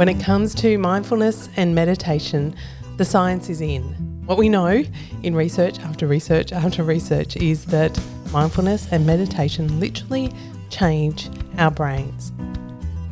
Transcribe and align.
When 0.00 0.08
it 0.08 0.18
comes 0.18 0.54
to 0.54 0.78
mindfulness 0.78 1.50
and 1.58 1.74
meditation, 1.74 2.56
the 2.96 3.04
science 3.04 3.50
is 3.50 3.60
in. 3.60 3.82
What 4.24 4.38
we 4.38 4.48
know 4.48 4.82
in 5.22 5.34
research 5.34 5.78
after 5.80 6.06
research 6.06 6.54
after 6.54 6.82
research 6.82 7.36
is 7.36 7.66
that 7.66 8.00
mindfulness 8.32 8.90
and 8.90 9.04
meditation 9.04 9.78
literally 9.78 10.32
change 10.70 11.28
our 11.58 11.70
brains. 11.70 12.32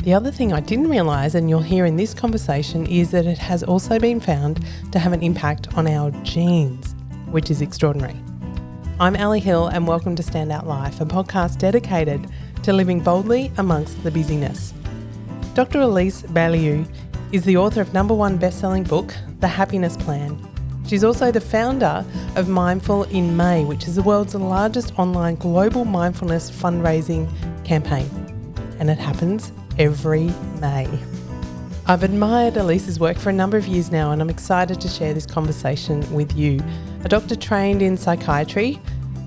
The 0.03 0.15
other 0.15 0.31
thing 0.31 0.55
I 0.55 0.61
didn't 0.61 0.89
realise, 0.89 1.35
and 1.35 1.51
you'll 1.51 1.61
hear 1.61 1.85
in 1.85 1.97
this 1.97 2.15
conversation, 2.15 2.87
is 2.87 3.11
that 3.11 3.27
it 3.27 3.37
has 3.37 3.63
also 3.63 3.99
been 3.99 4.19
found 4.19 4.65
to 4.93 4.99
have 4.99 5.13
an 5.13 5.23
impact 5.23 5.77
on 5.77 5.87
our 5.87 6.11
genes, 6.23 6.95
which 7.27 7.51
is 7.51 7.61
extraordinary. 7.61 8.17
I'm 8.99 9.15
Ali 9.15 9.41
Hill, 9.41 9.67
and 9.67 9.87
welcome 9.87 10.17
to 10.17 10.23
Standout 10.23 10.65
Life, 10.65 11.03
a 11.03 11.05
podcast 11.05 11.59
dedicated 11.59 12.31
to 12.63 12.73
living 12.73 13.01
boldly 13.01 13.53
amongst 13.59 14.03
the 14.05 14.11
busyness. 14.11 14.73
Dr. 15.59 15.81
Elise 15.81 16.23
Bialylew 16.23 16.89
is 17.33 17.43
the 17.43 17.57
author 17.57 17.81
of 17.81 17.93
number 17.93 18.15
one 18.15 18.37
best-selling 18.37 18.85
book, 18.85 19.13
The 19.41 19.49
Happiness 19.49 19.97
Plan. 19.97 20.41
She's 20.87 21.03
also 21.03 21.33
the 21.33 21.41
founder 21.41 22.05
of 22.37 22.49
Mindful 22.49 23.03
in 23.11 23.37
May, 23.37 23.65
which 23.65 23.89
is 23.89 23.97
the 23.97 24.03
world's 24.03 24.37
largest 24.37 24.97
online 25.01 25.35
global 25.35 25.85
mindfulness 25.85 26.49
fundraising 26.49 27.29
campaign. 27.65 28.09
And 28.79 28.89
it 28.89 28.99
happens 28.99 29.51
every 29.81 30.33
May. 30.61 30.87
I've 31.89 32.05
admired 32.05 32.57
Elise's 32.57 33.01
work 33.01 33.17
for 33.17 33.31
a 33.31 33.33
number 33.33 33.57
of 33.57 33.67
years 33.67 33.91
now, 33.91 34.13
and 34.13 34.23
I'm 34.23 34.31
excited 34.31 34.81
to 34.81 34.87
share 34.87 35.13
this 35.13 35.27
conversation 35.27 36.09
with 36.15 36.37
you. 36.37 36.61
A 37.03 37.09
doctor 37.09 37.35
trained 37.35 37.83
in 37.83 37.97
psychiatry, 37.97 38.81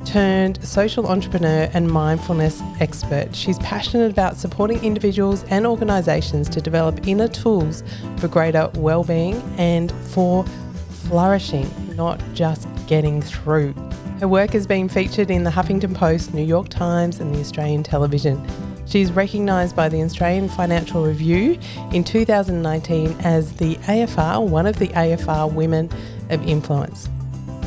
turned 0.06 0.64
social 0.64 1.08
entrepreneur 1.08 1.70
and 1.74 1.90
mindfulness 1.90 2.62
expert. 2.80 3.36
She's 3.36 3.60
passionate 3.60 4.12
about 4.12 4.38
supporting 4.38 4.84
individuals 4.84 5.44
and 5.46 5.66
organisations 5.66 6.50
to 6.50 6.62
develop 6.62 7.08
inner 7.08 7.28
tools 7.28 7.84
for 8.18 8.28
greater 8.28 8.70
well-being 8.76 9.42
and 9.58 9.92
for 9.92 10.46
flourishing, 10.90 11.70
not 11.96 12.22
just 12.34 12.68
getting 12.88 13.22
through. 13.22 13.74
Her 14.20 14.28
work 14.28 14.52
has 14.52 14.68
been 14.68 14.88
featured 14.88 15.32
in 15.32 15.44
the 15.44 15.50
Huffington 15.50 15.96
Post, 15.96 16.34
New 16.34 16.44
York 16.44 16.70
Times, 16.70 17.20
and 17.20 17.34
the 17.34 17.40
Australian 17.40 17.82
television. 17.82 18.46
She's 18.86 19.12
recognised 19.12 19.76
by 19.76 19.90
the 19.90 20.04
Australian 20.04 20.50
Financial 20.50 21.06
Review 21.06 21.58
in 21.94 22.04
2019 22.04 23.16
as 23.22 23.54
the 23.54 23.76
AFR, 23.88 24.46
one 24.46 24.68
of 24.68 24.78
the 24.80 24.90
AFR 24.90 25.52
Women 25.52 25.90
of 26.30 26.46
Influence. 26.48 27.10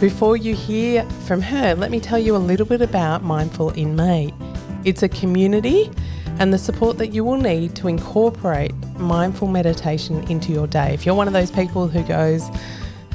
Before 0.04 0.36
you 0.36 0.54
hear 0.54 1.02
from 1.26 1.40
her, 1.40 1.74
let 1.74 1.90
me 1.90 1.98
tell 1.98 2.18
you 2.18 2.36
a 2.36 2.44
little 2.50 2.66
bit 2.66 2.82
about 2.82 3.22
Mindful 3.22 3.70
in 3.70 3.96
May. 3.96 4.34
It's 4.84 5.02
a 5.02 5.08
community 5.08 5.90
and 6.38 6.52
the 6.52 6.58
support 6.58 6.98
that 6.98 7.14
you 7.14 7.24
will 7.24 7.38
need 7.38 7.74
to 7.76 7.88
incorporate 7.88 8.74
mindful 8.98 9.48
meditation 9.48 10.22
into 10.30 10.52
your 10.52 10.66
day. 10.66 10.92
If 10.92 11.06
you're 11.06 11.14
one 11.14 11.26
of 11.26 11.32
those 11.32 11.50
people 11.50 11.88
who 11.88 12.02
goes, 12.02 12.42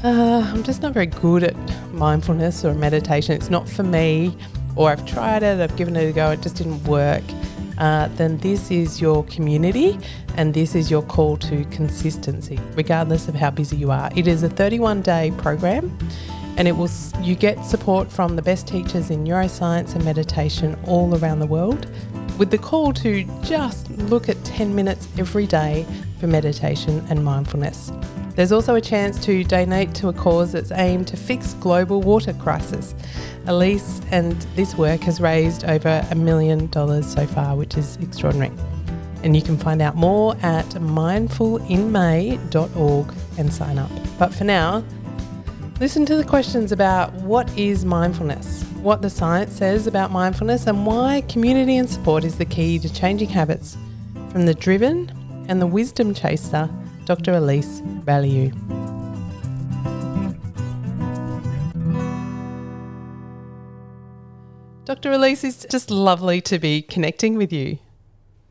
uh, 0.02 0.50
I'm 0.52 0.64
just 0.64 0.82
not 0.82 0.92
very 0.92 1.06
good 1.06 1.44
at 1.44 1.54
mindfulness 1.92 2.64
or 2.64 2.74
meditation, 2.74 3.36
it's 3.36 3.50
not 3.50 3.68
for 3.68 3.84
me, 3.84 4.36
or 4.74 4.90
I've 4.90 5.06
tried 5.06 5.44
it, 5.44 5.60
I've 5.60 5.76
given 5.76 5.94
it 5.94 6.08
a 6.08 6.12
go, 6.12 6.32
it 6.32 6.40
just 6.40 6.56
didn't 6.56 6.82
work, 6.82 7.22
uh, 7.78 8.08
then 8.16 8.36
this 8.38 8.72
is 8.72 9.00
your 9.00 9.22
community 9.26 9.96
and 10.36 10.54
this 10.54 10.74
is 10.74 10.90
your 10.90 11.02
call 11.02 11.36
to 11.36 11.64
consistency, 11.66 12.58
regardless 12.74 13.28
of 13.28 13.36
how 13.36 13.50
busy 13.50 13.76
you 13.76 13.92
are. 13.92 14.10
It 14.16 14.26
is 14.26 14.42
a 14.42 14.48
31 14.48 15.02
day 15.02 15.32
program 15.38 15.96
and 16.60 16.68
it 16.68 16.72
will 16.72 16.90
you 17.22 17.34
get 17.34 17.64
support 17.64 18.12
from 18.12 18.36
the 18.36 18.42
best 18.42 18.68
teachers 18.68 19.08
in 19.08 19.24
neuroscience 19.24 19.94
and 19.94 20.04
meditation 20.04 20.78
all 20.84 21.16
around 21.16 21.38
the 21.38 21.46
world 21.46 21.90
with 22.38 22.50
the 22.50 22.58
call 22.58 22.92
to 22.92 23.24
just 23.42 23.90
look 23.92 24.28
at 24.28 24.36
10 24.44 24.74
minutes 24.74 25.08
every 25.16 25.46
day 25.46 25.86
for 26.18 26.26
meditation 26.26 27.02
and 27.08 27.24
mindfulness. 27.24 27.90
There's 28.36 28.52
also 28.52 28.74
a 28.74 28.80
chance 28.82 29.18
to 29.24 29.42
donate 29.42 29.94
to 29.94 30.08
a 30.08 30.12
cause 30.12 30.52
that's 30.52 30.70
aimed 30.72 31.08
to 31.08 31.16
fix 31.16 31.54
global 31.54 32.02
water 32.02 32.34
crisis. 32.34 32.94
Elise 33.46 34.02
and 34.10 34.32
this 34.54 34.74
work 34.74 35.00
has 35.00 35.18
raised 35.18 35.64
over 35.64 36.06
a 36.10 36.14
million 36.14 36.66
dollars 36.66 37.10
so 37.10 37.26
far, 37.26 37.56
which 37.56 37.78
is 37.78 37.96
extraordinary. 38.02 38.52
And 39.22 39.34
you 39.34 39.40
can 39.40 39.56
find 39.56 39.80
out 39.80 39.96
more 39.96 40.36
at 40.42 40.66
mindfulinmay.org 40.66 43.14
and 43.38 43.50
sign 43.50 43.78
up. 43.78 43.90
But 44.18 44.34
for 44.34 44.44
now, 44.44 44.84
Listen 45.80 46.04
to 46.04 46.14
the 46.14 46.24
questions 46.24 46.72
about 46.72 47.10
what 47.14 47.48
is 47.58 47.86
mindfulness, 47.86 48.64
what 48.82 49.00
the 49.00 49.08
science 49.08 49.54
says 49.54 49.86
about 49.86 50.10
mindfulness, 50.10 50.66
and 50.66 50.84
why 50.84 51.22
community 51.26 51.78
and 51.78 51.88
support 51.88 52.22
is 52.22 52.36
the 52.36 52.44
key 52.44 52.78
to 52.78 52.92
changing 52.92 53.30
habits 53.30 53.78
from 54.28 54.44
the 54.44 54.52
driven 54.52 55.10
and 55.48 55.58
the 55.58 55.66
wisdom 55.66 56.12
chaser, 56.12 56.68
Dr. 57.06 57.32
Elise 57.32 57.80
Bialylew. 58.04 58.52
Dr. 64.84 65.12
Elise, 65.12 65.44
it's 65.44 65.64
just 65.70 65.90
lovely 65.90 66.42
to 66.42 66.58
be 66.58 66.82
connecting 66.82 67.38
with 67.38 67.54
you. 67.54 67.78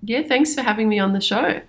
Yeah, 0.01 0.23
thanks 0.23 0.56
for 0.56 0.63
having 0.63 0.89
me 0.89 0.97
on 0.97 1.13
the 1.13 1.22
show. 1.22 1.62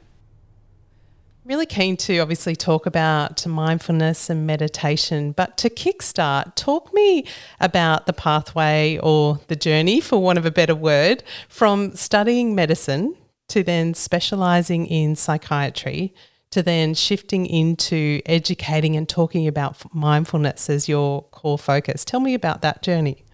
Really 1.51 1.67
keen 1.67 1.97
to 1.97 2.19
obviously 2.21 2.55
talk 2.55 2.87
about 2.87 3.45
mindfulness 3.45 4.31
and 4.31 4.47
meditation, 4.47 5.33
but 5.33 5.57
to 5.57 5.69
kickstart, 5.69 6.55
talk 6.55 6.95
me 6.95 7.27
about 7.59 8.07
the 8.07 8.13
pathway 8.13 9.01
or 9.03 9.41
the 9.49 9.57
journey, 9.57 10.01
for 10.01 10.23
want 10.23 10.39
of 10.39 10.47
a 10.47 10.53
better 10.53 10.77
word, 10.77 11.25
from 11.49 11.97
studying 11.97 12.55
medicine 12.55 13.17
to 13.49 13.65
then 13.65 13.95
specializing 13.95 14.87
in 14.87 15.17
psychiatry 15.17 16.15
to 16.53 16.63
then 16.63 16.95
shifting 16.95 17.47
into 17.47 18.23
educating 18.27 18.95
and 18.95 19.09
talking 19.09 19.49
about 19.49 19.93
mindfulness 19.93 20.71
as 20.71 20.89
your 20.89 21.23
core 21.33 21.59
focus. 21.59 22.05
Tell 22.05 22.21
me 22.21 22.33
about 22.33 22.63
that 22.63 22.81
journey. 22.81 23.25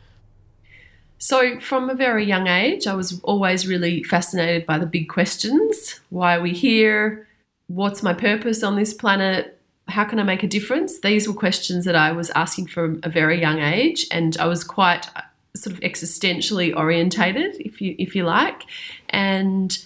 So, 1.19 1.60
from 1.60 1.91
a 1.91 1.94
very 1.94 2.25
young 2.25 2.47
age, 2.47 2.87
I 2.87 2.94
was 2.94 3.21
always 3.25 3.66
really 3.66 4.03
fascinated 4.03 4.65
by 4.65 4.78
the 4.78 4.87
big 4.87 5.10
questions 5.10 6.00
why 6.09 6.37
are 6.37 6.41
we 6.41 6.53
here? 6.53 7.27
What's 7.69 8.03
my 8.03 8.12
purpose 8.12 8.62
on 8.62 8.77
this 8.77 8.94
planet? 8.94 9.59
How 9.88 10.04
can 10.04 10.19
I 10.19 10.22
make 10.22 10.43
a 10.43 10.49
difference? 10.49 11.00
These 11.00 11.28
were 11.28 11.34
questions 11.34 11.84
that 11.84 11.97
I 11.97 12.12
was 12.12 12.31
asking 12.31 12.69
from 12.69 13.00
a 13.03 13.09
very 13.09 13.41
young 13.41 13.60
age, 13.60 14.06
and 14.10 14.37
I 14.38 14.47
was 14.47 14.65
quite 14.65 15.09
uh, 15.15 15.22
sort 15.54 15.75
of 15.75 15.81
existentially 15.81 16.77
orientated, 16.77 17.56
if 17.60 17.81
you 17.81 17.94
if 17.99 18.15
you 18.15 18.25
like. 18.25 18.65
And 19.10 19.77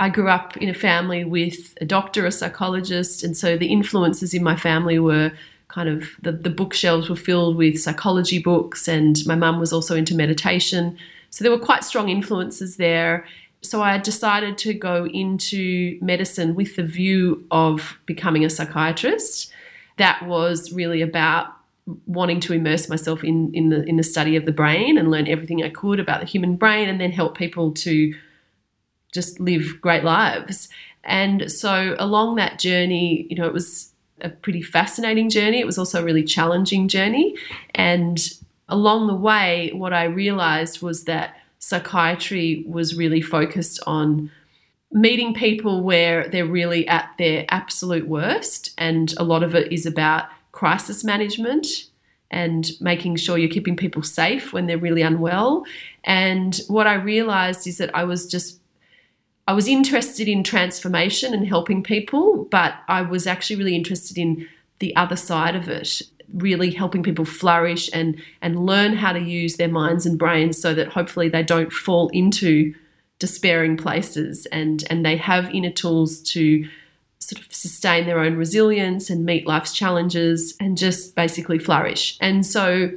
I 0.00 0.08
grew 0.08 0.28
up 0.28 0.56
in 0.56 0.68
a 0.68 0.74
family 0.74 1.24
with 1.24 1.74
a 1.80 1.84
doctor, 1.84 2.26
a 2.26 2.32
psychologist, 2.32 3.22
and 3.22 3.36
so 3.36 3.56
the 3.56 3.68
influences 3.68 4.34
in 4.34 4.42
my 4.42 4.56
family 4.56 4.98
were 4.98 5.32
kind 5.68 5.88
of 5.88 6.08
the, 6.22 6.32
the 6.32 6.50
bookshelves 6.50 7.10
were 7.10 7.16
filled 7.16 7.56
with 7.56 7.78
psychology 7.78 8.38
books, 8.38 8.88
and 8.88 9.18
my 9.26 9.34
mum 9.34 9.60
was 9.60 9.72
also 9.72 9.94
into 9.94 10.14
meditation. 10.14 10.96
So 11.30 11.42
there 11.42 11.50
were 11.50 11.64
quite 11.64 11.82
strong 11.84 12.08
influences 12.08 12.76
there 12.76 13.26
so 13.64 13.82
I 13.82 13.96
decided 13.98 14.58
to 14.58 14.74
go 14.74 15.06
into 15.06 15.98
medicine 16.02 16.54
with 16.54 16.76
the 16.76 16.82
view 16.82 17.46
of 17.50 17.98
becoming 18.04 18.44
a 18.44 18.50
psychiatrist. 18.50 19.50
That 19.96 20.26
was 20.26 20.72
really 20.72 21.00
about 21.00 21.48
wanting 22.06 22.40
to 22.40 22.52
immerse 22.52 22.88
myself 22.88 23.22
in, 23.24 23.52
in 23.54 23.68
the 23.68 23.84
in 23.84 23.96
the 23.96 24.02
study 24.02 24.36
of 24.36 24.44
the 24.44 24.52
brain 24.52 24.96
and 24.98 25.10
learn 25.10 25.28
everything 25.28 25.62
I 25.62 25.68
could 25.70 26.00
about 26.00 26.20
the 26.20 26.26
human 26.26 26.56
brain 26.56 26.88
and 26.88 27.00
then 27.00 27.12
help 27.12 27.36
people 27.36 27.72
to 27.72 28.14
just 29.12 29.40
live 29.40 29.80
great 29.80 30.04
lives. 30.04 30.68
And 31.04 31.50
so 31.50 31.94
along 31.98 32.36
that 32.36 32.58
journey, 32.58 33.26
you 33.30 33.36
know, 33.36 33.46
it 33.46 33.52
was 33.52 33.92
a 34.20 34.28
pretty 34.28 34.62
fascinating 34.62 35.30
journey. 35.30 35.60
It 35.60 35.66
was 35.66 35.78
also 35.78 36.00
a 36.00 36.04
really 36.04 36.24
challenging 36.24 36.88
journey. 36.88 37.36
And 37.74 38.18
along 38.68 39.06
the 39.06 39.14
way, 39.14 39.70
what 39.74 39.92
I 39.92 40.04
realized 40.04 40.82
was 40.82 41.04
that 41.04 41.36
psychiatry 41.64 42.64
was 42.66 42.94
really 42.94 43.22
focused 43.22 43.80
on 43.86 44.30
meeting 44.92 45.34
people 45.34 45.82
where 45.82 46.28
they're 46.28 46.46
really 46.46 46.86
at 46.86 47.10
their 47.18 47.46
absolute 47.48 48.06
worst. 48.06 48.74
And 48.76 49.14
a 49.16 49.24
lot 49.24 49.42
of 49.42 49.54
it 49.54 49.72
is 49.72 49.86
about 49.86 50.26
crisis 50.52 51.02
management 51.02 51.66
and 52.30 52.70
making 52.80 53.16
sure 53.16 53.38
you're 53.38 53.48
keeping 53.48 53.76
people 53.76 54.02
safe 54.02 54.52
when 54.52 54.66
they're 54.66 54.78
really 54.78 55.02
unwell. 55.02 55.64
And 56.04 56.60
what 56.68 56.86
I 56.86 56.94
realized 56.94 57.66
is 57.66 57.78
that 57.78 57.94
I 57.94 58.04
was 58.04 58.26
just 58.26 58.60
I 59.46 59.52
was 59.52 59.68
interested 59.68 60.26
in 60.26 60.42
transformation 60.42 61.34
and 61.34 61.46
helping 61.46 61.82
people, 61.82 62.46
but 62.50 62.76
I 62.88 63.02
was 63.02 63.26
actually 63.26 63.56
really 63.56 63.76
interested 63.76 64.16
in 64.16 64.48
the 64.78 64.96
other 64.96 65.16
side 65.16 65.54
of 65.54 65.68
it 65.68 66.02
really 66.32 66.70
helping 66.70 67.02
people 67.02 67.24
flourish 67.24 67.90
and 67.92 68.20
and 68.40 68.66
learn 68.66 68.94
how 68.94 69.12
to 69.12 69.20
use 69.20 69.56
their 69.56 69.68
minds 69.68 70.06
and 70.06 70.18
brains 70.18 70.60
so 70.60 70.74
that 70.74 70.88
hopefully 70.88 71.28
they 71.28 71.42
don't 71.42 71.72
fall 71.72 72.08
into 72.10 72.74
despairing 73.18 73.76
places 73.76 74.46
and 74.46 74.84
and 74.90 75.04
they 75.04 75.16
have 75.16 75.50
inner 75.54 75.70
tools 75.70 76.20
to 76.20 76.68
sort 77.18 77.44
of 77.44 77.52
sustain 77.52 78.06
their 78.06 78.20
own 78.20 78.36
resilience 78.36 79.08
and 79.10 79.24
meet 79.24 79.46
life's 79.46 79.72
challenges 79.72 80.54
and 80.60 80.76
just 80.76 81.14
basically 81.14 81.58
flourish. 81.58 82.18
And 82.20 82.44
so 82.44 82.90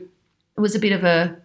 it 0.57 0.59
was 0.59 0.75
a 0.75 0.79
bit 0.79 0.91
of 0.91 1.03
a 1.03 1.37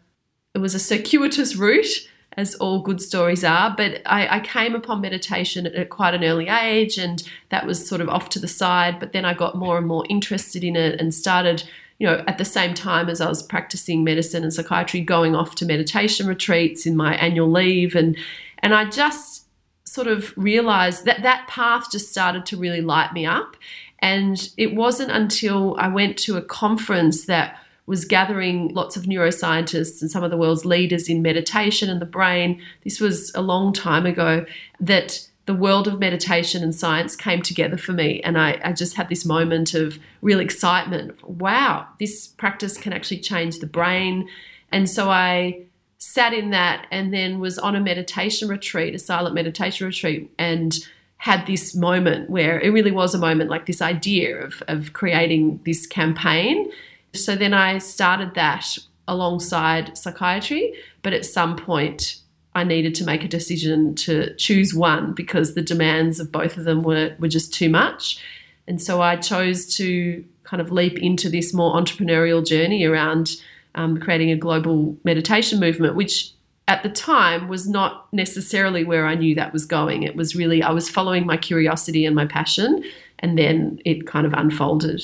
it 0.54 0.58
was 0.58 0.74
a 0.74 0.78
circuitous 0.78 1.56
route 1.56 2.08
as 2.36 2.54
all 2.56 2.80
good 2.80 3.00
stories 3.00 3.44
are. 3.44 3.74
But 3.76 4.02
I, 4.06 4.36
I, 4.36 4.40
came 4.40 4.74
upon 4.74 5.00
meditation 5.00 5.66
at 5.66 5.90
quite 5.90 6.14
an 6.14 6.24
early 6.24 6.48
age, 6.48 6.98
and 6.98 7.22
that 7.50 7.66
was 7.66 7.86
sort 7.86 8.00
of 8.00 8.08
off 8.08 8.28
to 8.30 8.38
the 8.38 8.48
side. 8.48 8.98
But 8.98 9.12
then 9.12 9.24
I 9.24 9.34
got 9.34 9.56
more 9.56 9.78
and 9.78 9.86
more 9.86 10.04
interested 10.08 10.64
in 10.64 10.76
it 10.76 11.00
and 11.00 11.14
started, 11.14 11.64
you 11.98 12.06
know, 12.06 12.24
at 12.26 12.38
the 12.38 12.44
same 12.44 12.74
time 12.74 13.08
as 13.08 13.20
I 13.20 13.28
was 13.28 13.42
practicing 13.42 14.04
medicine 14.04 14.42
and 14.42 14.52
psychiatry, 14.52 15.00
going 15.00 15.34
off 15.34 15.54
to 15.56 15.66
meditation 15.66 16.26
retreats 16.26 16.86
in 16.86 16.96
my 16.96 17.14
annual 17.16 17.50
leave, 17.50 17.94
and 17.94 18.16
and 18.60 18.74
I 18.74 18.88
just 18.88 19.46
sort 19.84 20.06
of 20.06 20.32
realized 20.36 21.04
that 21.04 21.22
that 21.22 21.46
path 21.48 21.90
just 21.90 22.10
started 22.10 22.46
to 22.46 22.56
really 22.56 22.80
light 22.80 23.12
me 23.12 23.26
up. 23.26 23.56
And 23.98 24.50
it 24.56 24.74
wasn't 24.74 25.12
until 25.12 25.76
I 25.78 25.88
went 25.88 26.16
to 26.20 26.36
a 26.36 26.42
conference 26.42 27.26
that 27.26 27.58
was 27.86 28.04
gathering 28.04 28.68
lots 28.68 28.96
of 28.96 29.04
neuroscientists 29.04 30.00
and 30.00 30.10
some 30.10 30.22
of 30.22 30.30
the 30.30 30.36
world's 30.36 30.64
leaders 30.64 31.08
in 31.08 31.20
meditation 31.20 31.90
and 31.90 32.00
the 32.00 32.06
brain. 32.06 32.60
This 32.84 33.00
was 33.00 33.32
a 33.34 33.42
long 33.42 33.72
time 33.72 34.06
ago 34.06 34.46
that 34.80 35.28
the 35.46 35.54
world 35.54 35.88
of 35.88 35.98
meditation 35.98 36.62
and 36.62 36.74
science 36.74 37.16
came 37.16 37.42
together 37.42 37.76
for 37.76 37.92
me. 37.92 38.20
And 38.20 38.38
I, 38.38 38.60
I, 38.64 38.72
just 38.72 38.94
had 38.94 39.08
this 39.08 39.24
moment 39.24 39.74
of 39.74 39.98
real 40.20 40.38
excitement. 40.38 41.20
Wow, 41.28 41.88
this 41.98 42.28
practice 42.28 42.78
can 42.78 42.92
actually 42.92 43.18
change 43.18 43.58
the 43.58 43.66
brain. 43.66 44.28
And 44.70 44.88
so 44.88 45.10
I 45.10 45.62
sat 45.98 46.32
in 46.32 46.50
that 46.50 46.86
and 46.92 47.12
then 47.12 47.40
was 47.40 47.58
on 47.58 47.74
a 47.74 47.80
meditation 47.80 48.48
retreat, 48.48 48.94
a 48.94 48.98
silent 49.00 49.34
meditation 49.34 49.86
retreat, 49.86 50.32
and 50.38 50.78
had 51.16 51.46
this 51.46 51.74
moment 51.74 52.30
where 52.30 52.60
it 52.60 52.70
really 52.70 52.90
was 52.90 53.14
a 53.14 53.18
moment 53.18 53.50
like 53.50 53.66
this 53.66 53.82
idea 53.82 54.36
of, 54.44 54.62
of 54.68 54.92
creating 54.92 55.60
this 55.64 55.86
campaign 55.86 56.70
so 57.14 57.36
then 57.36 57.54
I 57.54 57.78
started 57.78 58.34
that 58.34 58.78
alongside 59.08 59.96
psychiatry, 59.98 60.72
but 61.02 61.12
at 61.12 61.26
some 61.26 61.56
point 61.56 62.18
I 62.54 62.64
needed 62.64 62.94
to 62.96 63.04
make 63.04 63.24
a 63.24 63.28
decision 63.28 63.94
to 63.96 64.34
choose 64.36 64.74
one 64.74 65.12
because 65.12 65.54
the 65.54 65.62
demands 65.62 66.20
of 66.20 66.30
both 66.30 66.56
of 66.56 66.64
them 66.64 66.82
were, 66.82 67.14
were 67.18 67.28
just 67.28 67.52
too 67.52 67.68
much. 67.68 68.18
And 68.66 68.80
so 68.80 69.00
I 69.00 69.16
chose 69.16 69.74
to 69.76 70.24
kind 70.44 70.60
of 70.60 70.70
leap 70.70 70.98
into 70.98 71.28
this 71.28 71.52
more 71.52 71.74
entrepreneurial 71.74 72.46
journey 72.46 72.84
around 72.84 73.36
um, 73.74 73.98
creating 73.98 74.30
a 74.30 74.36
global 74.36 74.96
meditation 75.02 75.58
movement, 75.58 75.94
which 75.94 76.32
at 76.68 76.82
the 76.82 76.90
time 76.90 77.48
was 77.48 77.68
not 77.68 78.06
necessarily 78.12 78.84
where 78.84 79.06
I 79.06 79.14
knew 79.14 79.34
that 79.34 79.52
was 79.52 79.64
going. 79.64 80.02
It 80.02 80.14
was 80.14 80.36
really, 80.36 80.62
I 80.62 80.70
was 80.70 80.88
following 80.88 81.26
my 81.26 81.36
curiosity 81.36 82.04
and 82.04 82.14
my 82.14 82.26
passion, 82.26 82.84
and 83.18 83.38
then 83.38 83.80
it 83.84 84.06
kind 84.06 84.26
of 84.26 84.32
unfolded 84.34 85.02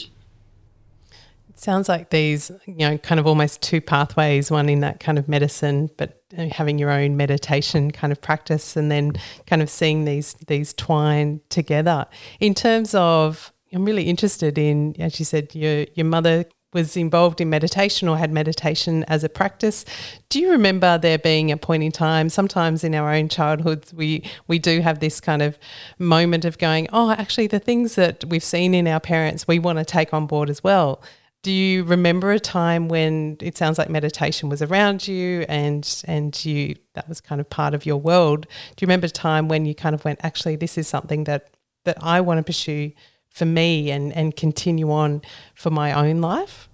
sounds 1.61 1.89
like 1.89 2.11
these, 2.11 2.51
you 2.67 2.89
know, 2.89 2.99
kind 2.99 3.19
of 3.19 3.27
almost 3.27 3.63
two 3.63 3.81
pathways 3.81 4.51
one 4.51 4.69
in 4.69 4.81
that 4.81 5.01
kind 5.01 5.19
of 5.19 5.29
medicine, 5.29 5.91
but 5.97 6.23
uh, 6.37 6.47
having 6.51 6.79
your 6.79 6.91
own 6.91 7.17
meditation 7.17 7.91
kind 7.91 8.13
of 8.13 8.21
practice 8.21 8.77
and 8.77 8.91
then 8.91 9.13
kind 9.47 9.63
of 9.63 9.71
seeing 9.71 10.05
these 10.05 10.35
these 10.47 10.73
twine 10.75 11.41
together. 11.49 12.07
In 12.41 12.55
terms 12.55 12.95
of 12.95 13.53
I'm 13.73 13.85
really 13.85 14.05
interested 14.05 14.59
in, 14.59 14.95
as 14.99 15.19
you 15.19 15.25
said, 15.25 15.55
your 15.55 15.87
your 15.95 16.07
mother 16.07 16.45
was 16.75 16.97
involved 16.97 17.41
in 17.41 17.49
meditation 17.49 18.09
or 18.09 18.19
had 18.19 18.31
meditation 18.31 19.03
as 19.05 19.25
a 19.25 19.29
practice. 19.29 19.87
Do 20.29 20.39
you 20.39 20.51
remember 20.51 20.99
there 20.99 21.19
being 21.19 21.51
a 21.51 21.57
point 21.57 21.83
in 21.83 21.93
time? 21.93 22.29
Sometimes 22.29 22.85
in 22.85 22.95
our 22.95 23.13
own 23.13 23.29
childhoods, 23.29 23.95
we 23.95 24.23
we 24.47 24.59
do 24.59 24.81
have 24.81 25.01
this 25.01 25.21
kind 25.21 25.43
of 25.43 25.59
moment 25.99 26.45
of 26.45 26.59
going, 26.59 26.89
oh, 26.93 27.11
actually, 27.13 27.47
the 27.47 27.59
things 27.59 27.95
that 27.95 28.25
we've 28.27 28.45
seen 28.45 28.75
in 28.75 28.87
our 28.87 29.01
parents, 29.01 29.49
we 29.49 29.59
want 29.59 29.79
to 29.79 29.85
take 29.85 30.13
on 30.13 30.27
board 30.27 30.51
as 30.51 30.63
well. 30.63 31.03
Do 31.49 31.55
you 31.55 31.85
remember 31.85 32.31
a 32.31 32.39
time 32.39 32.89
when 32.89 33.39
it 33.41 33.57
sounds 33.57 33.79
like 33.79 33.89
meditation 33.89 34.51
was 34.51 34.61
around 34.61 35.09
you 35.09 35.47
and 35.49 36.03
and 36.05 36.45
you 36.45 36.75
that 36.93 37.09
was 37.09 37.23
kind 37.23 37.41
of 37.41 37.49
part 37.49 37.73
of 37.73 37.87
your 37.87 37.97
world? 37.97 38.43
Do 38.77 38.83
you 38.83 38.87
remember 38.87 39.07
a 39.07 39.09
time 39.09 39.49
when 39.49 39.65
you 39.65 39.75
kind 39.75 39.95
of 39.95 40.05
went, 40.05 40.21
actually, 40.23 40.57
this 40.57 40.77
is 40.77 40.87
something 40.87 41.25
that 41.25 41.49
that 41.85 41.97
I 42.03 42.21
want 42.21 42.37
to 42.37 42.43
pursue 42.43 42.93
for 43.31 43.47
me 43.47 43.91
and 43.91 44.13
and 44.13 44.37
continue 44.37 44.93
on 44.93 45.23
for 45.55 45.71
my 45.71 45.91
own 45.95 46.21
life? 46.21 46.69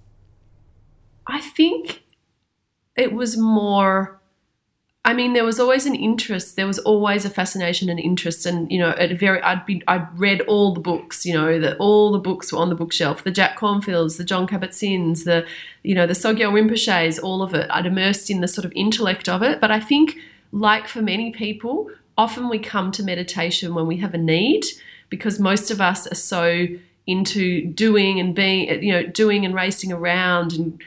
I 1.25 1.41
think 1.41 2.03
it 2.97 3.13
was 3.13 3.37
more 3.37 4.21
I 5.07 5.13
mean, 5.13 5.35
there 5.35 5.45
was 5.45 5.61
always 5.61 5.85
an 5.85 5.95
interest. 5.95 6.57
There 6.57 6.67
was 6.67 6.79
always 6.79 7.27
a 7.27 7.31
fascination 7.31 7.91
and 7.91 8.01
interest, 8.01 8.47
and 8.47 8.73
you 8.73 8.79
know, 8.79 8.91
at 8.91 9.19
very, 9.19 9.43
I'd 9.43 9.67
been, 9.67 9.83
I'd 9.87 10.19
read 10.19 10.41
all 10.43 10.73
the 10.73 10.81
books. 10.81 11.27
You 11.27 11.35
know, 11.35 11.61
that 11.61 11.77
all 11.79 12.11
the 12.11 12.19
books 12.19 12.51
were 12.51 12.59
on 12.59 12.71
the 12.71 12.75
bookshelf. 12.75 13.23
The 13.23 13.31
Jack 13.31 13.59
Kornfields, 13.59 14.17
the 14.17 14.25
Jon 14.25 14.47
Kabat-Zinns, 14.47 15.25
the, 15.25 15.47
you 15.83 15.95
know, 15.95 16.07
the 16.07 16.15
Sogyal 16.15 16.53
Rinpoches, 16.53 17.23
all 17.23 17.43
of 17.43 17.53
it. 17.53 17.71
I'd 17.71 17.85
immersed 17.85 18.31
in 18.31 18.41
the 18.41 18.49
sort 18.49 18.65
of 18.65 18.73
intellect 18.75 19.29
of 19.29 19.43
it. 19.43 19.61
But 19.61 19.71
I 19.71 19.79
think, 19.79 20.17
like 20.53 20.89
for 20.89 21.03
many 21.03 21.33
people, 21.33 21.91
often 22.17 22.49
we 22.49 22.59
come 22.59 22.91
to 22.93 23.03
meditation 23.03 23.75
when 23.75 23.87
we 23.87 23.99
have 23.99 24.15
a 24.15 24.19
need, 24.19 24.65
because 25.11 25.39
most 25.39 25.71
of 25.71 25.83
us 25.83 26.11
are 26.11 26.15
so 26.15 26.67
into 27.07 27.67
doing 27.67 28.19
and 28.19 28.35
being, 28.35 28.83
you 28.83 28.93
know, 28.93 29.03
doing 29.03 29.45
and 29.45 29.55
racing 29.55 29.93
around 29.93 30.55
and 30.55 30.81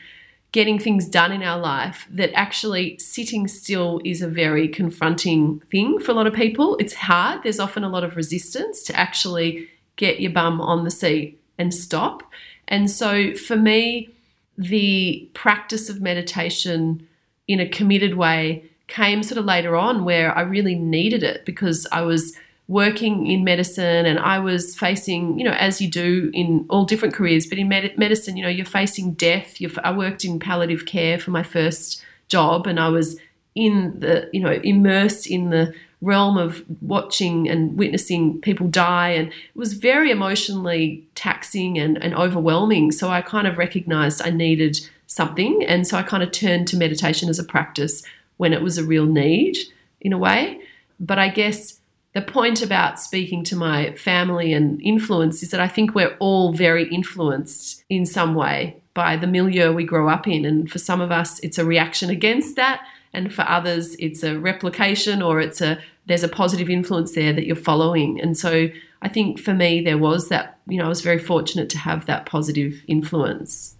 getting 0.52 0.80
things 0.80 1.08
done 1.08 1.32
in 1.32 1.44
our 1.44 1.60
life 1.60 2.08
that 2.10 2.32
actually 2.34 2.98
sitting 3.00 3.48
still 3.48 4.02
is 4.06 4.22
a 4.22 4.28
very 4.28 4.68
confronting 4.68 5.62
thing 5.72 6.00
for 6.00 6.12
a 6.12 6.16
lot 6.16 6.28
of 6.28 6.34
people. 6.34 6.78
It's 6.80 6.94
hard. 6.94 7.44
There's 7.44 7.60
often 7.60 7.84
a 7.84 7.90
lot 7.90 8.04
of 8.04 8.16
resistance 8.16 8.84
to 8.84 8.96
actually 8.96 9.70
get 9.98 10.20
your 10.20 10.32
bum 10.32 10.62
on 10.62 10.84
the 10.84 10.92
seat 10.92 11.40
and 11.58 11.74
stop. 11.74 12.24
And 12.68 12.90
so 12.90 13.36
for 13.36 13.56
me, 13.58 14.10
the 14.58 15.30
practice 15.34 15.90
of 15.90 16.02
meditation 16.02 17.08
in 17.48 17.60
a 17.60 17.68
committed 17.68 18.16
way 18.16 18.64
came 18.88 19.22
sort 19.24 19.38
of 19.38 19.46
later 19.46 19.76
on 19.76 20.06
where 20.06 20.36
I 20.36 20.42
really 20.42 20.76
needed 20.76 21.24
it 21.24 21.46
because 21.46 21.86
I 21.92 22.02
was 22.02 22.36
working 22.68 23.28
in 23.28 23.44
medicine 23.44 24.06
and 24.06 24.19
I 24.19 24.40
was 24.40 24.75
facing, 24.75 25.40
you 25.40 25.46
know, 25.46 25.54
as 25.54 25.80
you 25.80 25.90
do 25.90 26.30
in 26.34 26.66
all 26.69 26.84
different 26.84 27.14
careers, 27.14 27.46
but 27.46 27.58
in 27.58 27.69
med- 27.69 27.98
medicine, 27.98 28.36
you 28.36 28.44
know, 28.44 28.50
you're 28.50 28.66
facing 28.66 29.14
death. 29.14 29.62
You're, 29.62 29.72
I 29.84 29.92
worked 29.92 30.25
in 30.25 30.40
palliative 30.40 30.86
care 30.86 31.18
for 31.18 31.31
my 31.31 31.44
first 31.44 32.04
job 32.28 32.68
and 32.68 32.80
I 32.80 32.90
was 32.90 33.18
in 33.56 34.00
the, 34.02 34.30
you 34.34 34.42
know, 34.42 34.52
immersed 34.52 35.28
in 35.28 35.50
the 35.50 35.74
realm 36.02 36.38
of 36.38 36.64
watching 36.81 37.50
and 37.50 37.78
witnessing 37.78 38.40
people 38.42 38.68
die. 38.68 39.10
And 39.10 39.30
it 39.30 39.56
was 39.56 39.74
very 39.74 40.12
emotionally 40.12 41.08
taxing 41.16 41.80
and, 41.80 42.02
and 42.04 42.13
overwhelming. 42.13 42.92
So 42.92 43.10
I 43.10 43.22
kind 43.22 43.48
of 43.48 43.58
recognized 43.58 44.22
I 44.22 44.30
needed 44.30 44.78
something. 45.08 45.63
And 45.66 45.88
so 45.88 45.98
I 45.98 46.04
kind 46.04 46.22
of 46.22 46.31
turned 46.31 46.68
to 46.68 46.78
meditation 46.78 47.30
as 47.30 47.40
a 47.40 47.44
practice 47.44 48.03
when 48.36 48.53
it 48.53 48.62
was 48.62 48.77
a 48.77 48.84
real 48.84 49.06
need 49.06 49.58
in 50.01 50.13
a 50.13 50.18
way. 50.18 50.62
But 51.00 51.18
I 51.18 51.30
guess 51.30 51.76
the 52.17 52.24
point 52.24 52.63
about 52.63 53.00
speaking 53.00 53.43
to 53.43 53.55
my 53.55 53.93
family 53.93 54.51
and 54.51 54.81
influence 54.81 55.43
is 55.43 55.51
that 55.51 55.59
I 55.59 55.67
think 55.67 55.93
we're 55.93 56.17
all 56.17 56.51
very 56.51 56.89
influenced 56.89 57.83
in 57.91 58.07
some 58.07 58.33
way 58.33 58.81
by 58.95 59.17
the 59.17 59.27
milieu 59.27 59.71
we 59.71 59.83
grow 59.83 60.09
up 60.09 60.27
in. 60.27 60.43
And 60.43 60.67
for 60.67 60.79
some 60.79 61.00
of 61.00 61.12
us, 61.12 61.39
it's 61.41 61.59
a 61.59 61.65
reaction 61.65 62.09
against 62.09 62.55
that. 62.55 62.81
And 63.13 63.31
for 63.31 63.43
others, 63.43 63.93
it's 64.00 64.24
a 64.24 64.39
replication 64.39 65.21
or 65.21 65.39
it's 65.39 65.62
a 65.62 65.77
there's 66.07 66.24
a 66.24 66.27
positive 66.27 66.71
influence 66.71 67.13
there 67.13 67.33
that 67.33 67.45
you're 67.45 67.55
following. 67.55 68.19
And 68.19 68.36
so 68.36 68.69
I 69.03 69.09
think 69.09 69.39
for 69.39 69.53
me, 69.53 69.81
there 69.81 70.00
was 70.00 70.29
that, 70.29 70.57
you 70.67 70.79
know, 70.79 70.86
I 70.86 70.89
was 70.89 71.01
very 71.01 71.19
fortunate 71.19 71.69
to 71.69 71.77
have 71.77 72.07
that 72.07 72.25
positive 72.25 72.83
influence 72.88 73.75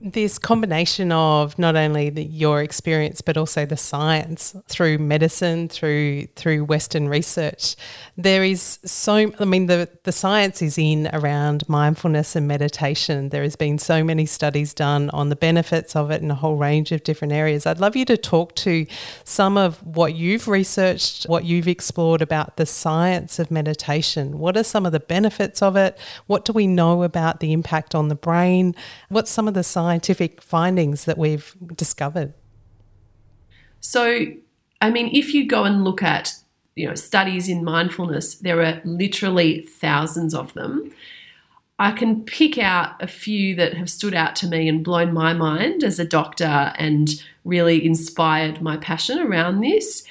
this 0.00 0.38
combination 0.38 1.10
of 1.10 1.58
not 1.58 1.74
only 1.74 2.10
the, 2.10 2.24
your 2.24 2.62
experience 2.62 3.20
but 3.20 3.36
also 3.36 3.66
the 3.66 3.76
science 3.76 4.54
through 4.68 4.98
medicine 4.98 5.68
through 5.68 6.26
through 6.36 6.64
western 6.64 7.08
research 7.08 7.74
there 8.16 8.44
is 8.44 8.78
so 8.84 9.32
i 9.40 9.44
mean 9.44 9.66
the 9.66 9.88
the 10.04 10.12
science 10.12 10.62
is 10.62 10.78
in 10.78 11.08
around 11.12 11.68
mindfulness 11.68 12.36
and 12.36 12.46
meditation. 12.46 13.28
There 13.28 13.42
has 13.42 13.56
been 13.56 13.78
so 13.78 14.02
many 14.04 14.26
studies 14.26 14.72
done 14.74 15.10
on 15.10 15.28
the 15.28 15.36
benefits 15.36 15.94
of 15.96 16.10
it 16.10 16.22
in 16.22 16.30
a 16.30 16.34
whole 16.34 16.56
range 16.56 16.92
of 16.92 17.02
different 17.04 17.32
areas. 17.32 17.66
I'd 17.66 17.80
love 17.80 17.96
you 17.96 18.04
to 18.06 18.16
talk 18.16 18.54
to 18.56 18.86
some 19.24 19.56
of 19.56 19.84
what 19.84 20.14
you've 20.14 20.48
researched 20.48 21.24
what 21.24 21.44
you've 21.44 21.68
explored 21.68 22.22
about 22.22 22.56
the 22.56 22.66
science 22.66 23.38
of 23.38 23.50
meditation. 23.50 24.38
What 24.38 24.56
are 24.56 24.64
some 24.64 24.86
of 24.86 24.92
the 24.92 25.00
benefits 25.00 25.62
of 25.62 25.76
it? 25.76 25.98
What 26.26 26.44
do 26.44 26.52
we 26.52 26.66
know 26.66 27.02
about 27.02 27.40
the 27.40 27.52
impact 27.52 27.94
on 27.94 28.08
the 28.08 28.14
brain? 28.14 28.74
What's 29.08 29.30
some 29.30 29.48
of 29.48 29.54
the 29.54 29.64
science 29.64 29.87
scientific 29.88 30.42
findings 30.42 31.06
that 31.06 31.16
we've 31.16 31.56
discovered? 31.74 32.34
So, 33.80 34.26
I 34.82 34.90
mean, 34.90 35.08
if 35.14 35.32
you 35.32 35.48
go 35.48 35.64
and 35.64 35.82
look 35.82 36.02
at 36.02 36.34
you 36.76 36.86
know 36.86 36.94
studies 36.94 37.48
in 37.48 37.64
mindfulness, 37.64 38.34
there 38.34 38.62
are 38.62 38.82
literally 38.84 39.62
thousands 39.62 40.34
of 40.34 40.52
them. 40.52 40.92
I 41.78 41.92
can 41.92 42.24
pick 42.24 42.58
out 42.58 43.02
a 43.02 43.06
few 43.06 43.54
that 43.54 43.74
have 43.74 43.88
stood 43.88 44.12
out 44.12 44.36
to 44.36 44.46
me 44.46 44.68
and 44.68 44.84
blown 44.84 45.14
my 45.14 45.32
mind 45.32 45.82
as 45.84 45.98
a 45.98 46.04
doctor 46.04 46.72
and 46.76 47.08
really 47.44 47.84
inspired 47.84 48.60
my 48.60 48.76
passion 48.76 49.18
around 49.20 49.60
this. 49.60 50.04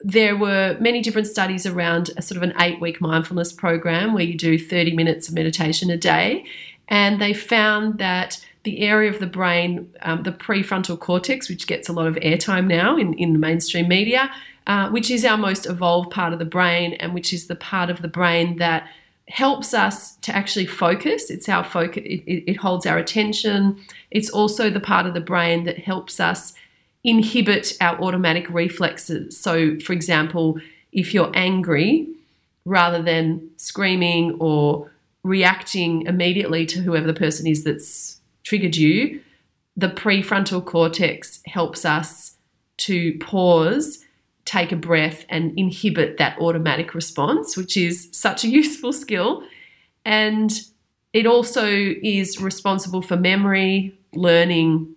There 0.00 0.36
were 0.36 0.76
many 0.80 1.02
different 1.02 1.28
studies 1.28 1.66
around 1.66 2.10
a 2.16 2.22
sort 2.22 2.38
of 2.38 2.42
an 2.42 2.54
eight 2.58 2.80
week 2.80 3.00
mindfulness 3.00 3.52
program 3.52 4.12
where 4.12 4.24
you 4.24 4.36
do 4.36 4.58
30 4.58 4.96
minutes 4.96 5.28
of 5.28 5.34
meditation 5.34 5.88
a 5.90 5.96
day. 5.96 6.46
And 6.88 7.20
they 7.20 7.32
found 7.32 7.98
that 7.98 8.44
the 8.64 8.80
area 8.80 9.10
of 9.10 9.20
the 9.20 9.26
brain, 9.26 9.94
um, 10.02 10.22
the 10.22 10.32
prefrontal 10.32 10.98
cortex, 10.98 11.48
which 11.48 11.66
gets 11.66 11.88
a 11.88 11.92
lot 11.92 12.06
of 12.06 12.16
airtime 12.16 12.66
now 12.66 12.96
in, 12.96 13.14
in 13.14 13.32
the 13.32 13.38
mainstream 13.38 13.88
media, 13.88 14.30
uh, 14.66 14.88
which 14.88 15.10
is 15.10 15.24
our 15.24 15.36
most 15.36 15.66
evolved 15.66 16.10
part 16.10 16.32
of 16.32 16.38
the 16.38 16.44
brain 16.44 16.94
and 16.94 17.14
which 17.14 17.32
is 17.32 17.46
the 17.46 17.54
part 17.54 17.90
of 17.90 18.02
the 18.02 18.08
brain 18.08 18.56
that 18.56 18.88
helps 19.28 19.72
us 19.74 20.16
to 20.16 20.34
actually 20.34 20.66
focus. 20.66 21.30
It's 21.30 21.48
our 21.48 21.64
focus, 21.64 22.02
it, 22.04 22.22
it, 22.26 22.50
it 22.50 22.56
holds 22.56 22.86
our 22.86 22.98
attention. 22.98 23.78
It's 24.10 24.30
also 24.30 24.70
the 24.70 24.80
part 24.80 25.06
of 25.06 25.14
the 25.14 25.20
brain 25.20 25.64
that 25.64 25.78
helps 25.78 26.18
us 26.18 26.54
inhibit 27.04 27.76
our 27.80 28.00
automatic 28.00 28.48
reflexes. 28.48 29.38
So, 29.38 29.78
for 29.80 29.92
example, 29.92 30.58
if 30.92 31.12
you're 31.12 31.30
angry, 31.34 32.08
rather 32.64 33.02
than 33.02 33.50
screaming 33.56 34.36
or 34.40 34.90
reacting 35.22 36.02
immediately 36.02 36.66
to 36.66 36.80
whoever 36.80 37.06
the 37.06 37.14
person 37.14 37.46
is 37.46 37.64
that's 37.64 38.13
triggered 38.44 38.76
you, 38.76 39.20
the 39.76 39.88
prefrontal 39.88 40.64
cortex 40.64 41.40
helps 41.46 41.84
us 41.84 42.36
to 42.76 43.18
pause, 43.18 44.04
take 44.44 44.70
a 44.72 44.76
breath, 44.76 45.24
and 45.28 45.58
inhibit 45.58 46.18
that 46.18 46.38
automatic 46.38 46.94
response, 46.94 47.56
which 47.56 47.76
is 47.76 48.08
such 48.12 48.44
a 48.44 48.48
useful 48.60 48.92
skill. 48.92 49.42
And 50.04 50.52
it 51.12 51.26
also 51.26 51.66
is 51.66 52.40
responsible 52.40 53.02
for 53.02 53.16
memory, 53.16 53.98
learning, 54.14 54.94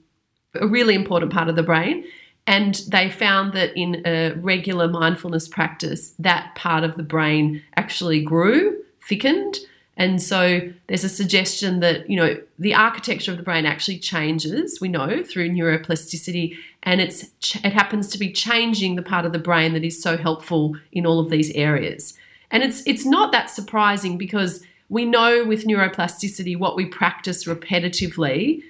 a 0.55 0.67
really 0.67 0.95
important 0.95 1.31
part 1.31 1.49
of 1.49 1.55
the 1.55 1.63
brain. 1.63 2.03
And 2.45 2.75
they 2.87 3.09
found 3.09 3.53
that 3.53 3.75
in 3.75 4.01
a 4.05 4.31
regular 4.35 4.87
mindfulness 4.87 5.47
practice, 5.47 6.13
that 6.17 6.55
part 6.55 6.83
of 6.83 6.95
the 6.95 7.03
brain 7.03 7.61
actually 7.75 8.21
grew, 8.21 8.81
thickened. 9.07 9.57
And 9.97 10.21
so 10.21 10.61
there's 10.85 11.03
a 11.03 11.09
suggestion 11.09 11.79
that, 11.79 12.07
you 12.09 12.15
know, 12.15 12.39
the 12.59 12.75
architecture 12.75 13.31
of 13.31 13.37
the 13.37 13.43
brain 13.43 13.65
actually 13.65 13.97
changes, 13.97 14.79
we 14.79 14.87
know, 14.87 15.23
through 15.23 15.49
neuroplasticity. 15.49 16.55
And 16.83 17.01
it's 17.01 17.31
it 17.55 17.73
happens 17.73 18.07
to 18.09 18.19
be 18.19 18.31
changing 18.31 18.95
the 18.95 19.01
part 19.01 19.25
of 19.25 19.33
the 19.33 19.39
brain 19.39 19.73
that 19.73 19.83
is 19.83 20.01
so 20.01 20.15
helpful 20.15 20.75
in 20.91 21.07
all 21.07 21.19
of 21.19 21.31
these 21.31 21.49
areas. 21.51 22.13
And 22.51 22.63
it's 22.63 22.85
it's 22.85 23.05
not 23.05 23.31
that 23.31 23.49
surprising 23.49 24.17
because 24.19 24.63
we 24.87 25.03
know 25.03 25.43
with 25.43 25.65
neuroplasticity 25.65 26.57
what 26.57 26.75
we 26.75 26.85
practice 26.85 27.45
repetitively 27.45 28.61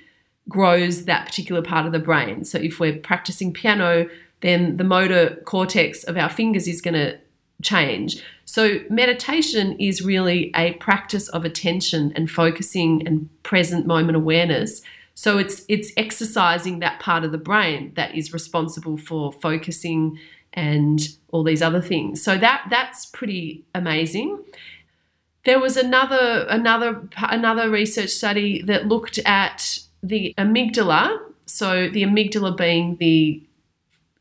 grows 0.47 1.05
that 1.05 1.25
particular 1.27 1.61
part 1.61 1.85
of 1.85 1.91
the 1.91 1.99
brain. 1.99 2.45
So 2.45 2.57
if 2.57 2.79
we're 2.79 2.97
practicing 2.97 3.51
piano, 3.51 4.09
then 4.39 4.77
the 4.77 4.85
motor 4.85 5.41
cortex 5.43 6.05
of 6.05 6.15
our 6.15 6.29
fingers 6.29 6.69
is 6.69 6.79
going 6.81 6.93
to 6.93 7.17
change. 7.61 8.23
So 8.45 8.79
meditation 8.89 9.77
is 9.79 10.01
really 10.01 10.51
a 10.55 10.73
practice 10.73 11.27
of 11.29 11.43
attention 11.43 12.13
and 12.15 12.29
focusing 12.29 13.05
and 13.07 13.29
present 13.43 13.85
moment 13.85 14.15
awareness. 14.15 14.81
So 15.15 15.37
it's 15.37 15.63
it's 15.67 15.91
exercising 15.97 16.79
that 16.79 16.99
part 16.99 17.23
of 17.23 17.31
the 17.31 17.37
brain 17.37 17.93
that 17.95 18.15
is 18.15 18.33
responsible 18.33 18.97
for 18.97 19.31
focusing 19.31 20.19
and 20.53 20.99
all 21.31 21.43
these 21.43 21.61
other 21.61 21.81
things. 21.81 22.21
So 22.21 22.37
that 22.37 22.67
that's 22.69 23.05
pretty 23.05 23.63
amazing. 23.73 24.43
There 25.45 25.59
was 25.59 25.77
another 25.77 26.45
another 26.49 27.07
another 27.17 27.69
research 27.69 28.09
study 28.09 28.61
that 28.63 28.87
looked 28.87 29.17
at 29.25 29.79
the 30.03 30.33
amygdala, 30.37 31.19
so 31.47 31.89
the 31.89 32.03
amygdala 32.03 32.55
being 32.55 32.97
the, 32.97 33.41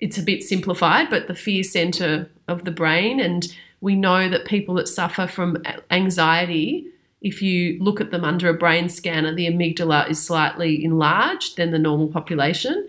it's 0.01 0.19
a 0.19 0.23
bit 0.23 0.43
simplified, 0.43 1.11
but 1.11 1.27
the 1.27 1.35
fear 1.35 1.63
center 1.63 2.31
of 2.49 2.65
the 2.65 2.71
brain. 2.71 3.21
And 3.21 3.47
we 3.81 3.95
know 3.95 4.29
that 4.29 4.45
people 4.45 4.75
that 4.77 4.89
suffer 4.89 5.27
from 5.27 5.63
anxiety, 5.91 6.87
if 7.23 7.43
you 7.43 7.79
look 7.83 8.01
at 8.01 8.11
them 8.11 8.25
under 8.25 8.49
a 8.49 8.55
brain 8.55 8.89
scanner, 8.89 9.35
the 9.35 9.47
amygdala 9.47 10.09
is 10.09 10.23
slightly 10.23 10.85
enlarged 10.85 11.57
than 11.57 11.71
the 11.71 11.79
normal 11.79 12.09
population. 12.09 12.87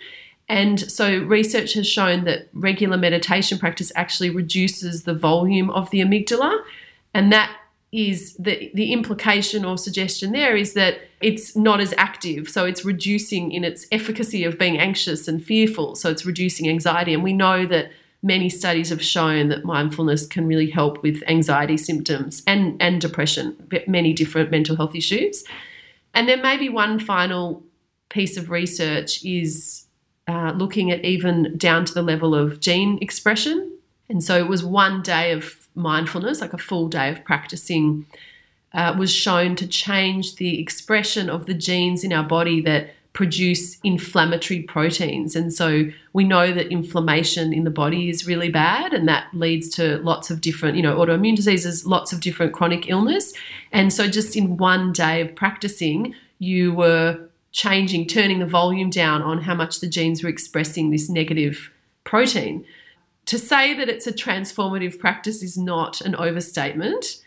And 0.49 0.79
so, 0.79 1.19
research 1.23 1.73
has 1.73 1.87
shown 1.87 2.23
that 2.23 2.47
regular 2.53 2.97
meditation 2.97 3.57
practice 3.57 3.91
actually 3.95 4.29
reduces 4.29 5.03
the 5.03 5.13
volume 5.13 5.69
of 5.69 5.89
the 5.89 5.99
amygdala. 5.99 6.61
And 7.13 7.33
that 7.33 7.51
is 7.91 8.33
the 8.35 8.69
the 8.73 8.91
implication 8.91 9.63
or 9.63 9.77
suggestion 9.77 10.33
there 10.33 10.57
is 10.57 10.73
that 10.73 10.99
it's 11.21 11.55
not 11.55 11.79
as 11.79 11.93
active. 11.97 12.49
So 12.49 12.65
it's 12.65 12.83
reducing 12.83 13.51
in 13.51 13.63
its 13.63 13.87
efficacy 13.91 14.43
of 14.43 14.59
being 14.59 14.77
anxious 14.77 15.27
and 15.27 15.43
fearful. 15.43 15.95
So 15.95 16.09
it's 16.09 16.25
reducing 16.25 16.69
anxiety. 16.69 17.13
And 17.13 17.23
we 17.23 17.33
know 17.33 17.65
that 17.65 17.91
many 18.21 18.49
studies 18.49 18.89
have 18.89 19.01
shown 19.01 19.47
that 19.49 19.63
mindfulness 19.63 20.27
can 20.27 20.47
really 20.47 20.69
help 20.69 21.01
with 21.01 21.23
anxiety 21.27 21.77
symptoms 21.77 22.43
and 22.45 22.81
and 22.81 22.99
depression 22.99 23.55
many 23.87 24.13
different 24.13 24.51
mental 24.51 24.75
health 24.75 24.95
issues. 24.95 25.43
And 26.13 26.27
then 26.27 26.41
maybe 26.41 26.67
one 26.67 26.99
final 26.99 27.63
piece 28.09 28.37
of 28.37 28.49
research 28.49 29.23
is 29.23 29.85
uh, 30.27 30.51
looking 30.55 30.91
at 30.91 31.05
even 31.05 31.57
down 31.57 31.85
to 31.85 31.93
the 31.93 32.01
level 32.01 32.35
of 32.35 32.59
gene 32.59 32.97
expression. 33.01 33.71
And 34.09 34.23
so 34.23 34.37
it 34.37 34.47
was 34.47 34.63
one 34.63 35.01
day 35.01 35.31
of 35.31 35.66
mindfulness, 35.77 36.41
like 36.41 36.53
a 36.53 36.57
full 36.57 36.89
day 36.89 37.09
of 37.09 37.23
practicing, 37.23 38.05
uh, 38.73 38.93
was 38.97 39.13
shown 39.13 39.55
to 39.55 39.67
change 39.67 40.35
the 40.35 40.59
expression 40.59 41.29
of 41.29 41.45
the 41.45 41.53
genes 41.53 42.03
in 42.03 42.11
our 42.11 42.23
body 42.23 42.59
that 42.61 42.93
produce 43.13 43.79
inflammatory 43.83 44.61
proteins. 44.61 45.35
And 45.35 45.51
so 45.51 45.85
we 46.13 46.23
know 46.23 46.53
that 46.53 46.71
inflammation 46.71 47.51
in 47.51 47.63
the 47.63 47.71
body 47.71 48.09
is 48.09 48.27
really 48.27 48.49
bad, 48.49 48.93
and 48.93 49.07
that 49.07 49.25
leads 49.33 49.69
to 49.69 49.97
lots 49.99 50.29
of 50.29 50.39
different, 50.39 50.77
you 50.77 50.83
know, 50.83 50.97
autoimmune 50.97 51.35
diseases, 51.35 51.85
lots 51.85 52.13
of 52.13 52.21
different 52.21 52.53
chronic 52.53 52.89
illness. 52.89 53.33
And 53.71 53.91
so 53.91 54.07
just 54.07 54.35
in 54.35 54.57
one 54.57 54.91
day 54.91 55.21
of 55.21 55.33
practicing, 55.35 56.13
you 56.37 56.73
were 56.73 57.19
changing, 57.51 58.05
turning 58.05 58.37
the 58.37 58.45
volume 58.45 58.91
down 58.91 59.23
on 59.23 59.41
how 59.41 59.55
much 59.55 59.79
the 59.79 59.87
genes 59.87 60.21
were 60.21 60.29
expressing 60.29 60.91
this 60.91 61.09
negative 61.09 61.71
protein 62.03 62.63
to 63.27 63.37
say 63.37 63.73
that 63.73 63.89
it's 63.89 64.07
a 64.07 64.13
transformative 64.13 64.99
practice 64.99 65.43
is 65.43 65.57
not 65.57 66.01
an 66.01 66.15
overstatement. 66.15 67.21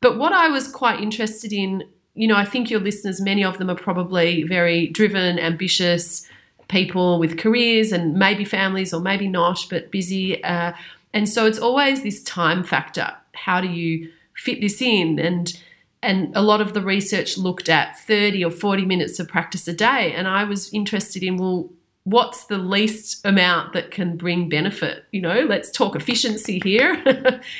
But 0.00 0.18
what 0.18 0.32
I 0.32 0.48
was 0.48 0.68
quite 0.68 1.00
interested 1.00 1.52
in, 1.52 1.84
you 2.14 2.28
know, 2.28 2.36
I 2.36 2.44
think 2.44 2.70
your 2.70 2.80
listeners, 2.80 3.20
many 3.20 3.42
of 3.42 3.58
them 3.58 3.70
are 3.70 3.76
probably 3.76 4.42
very 4.42 4.88
driven, 4.88 5.38
ambitious 5.38 6.28
people 6.68 7.18
with 7.18 7.38
careers 7.38 7.92
and 7.92 8.14
maybe 8.14 8.44
families 8.44 8.92
or 8.92 9.00
maybe 9.00 9.26
not, 9.26 9.66
but 9.70 9.90
busy. 9.90 10.42
Uh, 10.44 10.72
and 11.14 11.28
so 11.28 11.46
it's 11.46 11.58
always 11.58 12.02
this 12.02 12.22
time 12.22 12.62
factor. 12.62 13.12
How 13.34 13.60
do 13.60 13.68
you 13.68 14.10
fit 14.34 14.60
this 14.60 14.80
in? 14.82 15.18
And 15.18 15.58
and 16.04 16.36
a 16.36 16.42
lot 16.42 16.60
of 16.60 16.74
the 16.74 16.82
research 16.82 17.38
looked 17.38 17.68
at 17.68 17.96
30 18.00 18.44
or 18.44 18.50
40 18.50 18.84
minutes 18.84 19.20
of 19.20 19.28
practice 19.28 19.68
a 19.68 19.72
day. 19.72 20.12
And 20.12 20.26
I 20.26 20.42
was 20.42 20.72
interested 20.74 21.22
in, 21.22 21.36
well, 21.36 21.70
what's 22.04 22.46
the 22.46 22.58
least 22.58 23.24
amount 23.24 23.72
that 23.72 23.90
can 23.90 24.16
bring 24.16 24.48
benefit 24.48 25.04
you 25.12 25.20
know? 25.20 25.40
Let's 25.42 25.70
talk 25.70 25.96
efficiency 25.96 26.60
here. 26.62 27.40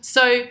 So 0.00 0.44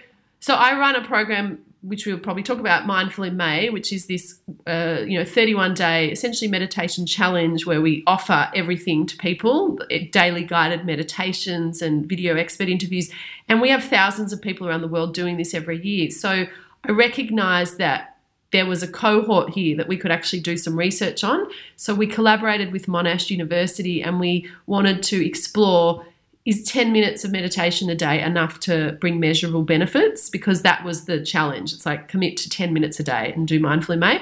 so 0.43 0.55
i 0.55 0.77
run 0.77 0.95
a 0.95 1.03
program 1.05 1.59
which 1.81 2.05
we'll 2.05 2.17
probably 2.17 2.43
talk 2.43 2.59
about 2.59 2.85
mindful 2.85 3.23
in 3.23 3.35
may 3.37 3.69
which 3.69 3.91
is 3.93 4.07
this 4.07 4.39
uh, 4.67 5.01
you 5.05 5.17
know 5.17 5.25
31 5.25 5.73
day 5.73 6.09
essentially 6.09 6.49
meditation 6.49 7.05
challenge 7.05 7.65
where 7.65 7.81
we 7.81 8.03
offer 8.07 8.49
everything 8.55 9.05
to 9.05 9.15
people 9.17 9.79
daily 10.11 10.43
guided 10.43 10.85
meditations 10.85 11.81
and 11.81 12.07
video 12.07 12.35
expert 12.35 12.69
interviews. 12.69 13.09
And 13.49 13.61
we 13.61 13.69
have 13.69 13.83
thousands 13.83 14.33
of 14.33 14.41
people 14.41 14.67
around 14.67 14.81
the 14.81 14.87
world 14.87 15.13
doing 15.13 15.37
this 15.37 15.53
every 15.53 15.81
year. 15.81 16.09
So 16.09 16.45
i 16.85 16.91
recognize 16.91 17.77
that 17.77 18.12
there 18.53 18.65
was 18.65 18.81
a 18.81 18.87
cohort 18.87 19.49
here 19.49 19.75
that 19.75 19.89
we 19.89 19.97
could 19.97 20.11
actually 20.11 20.39
do 20.39 20.55
some 20.55 20.77
research 20.77 21.23
on. 21.23 21.45
So 21.75 21.93
we 21.93 22.07
collaborated 22.07 22.71
with 22.71 22.85
Monash 22.85 23.29
University 23.29 24.01
and 24.01 24.19
we 24.19 24.49
wanted 24.65 25.03
to 25.03 25.25
explore 25.25 26.05
is 26.45 26.63
10 26.63 26.91
minutes 26.91 27.23
of 27.23 27.31
meditation 27.31 27.89
a 27.89 27.95
day 27.95 28.21
enough 28.21 28.59
to 28.59 28.97
bring 28.99 29.19
measurable 29.19 29.63
benefits? 29.63 30.29
Because 30.29 30.61
that 30.61 30.83
was 30.83 31.05
the 31.05 31.23
challenge. 31.23 31.73
It's 31.73 31.85
like 31.85 32.09
commit 32.09 32.35
to 32.37 32.49
10 32.49 32.73
minutes 32.73 32.99
a 32.99 33.03
day 33.03 33.31
and 33.33 33.47
do 33.47 33.59
Mindful 33.59 33.93
in 33.93 33.99
May. 33.99 34.21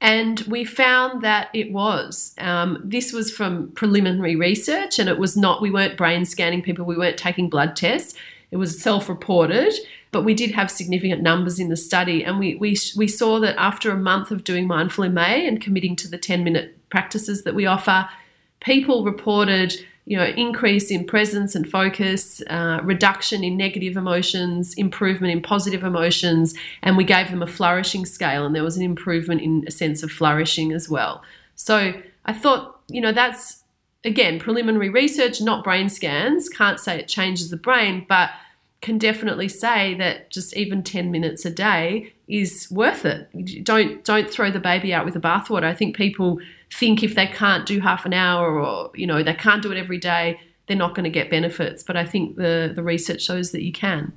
And 0.00 0.40
we 0.40 0.64
found 0.64 1.22
that 1.22 1.48
it 1.54 1.72
was. 1.72 2.34
Um, 2.38 2.82
this 2.84 3.12
was 3.12 3.30
from 3.30 3.70
preliminary 3.72 4.36
research, 4.36 4.98
and 4.98 5.08
it 5.08 5.18
was 5.18 5.36
not, 5.36 5.62
we 5.62 5.70
weren't 5.70 5.96
brain 5.96 6.24
scanning 6.24 6.60
people, 6.60 6.84
we 6.84 6.96
weren't 6.96 7.16
taking 7.16 7.48
blood 7.48 7.76
tests. 7.76 8.14
It 8.54 8.58
was 8.58 8.80
self 8.80 9.08
reported 9.08 9.74
but 10.14 10.22
we 10.22 10.32
did 10.32 10.52
have 10.52 10.70
significant 10.70 11.22
numbers 11.22 11.58
in 11.58 11.70
the 11.70 11.76
study. 11.76 12.24
And 12.24 12.38
we, 12.38 12.54
we, 12.54 12.76
we 12.96 13.08
saw 13.08 13.40
that 13.40 13.56
after 13.58 13.90
a 13.90 13.96
month 13.96 14.30
of 14.30 14.44
doing 14.44 14.68
Mindful 14.68 15.02
in 15.02 15.12
May 15.12 15.44
and 15.44 15.60
committing 15.60 15.96
to 15.96 16.08
the 16.08 16.16
10 16.16 16.44
minute 16.44 16.78
practices 16.88 17.42
that 17.42 17.56
we 17.56 17.66
offer, 17.66 18.08
people 18.60 19.04
reported 19.04 19.74
you 20.06 20.16
know, 20.16 20.26
increase 20.26 20.92
in 20.92 21.04
presence 21.04 21.56
and 21.56 21.68
focus, 21.68 22.40
uh, 22.48 22.78
reduction 22.84 23.42
in 23.42 23.56
negative 23.56 23.96
emotions, 23.96 24.74
improvement 24.74 25.32
in 25.32 25.42
positive 25.42 25.82
emotions, 25.82 26.54
and 26.82 26.96
we 26.96 27.02
gave 27.02 27.30
them 27.30 27.42
a 27.42 27.46
flourishing 27.46 28.06
scale, 28.06 28.46
and 28.46 28.54
there 28.54 28.62
was 28.62 28.76
an 28.76 28.84
improvement 28.84 29.40
in 29.40 29.64
a 29.66 29.70
sense 29.70 30.02
of 30.04 30.12
flourishing 30.12 30.72
as 30.72 30.88
well. 30.88 31.22
So 31.56 31.94
I 32.26 32.32
thought, 32.34 32.82
you 32.86 33.00
know, 33.00 33.12
that's 33.12 33.64
again 34.04 34.38
preliminary 34.38 34.90
research, 34.90 35.40
not 35.40 35.64
brain 35.64 35.88
scans. 35.88 36.50
Can't 36.50 36.78
say 36.78 37.00
it 37.00 37.08
changes 37.08 37.48
the 37.50 37.56
brain, 37.56 38.04
but 38.06 38.30
can 38.84 38.98
definitely 38.98 39.48
say 39.48 39.94
that 39.94 40.30
just 40.30 40.54
even 40.54 40.82
10 40.82 41.10
minutes 41.10 41.46
a 41.46 41.50
day 41.50 42.12
is 42.28 42.68
worth 42.70 43.06
it. 43.06 43.64
Don't 43.64 44.04
don't 44.04 44.30
throw 44.30 44.50
the 44.50 44.60
baby 44.60 44.92
out 44.92 45.06
with 45.06 45.14
the 45.14 45.20
bathwater. 45.20 45.64
I 45.64 45.72
think 45.72 45.96
people 45.96 46.38
think 46.70 47.02
if 47.02 47.14
they 47.14 47.26
can't 47.26 47.64
do 47.64 47.80
half 47.80 48.04
an 48.04 48.12
hour 48.12 48.60
or 48.60 48.90
you 48.94 49.06
know 49.06 49.22
they 49.22 49.32
can't 49.32 49.62
do 49.62 49.72
it 49.72 49.78
every 49.78 49.96
day, 49.96 50.38
they're 50.66 50.76
not 50.76 50.94
going 50.94 51.04
to 51.04 51.10
get 51.10 51.30
benefits. 51.30 51.82
But 51.82 51.96
I 51.96 52.04
think 52.04 52.36
the 52.36 52.72
the 52.74 52.82
research 52.82 53.22
shows 53.22 53.52
that 53.52 53.62
you 53.62 53.72
can. 53.72 54.12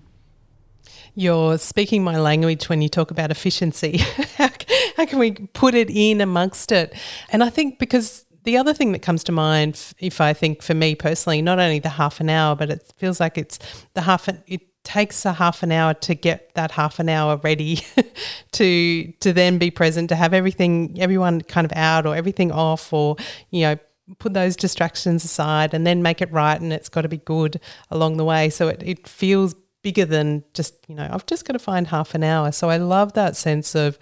You're 1.16 1.58
speaking 1.58 2.04
my 2.04 2.20
language 2.20 2.68
when 2.70 2.82
you 2.82 2.90
talk 2.90 3.10
about 3.10 3.32
efficiency. 3.32 4.00
how, 4.38 4.50
how 4.98 5.06
can 5.06 5.18
we 5.18 5.32
put 5.32 5.76
it 5.76 5.90
in 5.90 6.20
amongst 6.20 6.72
it? 6.72 6.94
And 7.30 7.42
I 7.42 7.50
think 7.50 7.80
because 7.80 8.26
the 8.48 8.56
other 8.56 8.74
thing 8.74 8.94
that 8.94 9.02
comes 9.02 9.26
to 9.26 9.34
mind, 9.34 9.94
if 10.00 10.22
I 10.22 10.32
think 10.32 10.62
for 10.62 10.74
me 10.74 10.96
personally, 10.96 11.42
not 11.42 11.60
only 11.60 11.80
the 11.80 11.90
half 11.90 12.22
an 12.22 12.30
hour, 12.30 12.56
but 12.56 12.70
it 12.70 12.94
feels 12.96 13.20
like 13.20 13.38
it's 13.38 13.60
the 13.94 14.04
half 14.04 14.30
an, 14.30 14.42
it 14.48 14.62
takes 14.86 15.26
a 15.26 15.34
half 15.34 15.64
an 15.64 15.72
hour 15.74 15.94
to 15.96 16.16
get 16.16 16.56
that 16.56 16.72
half 16.72 16.98
an 16.98 17.10
hour 17.10 17.36
ready 17.44 17.82
to 18.54 19.12
to 19.20 19.34
then 19.34 19.58
be 19.58 19.70
present 19.70 20.08
to 20.08 20.16
have 20.16 20.34
everything 20.34 20.96
everyone 20.98 21.42
kind 21.42 21.66
of 21.66 21.74
out 21.76 22.06
or 22.06 22.16
everything 22.16 22.50
off 22.54 22.94
or 22.94 23.18
you 23.52 23.64
know 23.64 23.76
put 24.18 24.34
those 24.34 24.56
distractions 24.56 25.26
aside 25.26 25.74
and 25.74 25.86
then 25.86 26.02
make 26.02 26.22
it 26.22 26.32
right 26.32 26.62
and 26.62 26.72
it's 26.72 26.88
got 26.88 27.02
to 27.02 27.10
be 27.10 27.18
good 27.18 27.60
along 27.92 28.16
the 28.16 28.24
way. 28.24 28.50
So 28.50 28.70
it, 28.70 28.82
it 28.82 29.08
feels 29.10 29.56
bigger 29.88 30.04
than 30.04 30.44
just, 30.54 30.74
you 30.90 30.96
know, 30.96 31.08
I've 31.10 31.26
just 31.26 31.46
got 31.46 31.54
to 31.54 31.60
find 31.60 31.88
half 31.88 32.14
an 32.14 32.22
hour. 32.22 32.52
So 32.52 32.70
I 32.70 32.76
love 32.76 33.14
that 33.14 33.38
sense 33.38 33.74
of 33.74 33.98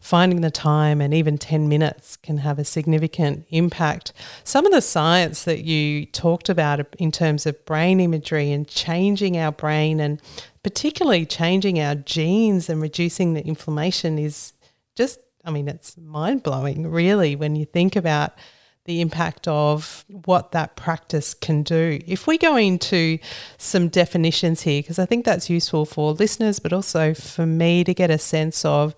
finding 0.00 0.42
the 0.42 0.50
time 0.50 1.00
and 1.00 1.12
even 1.12 1.38
10 1.38 1.68
minutes 1.68 2.16
can 2.16 2.38
have 2.38 2.60
a 2.60 2.64
significant 2.64 3.44
impact. 3.50 4.12
Some 4.44 4.64
of 4.64 4.70
the 4.70 4.80
science 4.80 5.42
that 5.42 5.64
you 5.64 6.06
talked 6.06 6.48
about 6.48 6.86
in 6.98 7.10
terms 7.10 7.46
of 7.46 7.64
brain 7.64 7.98
imagery 7.98 8.52
and 8.52 8.68
changing 8.68 9.36
our 9.36 9.50
brain 9.50 9.98
and 9.98 10.22
particularly 10.62 11.26
changing 11.26 11.80
our 11.80 11.96
genes 11.96 12.70
and 12.70 12.80
reducing 12.80 13.34
the 13.34 13.44
inflammation 13.44 14.20
is 14.20 14.52
just, 14.94 15.18
I 15.44 15.50
mean, 15.50 15.66
it's 15.66 15.98
mind 15.98 16.44
blowing, 16.44 16.86
really, 16.86 17.34
when 17.34 17.56
you 17.56 17.64
think 17.64 17.96
about 17.96 18.34
the 18.84 19.00
impact 19.00 19.48
of 19.48 20.04
what 20.08 20.52
that 20.52 20.76
practice 20.76 21.32
can 21.32 21.62
do. 21.62 22.00
If 22.06 22.26
we 22.26 22.36
go 22.36 22.56
into 22.56 23.18
some 23.56 23.88
definitions 23.88 24.62
here, 24.62 24.82
because 24.82 24.98
I 24.98 25.06
think 25.06 25.24
that's 25.24 25.48
useful 25.48 25.86
for 25.86 26.12
listeners, 26.12 26.58
but 26.58 26.72
also 26.72 27.14
for 27.14 27.46
me 27.46 27.82
to 27.84 27.94
get 27.94 28.10
a 28.10 28.18
sense 28.18 28.64
of 28.64 28.94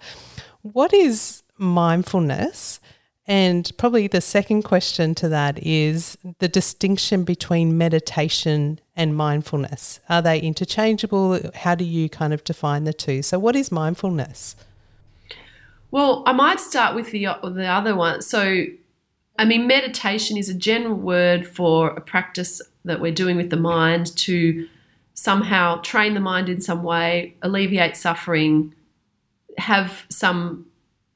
what 0.63 0.93
is 0.93 1.43
mindfulness. 1.57 2.81
And 3.29 3.71
probably 3.77 4.07
the 4.07 4.21
second 4.21 4.63
question 4.63 5.15
to 5.17 5.29
that 5.29 5.59
is 5.65 6.17
the 6.39 6.49
distinction 6.49 7.25
between 7.25 7.77
meditation 7.77 8.81
and 8.95 9.17
mindfulness. 9.17 9.99
Are 10.09 10.23
they 10.23 10.41
interchangeable? 10.41 11.41
How 11.55 11.75
do 11.75 11.85
you 11.85 12.09
kind 12.09 12.33
of 12.33 12.45
define 12.45 12.85
the 12.85 12.93
two? 12.93 13.23
So, 13.23 13.39
what 13.41 13.57
is 13.57 13.73
mindfulness? 13.73 14.55
Well, 15.91 16.23
I 16.25 16.33
might 16.33 16.61
start 16.61 16.95
with 16.95 17.11
the 17.11 17.27
the 17.43 17.67
other 17.67 17.97
one. 17.97 18.23
So, 18.23 18.67
I 19.39 19.45
mean, 19.45 19.67
meditation 19.67 20.37
is 20.37 20.49
a 20.49 20.55
general 20.55 20.95
word 20.95 21.47
for 21.47 21.91
a 21.91 22.01
practice 22.01 22.61
that 22.85 23.01
we're 23.01 23.13
doing 23.13 23.37
with 23.37 23.51
the 23.51 23.57
mind 23.57 24.17
to 24.19 24.67
somehow 25.15 25.81
train 25.81 26.15
the 26.15 26.21
mind 26.21 26.49
in 26.49 26.61
some 26.61 26.83
way, 26.83 27.35
alleviate 27.43 27.97
suffering, 27.97 28.75
have 29.59 30.07
some 30.11 30.67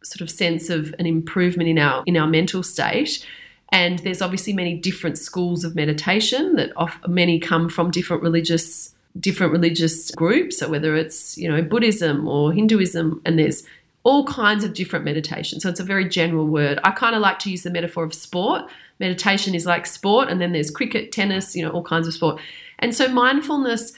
sort 0.02 0.22
of 0.22 0.30
sense 0.30 0.70
of 0.70 0.94
an 0.98 1.06
improvement 1.06 1.68
in 1.68 1.78
our 1.78 2.02
in 2.06 2.16
our 2.16 2.26
mental 2.26 2.62
state. 2.62 3.24
And 3.72 4.00
there's 4.00 4.22
obviously 4.22 4.52
many 4.52 4.76
different 4.76 5.16
schools 5.16 5.62
of 5.62 5.76
meditation 5.76 6.56
that 6.56 6.72
off, 6.76 6.98
many 7.06 7.38
come 7.38 7.68
from 7.68 7.90
different 7.90 8.22
religious 8.22 8.94
different 9.18 9.52
religious 9.52 10.10
groups. 10.12 10.58
So 10.58 10.68
whether 10.68 10.96
it's 10.96 11.36
you 11.38 11.48
know 11.48 11.62
Buddhism 11.62 12.26
or 12.26 12.52
Hinduism, 12.52 13.20
and 13.24 13.38
there's 13.38 13.62
all 14.02 14.24
kinds 14.24 14.64
of 14.64 14.72
different 14.72 15.04
meditation. 15.04 15.60
So 15.60 15.68
it's 15.68 15.80
a 15.80 15.84
very 15.84 16.08
general 16.08 16.46
word. 16.46 16.78
I 16.84 16.90
kind 16.90 17.14
of 17.14 17.20
like 17.20 17.38
to 17.40 17.50
use 17.50 17.62
the 17.62 17.70
metaphor 17.70 18.04
of 18.04 18.14
sport. 18.14 18.70
Meditation 18.98 19.54
is 19.54 19.66
like 19.66 19.86
sport, 19.86 20.28
and 20.28 20.40
then 20.40 20.52
there's 20.52 20.70
cricket, 20.70 21.12
tennis, 21.12 21.54
you 21.54 21.62
know, 21.62 21.70
all 21.70 21.82
kinds 21.82 22.06
of 22.06 22.14
sport. 22.14 22.40
And 22.78 22.94
so 22.94 23.08
mindfulness, 23.08 23.92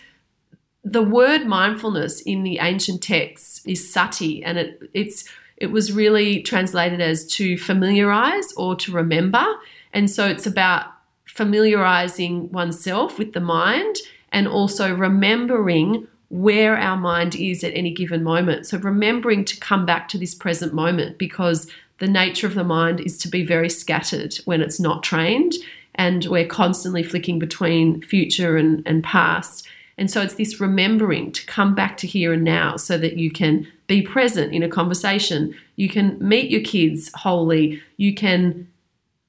the 0.82 1.02
word 1.02 1.46
mindfulness 1.46 2.20
in 2.22 2.42
the 2.42 2.58
ancient 2.58 3.02
texts 3.02 3.64
is 3.64 3.92
sati, 3.92 4.42
and 4.44 4.58
it 4.58 4.82
it's 4.92 5.28
it 5.56 5.70
was 5.70 5.92
really 5.92 6.42
translated 6.42 7.00
as 7.00 7.24
to 7.34 7.56
familiarize 7.56 8.52
or 8.54 8.74
to 8.76 8.90
remember. 8.90 9.44
And 9.92 10.10
so 10.10 10.26
it's 10.26 10.46
about 10.46 10.86
familiarizing 11.24 12.50
oneself 12.50 13.18
with 13.18 13.32
the 13.32 13.40
mind 13.40 13.96
and 14.32 14.48
also 14.48 14.92
remembering 14.92 16.08
where 16.32 16.78
our 16.78 16.96
mind 16.96 17.34
is 17.36 17.62
at 17.62 17.74
any 17.74 17.90
given 17.90 18.22
moment. 18.22 18.66
So 18.66 18.78
remembering 18.78 19.44
to 19.44 19.60
come 19.60 19.84
back 19.84 20.08
to 20.08 20.18
this 20.18 20.34
present 20.34 20.72
moment 20.72 21.18
because 21.18 21.70
the 21.98 22.08
nature 22.08 22.46
of 22.46 22.54
the 22.54 22.64
mind 22.64 23.00
is 23.00 23.18
to 23.18 23.28
be 23.28 23.44
very 23.44 23.68
scattered 23.68 24.36
when 24.46 24.62
it's 24.62 24.80
not 24.80 25.02
trained 25.02 25.52
and 25.94 26.24
we're 26.24 26.46
constantly 26.46 27.02
flicking 27.02 27.38
between 27.38 28.00
future 28.00 28.56
and, 28.56 28.82
and 28.86 29.04
past. 29.04 29.68
And 29.98 30.10
so 30.10 30.22
it's 30.22 30.36
this 30.36 30.58
remembering 30.58 31.32
to 31.32 31.44
come 31.44 31.74
back 31.74 31.98
to 31.98 32.06
here 32.06 32.32
and 32.32 32.42
now 32.42 32.78
so 32.78 32.96
that 32.96 33.18
you 33.18 33.30
can 33.30 33.70
be 33.86 34.00
present 34.00 34.54
in 34.54 34.62
a 34.62 34.70
conversation. 34.70 35.54
You 35.76 35.90
can 35.90 36.16
meet 36.18 36.50
your 36.50 36.62
kids 36.62 37.10
wholly. 37.14 37.82
You 37.98 38.14
can 38.14 38.68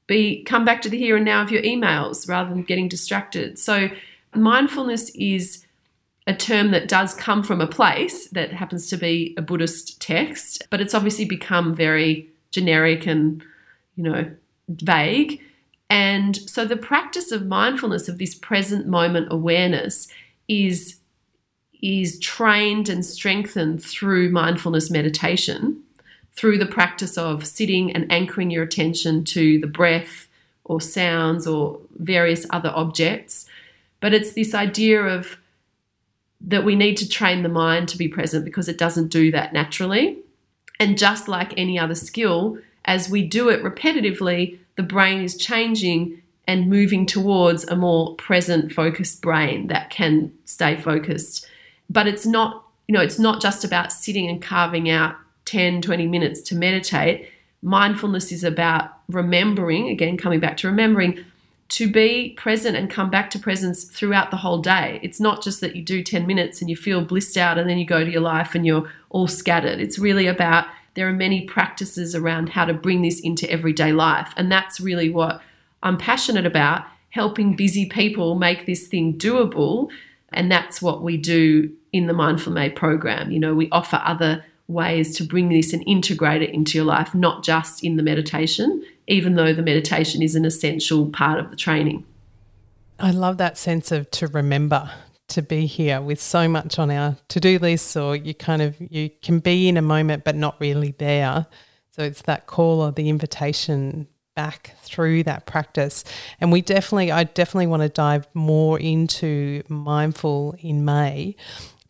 be 0.08 0.42
come 0.46 0.64
back 0.64 0.82
to 0.84 0.90
the 0.90 0.98
here 0.98 1.18
and 1.18 1.26
now 1.26 1.42
of 1.42 1.52
your 1.52 1.64
emails 1.64 2.30
rather 2.30 2.50
than 2.50 2.64
getting 2.64 2.88
distracted. 2.88 3.60
So 3.60 3.90
mindfulness 4.34 5.10
is 5.16 5.63
a 6.26 6.34
term 6.34 6.72
that 6.72 6.88
does 6.88 7.14
come 7.14 7.44
from 7.44 7.60
a 7.60 7.68
place 7.68 8.28
that 8.30 8.54
happens 8.54 8.90
to 8.90 8.98
be 8.98 9.34
a 9.38 9.42
Buddhist 9.42 10.02
text, 10.02 10.64
but 10.70 10.80
it's 10.80 10.94
obviously 10.94 11.26
become 11.26 11.76
very 11.76 12.30
generic 12.52 13.06
and, 13.06 13.44
you 13.96 14.04
know, 14.04 14.32
vague. 14.70 15.42
And 15.90 16.38
so 16.50 16.66
the 16.66 16.78
practice 16.78 17.32
of 17.32 17.46
mindfulness, 17.46 18.08
of 18.08 18.20
this 18.20 18.36
present 18.36 18.88
moment 18.88 19.28
awareness, 19.32 20.08
is, 20.48 21.00
is 21.82 22.20
trained 22.20 22.88
and 22.88 23.06
strengthened 23.06 23.84
through 23.84 24.30
mindfulness 24.32 24.90
meditation, 24.90 25.84
through 26.32 26.58
the 26.58 26.66
practice 26.66 27.18
of 27.18 27.46
sitting 27.46 27.92
and 27.92 28.10
anchoring 28.12 28.50
your 28.50 28.64
attention 28.64 29.26
to 29.26 29.60
the 29.60 29.68
breath 29.68 30.28
or 30.64 30.80
sounds 30.80 31.46
or 31.46 31.80
various 31.98 32.46
other 32.50 32.72
objects. 32.74 33.46
But 34.00 34.14
it's 34.14 34.34
this 34.34 34.54
idea 34.56 35.02
of 35.02 35.38
that 36.44 36.66
we 36.66 36.76
need 36.76 36.98
to 36.98 37.08
train 37.08 37.42
the 37.42 37.50
mind 37.50 37.88
to 37.90 37.98
be 37.98 38.08
present 38.08 38.46
because 38.46 38.68
it 38.68 38.78
doesn't 38.78 39.08
do 39.08 39.32
that 39.32 39.54
naturally. 39.54 40.20
And 40.80 40.98
just 40.98 41.28
like 41.28 41.54
any 41.58 41.80
other 41.80 41.96
skill, 41.96 42.58
as 42.86 43.10
we 43.10 43.26
do 43.26 43.50
it 43.50 43.64
repetitively, 43.64 44.60
the 44.76 44.84
brain 44.84 45.22
is 45.22 45.38
changing 45.38 46.22
and 46.46 46.70
moving 46.70 47.06
towards 47.06 47.64
a 47.66 47.76
more 47.76 48.16
present 48.16 48.72
focused 48.74 49.22
brain 49.22 49.68
that 49.68 49.90
can 49.90 50.34
stay 50.44 50.76
focused. 50.76 51.48
But 51.90 52.08
it's 52.08 52.26
not, 52.26 52.66
you 52.88 52.94
know, 52.94 53.02
it's 53.02 53.20
not 53.20 53.42
just 53.42 53.64
about 53.64 53.94
sitting 53.94 54.28
and 54.28 54.42
carving 54.42 54.90
out 54.90 55.16
10, 55.46 55.82
20 55.82 56.08
minutes 56.08 56.42
to 56.42 56.56
meditate. 56.56 57.30
Mindfulness 57.62 58.34
is 58.34 58.44
about 58.44 58.92
remembering, 59.08 59.88
again, 59.88 60.18
coming 60.18 60.42
back 60.42 60.58
to 60.58 60.68
remembering 60.68 61.24
to 61.74 61.90
be 61.90 62.36
present 62.38 62.78
and 62.78 62.88
come 62.88 63.10
back 63.10 63.32
to 63.32 63.40
presence 63.40 63.84
throughout 63.86 64.30
the 64.30 64.38
whole 64.38 64.60
day. 64.60 65.00
It's 65.02 65.20
not 65.20 65.42
just 65.42 65.60
that 65.62 65.76
you 65.76 65.82
do 65.82 66.04
10 66.04 66.28
minutes 66.28 66.62
and 66.62 66.70
you 66.70 66.76
feel 66.76 67.02
blissed 67.04 67.36
out 67.36 67.58
and 67.58 67.68
then 67.68 67.80
you 67.80 67.86
go 67.86 68.04
to 68.04 68.12
your 68.12 68.22
life 68.22 68.54
and 68.54 68.64
you're 68.64 68.88
all 69.10 69.28
scattered. 69.28 69.80
It's 69.80 69.98
really 69.98 70.28
about 70.28 70.68
there 70.94 71.08
are 71.08 71.14
many 71.14 71.42
practices 71.42 72.14
around 72.14 72.50
how 72.50 72.66
to 72.66 72.76
bring 72.76 73.02
this 73.02 73.20
into 73.20 73.50
everyday 73.50 73.92
life. 73.92 74.36
And 74.38 74.52
that's 74.52 74.80
really 74.80 75.10
what 75.10 75.42
I'm 75.82 75.98
passionate 75.98 76.46
about 76.46 76.86
helping 77.10 77.56
busy 77.56 77.88
people 77.88 78.36
make 78.36 78.68
this 78.68 78.86
thing 78.86 79.18
doable. 79.18 79.90
And 80.32 80.52
that's 80.52 80.80
what 80.80 81.02
we 81.02 81.18
do 81.18 81.72
in 81.92 82.06
the 82.06 82.14
Mindful 82.14 82.52
in 82.52 82.54
May 82.54 82.70
program. 82.70 83.32
You 83.32 83.40
know, 83.40 83.56
we 83.56 83.68
offer 83.72 84.00
other 84.06 84.46
ways 84.68 85.18
to 85.18 85.24
bring 85.24 85.50
this 85.50 85.74
and 85.74 85.84
integrate 85.88 86.44
it 86.44 86.52
into 86.52 86.78
your 86.78 86.86
life, 86.86 87.16
not 87.16 87.44
just 87.44 87.84
in 87.84 87.98
the 87.98 88.04
meditation, 88.04 88.84
even 89.08 89.36
though 89.36 89.54
the 89.54 89.62
meditation 89.62 90.22
is 90.22 90.36
an 90.36 90.46
essential 90.46 91.10
part 91.10 91.40
of 91.40 91.50
the 91.50 91.56
training. 91.56 92.06
I 93.00 93.12
love 93.12 93.38
that 93.38 93.58
sense 93.58 93.92
of 93.92 94.10
to 94.12 94.28
remember 94.28 94.90
to 95.30 95.42
be 95.42 95.66
here 95.66 96.02
with 96.02 96.22
so 96.22 96.48
much 96.48 96.78
on 96.78 96.92
our 96.92 97.18
to-do 97.28 97.58
list 97.60 97.96
or 97.98 98.16
you 98.16 98.34
kind 98.34 98.62
of 98.62 98.76
you 98.80 99.10
can 99.22 99.40
be 99.40 99.68
in 99.68 99.78
a 99.78 99.82
moment 99.82 100.24
but 100.24 100.36
not 100.36 100.60
really 100.60 100.92
there. 100.98 101.48
So 101.92 102.04
it's 102.04 102.22
that 102.24 102.46
call 102.48 102.82
or 102.82 102.92
the 102.92 103.10
invitation 103.10 104.08
back 104.36 104.76
through 104.82 105.24
that 105.24 105.46
practice. 105.46 106.04
And 106.40 106.52
we 106.52 106.62
definitely 106.62 107.12
I 107.12 107.24
definitely 107.24 107.68
want 107.68 107.84
to 107.84 107.90
dive 107.90 108.28
more 108.34 108.80
into 108.80 109.64
mindful 109.70 110.56
in 110.60 110.86
May. 110.86 111.36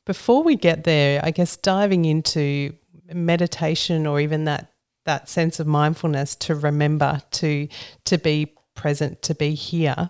Before 0.05 0.43
we 0.43 0.55
get 0.55 0.83
there, 0.83 1.21
I 1.23 1.31
guess 1.31 1.55
diving 1.57 2.05
into 2.05 2.73
meditation 3.13 4.05
or 4.05 4.19
even 4.19 4.45
that 4.45 4.72
that 5.05 5.29
sense 5.29 5.59
of 5.59 5.67
mindfulness 5.67 6.35
to 6.35 6.55
remember 6.55 7.21
to 7.31 7.67
to 8.05 8.17
be 8.17 8.53
present, 8.75 9.21
to 9.23 9.35
be 9.35 9.53
here. 9.53 10.09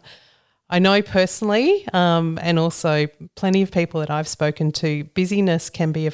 I 0.69 0.79
know 0.79 1.01
personally, 1.01 1.87
um, 1.93 2.39
and 2.41 2.57
also 2.57 3.07
plenty 3.35 3.61
of 3.61 3.71
people 3.71 3.99
that 3.99 4.09
I've 4.09 4.27
spoken 4.27 4.71
to, 4.73 5.03
busyness 5.13 5.69
can 5.69 5.91
be 5.91 6.07
a, 6.07 6.13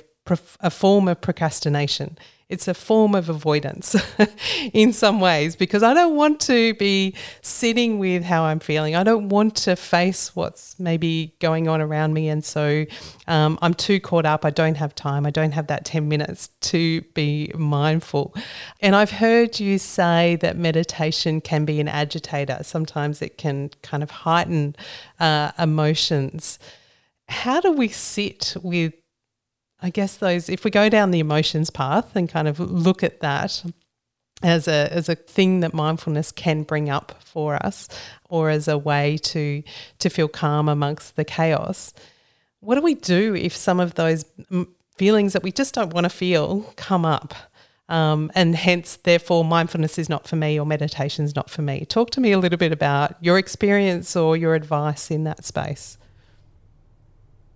a 0.60 0.70
form 0.70 1.08
of 1.08 1.22
procrastination 1.22 2.18
it's 2.50 2.68
a 2.68 2.74
form 2.74 3.14
of 3.14 3.30
avoidance 3.30 3.96
in 4.74 4.92
some 4.92 5.20
ways 5.20 5.56
because 5.56 5.84
I 5.84 5.94
don't 5.94 6.16
want 6.16 6.40
to 6.42 6.74
be 6.74 7.14
sitting 7.44 8.00
with 8.00 8.24
how 8.24 8.44
I'm 8.44 8.60
feeling. 8.60 8.96
I 8.96 9.04
don't 9.04 9.30
want 9.30 9.56
to 9.58 9.76
face 9.76 10.36
what's 10.36 10.78
maybe 10.80 11.36
going 11.40 11.68
on 11.68 11.80
around 11.80 12.14
me. 12.14 12.28
And 12.28 12.44
so 12.44 12.88
um, 13.28 13.60
I'm 13.62 13.76
too 13.76 14.00
caught 14.00 14.26
up. 14.26 14.46
I 14.46 14.50
don't 14.50 14.76
have 14.76 14.96
time. 14.96 15.28
I 15.28 15.30
don't 15.30 15.52
have 15.52 15.68
that 15.68 15.86
10 15.86 16.08
minutes 16.08 16.48
to 16.62 17.02
be 17.14 17.52
mindful. 17.56 18.34
And 18.82 18.96
I've 18.96 19.12
heard 19.12 19.60
you 19.60 19.78
say 19.78 20.36
that 20.38 20.58
meditation 20.58 21.42
can 21.42 21.66
be 21.66 21.80
an 21.80 21.88
agitator. 21.88 22.58
Sometimes 22.64 23.22
it 23.22 23.38
can 23.38 23.70
kind 23.84 24.02
of 24.02 24.10
heighten 24.10 24.76
uh, 25.20 25.52
emotions. 25.60 26.58
How 27.28 27.62
do 27.62 27.72
we 27.72 27.90
sit 27.90 28.58
with 28.64 28.94
I 29.82 29.89
guess 29.89 30.18
those, 30.18 30.50
if 30.50 30.63
we 30.63 30.72
go 30.72 30.89
down 30.89 31.12
the 31.12 31.20
emotions 31.20 31.70
path 31.70 32.15
and 32.15 32.28
kind 32.28 32.48
of 32.48 32.60
look 32.60 33.04
at 33.04 33.22
that 33.22 33.63
as 34.42 34.68
a 34.68 34.88
as 34.92 35.10
a 35.10 35.15
thing 35.15 35.60
that 35.62 35.74
mindfulness 35.74 36.32
can 36.32 36.63
bring 36.63 36.89
up 36.89 37.22
for 37.24 37.56
us, 37.65 37.88
or 38.30 38.50
as 38.50 38.68
a 38.68 38.78
way 38.78 39.18
to 39.18 39.63
to 40.00 40.10
feel 40.10 40.28
calm 40.28 40.70
amongst 40.70 41.15
the 41.15 41.26
chaos, 41.26 41.94
what 42.62 42.76
do 42.76 42.82
we 42.82 42.96
do 42.96 43.36
if 43.36 43.56
some 43.56 43.80
of 43.80 43.96
those 43.96 44.26
feelings 44.96 45.34
that 45.34 45.44
we 45.44 45.52
just 45.52 45.74
don't 45.74 45.94
want 45.94 46.06
to 46.06 46.10
feel 46.10 46.74
come 46.76 47.06
up? 47.06 47.34
Um, 47.89 48.32
and 48.36 48.56
hence, 48.56 48.98
therefore, 48.98 49.44
mindfulness 49.44 49.98
is 49.98 50.10
not 50.10 50.28
for 50.28 50.36
me 50.36 50.60
or 50.60 50.65
meditation 50.65 51.26
is 51.26 51.36
not 51.36 51.50
for 51.50 51.63
me. 51.63 51.86
Talk 51.86 52.12
to 52.12 52.22
me 52.22 52.32
a 52.32 52.38
little 52.38 52.58
bit 52.58 52.72
about 52.72 53.15
your 53.20 53.39
experience 53.39 54.15
or 54.15 54.38
your 54.38 54.54
advice 54.54 55.10
in 55.10 55.24
that 55.24 55.44
space. 55.44 55.98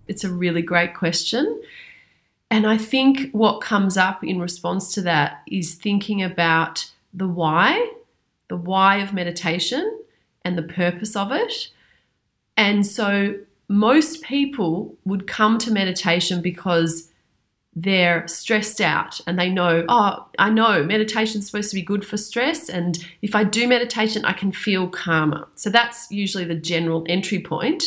It's 0.08 0.24
a 0.24 0.30
really 0.30 0.60
great 0.60 0.94
question. 0.94 1.62
And 2.50 2.66
I 2.66 2.78
think 2.78 3.30
what 3.32 3.60
comes 3.60 3.96
up 3.96 4.22
in 4.22 4.38
response 4.38 4.94
to 4.94 5.02
that 5.02 5.42
is 5.50 5.74
thinking 5.74 6.22
about 6.22 6.90
the 7.12 7.28
why, 7.28 7.92
the 8.48 8.56
why 8.56 8.96
of 8.96 9.12
meditation 9.12 10.00
and 10.44 10.56
the 10.56 10.62
purpose 10.62 11.16
of 11.16 11.32
it. 11.32 11.68
And 12.56 12.86
so 12.86 13.36
most 13.68 14.22
people 14.22 14.94
would 15.04 15.26
come 15.26 15.58
to 15.58 15.72
meditation 15.72 16.42
because 16.42 17.10
they're 17.76 18.26
stressed 18.28 18.80
out 18.80 19.20
and 19.26 19.38
they 19.38 19.48
know, 19.48 19.84
oh, 19.88 20.26
I 20.38 20.50
know 20.50 20.84
meditation 20.84 21.40
is 21.40 21.46
supposed 21.46 21.70
to 21.70 21.74
be 21.74 21.82
good 21.82 22.06
for 22.06 22.16
stress. 22.16 22.68
And 22.68 23.04
if 23.20 23.34
I 23.34 23.42
do 23.42 23.66
meditation, 23.66 24.24
I 24.24 24.32
can 24.32 24.52
feel 24.52 24.88
calmer. 24.88 25.48
So 25.56 25.70
that's 25.70 26.10
usually 26.10 26.44
the 26.44 26.54
general 26.54 27.04
entry 27.08 27.40
point. 27.40 27.84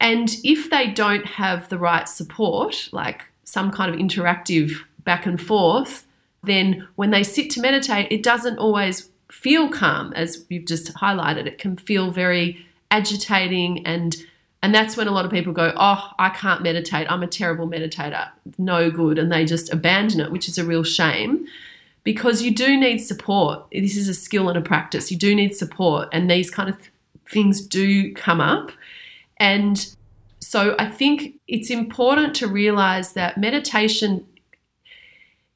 And 0.00 0.36
if 0.44 0.70
they 0.70 0.88
don't 0.88 1.26
have 1.26 1.68
the 1.68 1.78
right 1.78 2.08
support, 2.08 2.88
like 2.92 3.24
some 3.44 3.70
kind 3.70 3.92
of 3.92 4.00
interactive 4.00 4.72
back 5.04 5.26
and 5.26 5.40
forth, 5.40 6.06
then 6.42 6.86
when 6.96 7.10
they 7.10 7.22
sit 7.22 7.50
to 7.50 7.60
meditate, 7.60 8.10
it 8.10 8.22
doesn't 8.22 8.58
always 8.58 9.08
feel 9.30 9.68
calm, 9.68 10.12
as 10.12 10.44
you've 10.48 10.66
just 10.66 10.94
highlighted. 10.94 11.46
It 11.46 11.58
can 11.58 11.76
feel 11.76 12.10
very 12.10 12.66
agitating 12.90 13.84
and 13.86 14.16
and 14.62 14.74
that's 14.74 14.96
when 14.96 15.06
a 15.06 15.12
lot 15.12 15.24
of 15.24 15.30
people 15.30 15.52
go, 15.52 15.72
Oh, 15.76 16.10
I 16.18 16.30
can't 16.30 16.62
meditate. 16.62 17.06
I'm 17.10 17.22
a 17.22 17.28
terrible 17.28 17.68
meditator. 17.68 18.30
No 18.58 18.90
good. 18.90 19.18
And 19.18 19.30
they 19.30 19.44
just 19.44 19.72
abandon 19.72 20.18
it, 20.20 20.32
which 20.32 20.48
is 20.48 20.58
a 20.58 20.64
real 20.64 20.82
shame 20.82 21.46
because 22.02 22.40
you 22.40 22.52
do 22.52 22.76
need 22.76 22.98
support. 22.98 23.64
This 23.70 23.96
is 23.96 24.08
a 24.08 24.14
skill 24.14 24.48
and 24.48 24.56
a 24.56 24.60
practice. 24.60 25.10
You 25.10 25.18
do 25.18 25.34
need 25.34 25.54
support. 25.54 26.08
And 26.12 26.30
these 26.30 26.50
kind 26.50 26.68
of 26.68 26.76
things 27.28 27.60
do 27.60 28.14
come 28.14 28.40
up. 28.40 28.70
And 29.38 29.94
so 30.40 30.74
I 30.78 30.86
think 30.86 31.34
it's 31.48 31.70
important 31.70 32.34
to 32.36 32.46
realize 32.46 33.12
that 33.14 33.38
meditation 33.38 34.26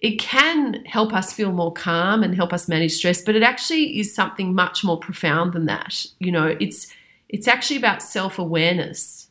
it 0.01 0.19
can 0.19 0.83
help 0.87 1.12
us 1.12 1.33
feel 1.33 1.53
more 1.53 1.73
calm 1.73 2.23
and 2.23 2.35
help 2.35 2.53
us 2.53 2.69
manage 2.69 2.93
stress, 2.93 3.21
but 3.21 3.37
it 3.37 3.43
actually 3.43 3.99
is 4.01 4.14
something 4.14 4.55
much 4.55 4.83
more 4.83 4.99
profound 4.99 5.53
than 5.53 5.66
that. 5.66 6.07
You 6.19 6.33
know, 6.33 6.57
it's 6.59 6.93
it's 7.29 7.47
actually 7.47 7.77
about 7.77 8.03
self-awareness 8.03 9.29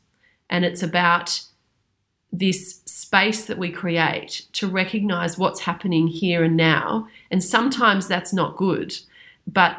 and 0.50 0.64
it's 0.64 0.84
about 0.84 1.42
this 2.32 2.82
space 2.86 3.46
that 3.46 3.58
we 3.58 3.72
create 3.72 4.46
to 4.54 4.68
recognize 4.68 5.38
what's 5.38 5.62
happening 5.62 6.08
here 6.08 6.44
and 6.44 6.56
now. 6.56 7.08
And 7.32 7.44
sometimes 7.44 8.08
that's 8.08 8.32
not 8.32 8.56
good, 8.56 8.98
but 9.48 9.76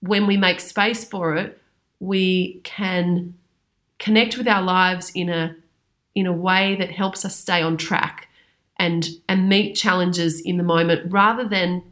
when 0.00 0.26
we 0.26 0.36
make 0.36 0.60
space 0.60 1.04
for 1.04 1.36
it, 1.36 1.60
we 2.00 2.60
can 2.64 3.34
connect 3.98 4.36
with 4.36 4.48
our 4.48 4.62
lives 4.62 5.10
in 5.14 5.28
a 5.28 5.56
in 6.14 6.26
a 6.26 6.32
way 6.32 6.76
that 6.76 6.90
helps 6.90 7.24
us 7.24 7.36
stay 7.36 7.62
on 7.62 7.76
track 7.76 8.28
and 8.76 9.08
and 9.28 9.48
meet 9.48 9.74
challenges 9.74 10.40
in 10.40 10.56
the 10.56 10.62
moment 10.62 11.10
rather 11.10 11.46
than 11.46 11.82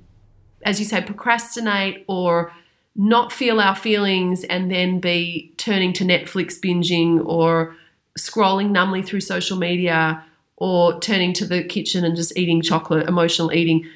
as 0.65 0.79
you 0.79 0.87
say 0.87 1.01
procrastinate 1.01 2.05
or 2.09 2.53
not 2.95 3.33
feel 3.33 3.61
our 3.61 3.75
feelings 3.75 4.45
and 4.45 4.71
then 4.71 5.01
be 5.01 5.53
turning 5.57 5.93
to 5.95 6.05
Netflix 6.05 6.61
binging 6.61 7.25
or 7.25 7.75
scrolling 8.19 8.71
numbly 8.71 9.03
through 9.03 9.21
social 9.21 9.57
media 9.57 10.23
or 10.57 11.01
turning 11.01 11.33
to 11.33 11.47
the 11.47 11.65
kitchen 11.65 12.05
and 12.05 12.15
just 12.15 12.37
eating 12.37 12.61
chocolate, 12.61 13.09
emotional 13.09 13.53
eating. 13.53 13.88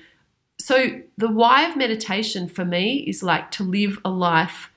So, 0.59 1.01
the 1.19 1.31
why 1.31 1.69
of 1.69 1.77
meditation 1.77 2.49
for 2.49 2.64
me 2.64 3.05
is 3.07 3.23
like 3.23 3.51
to 3.53 3.62
live 3.62 3.99
a 4.05 4.11
life, 4.11 4.71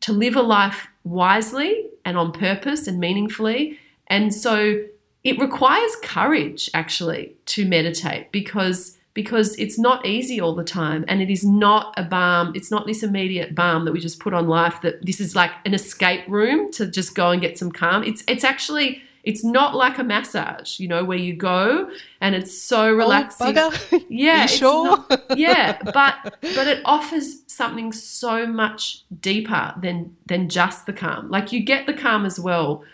to 0.00 0.12
live 0.12 0.36
a 0.36 0.42
life 0.42 0.88
wisely 1.04 1.89
and 2.04 2.16
on 2.16 2.32
purpose 2.32 2.86
and 2.86 2.98
meaningfully. 2.98 3.78
And 4.06 4.34
so 4.34 4.84
it 5.24 5.38
requires 5.38 5.96
courage 6.02 6.70
actually 6.74 7.36
to 7.46 7.66
meditate 7.66 8.32
because 8.32 8.96
because 9.12 9.56
it's 9.58 9.76
not 9.76 10.06
easy 10.06 10.40
all 10.40 10.54
the 10.54 10.64
time 10.64 11.04
and 11.08 11.20
it 11.20 11.30
is 11.30 11.44
not 11.44 11.92
a 11.96 12.02
balm 12.02 12.52
it's 12.54 12.70
not 12.70 12.86
this 12.86 13.02
immediate 13.02 13.54
balm 13.54 13.84
that 13.84 13.92
we 13.92 14.00
just 14.00 14.20
put 14.20 14.32
on 14.32 14.46
life 14.46 14.80
that 14.82 15.04
this 15.04 15.20
is 15.20 15.34
like 15.34 15.50
an 15.64 15.74
escape 15.74 16.22
room 16.28 16.70
to 16.70 16.86
just 16.86 17.14
go 17.14 17.30
and 17.30 17.42
get 17.42 17.58
some 17.58 17.72
calm 17.72 18.04
it's 18.04 18.22
it's 18.28 18.44
actually 18.44 19.02
it's 19.22 19.44
not 19.44 19.74
like 19.74 19.98
a 19.98 20.04
massage, 20.04 20.80
you 20.80 20.88
know, 20.88 21.04
where 21.04 21.18
you 21.18 21.34
go 21.34 21.90
and 22.20 22.34
it's 22.34 22.56
so 22.56 22.88
oh, 22.88 22.92
relaxing. 22.92 23.56
Oh, 23.58 23.72
yeah, 24.08 24.46
sure. 24.46 25.04
Not, 25.08 25.22
yeah, 25.36 25.78
but 25.84 26.36
but 26.40 26.66
it 26.66 26.80
offers 26.84 27.42
something 27.46 27.92
so 27.92 28.46
much 28.46 29.04
deeper 29.20 29.74
than 29.80 30.16
than 30.26 30.48
just 30.48 30.86
the 30.86 30.92
calm. 30.92 31.28
Like 31.28 31.52
you 31.52 31.60
get 31.60 31.86
the 31.86 31.92
calm 31.92 32.24
as 32.24 32.40
well. 32.40 32.84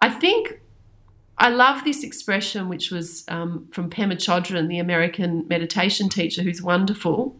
I 0.00 0.10
think 0.10 0.60
I 1.38 1.50
love 1.50 1.84
this 1.84 2.02
expression, 2.02 2.68
which 2.68 2.90
was 2.90 3.24
um, 3.28 3.68
from 3.72 3.90
Pema 3.90 4.14
Chodron, 4.14 4.68
the 4.68 4.78
American 4.78 5.46
meditation 5.48 6.08
teacher, 6.08 6.42
who's 6.42 6.62
wonderful. 6.62 7.36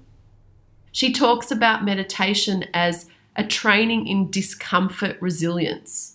She 0.92 1.12
talks 1.12 1.50
about 1.50 1.85
meditation 1.85 2.66
as 2.72 3.07
a 3.37 3.44
training 3.44 4.07
in 4.07 4.31
discomfort 4.31 5.16
resilience 5.20 6.14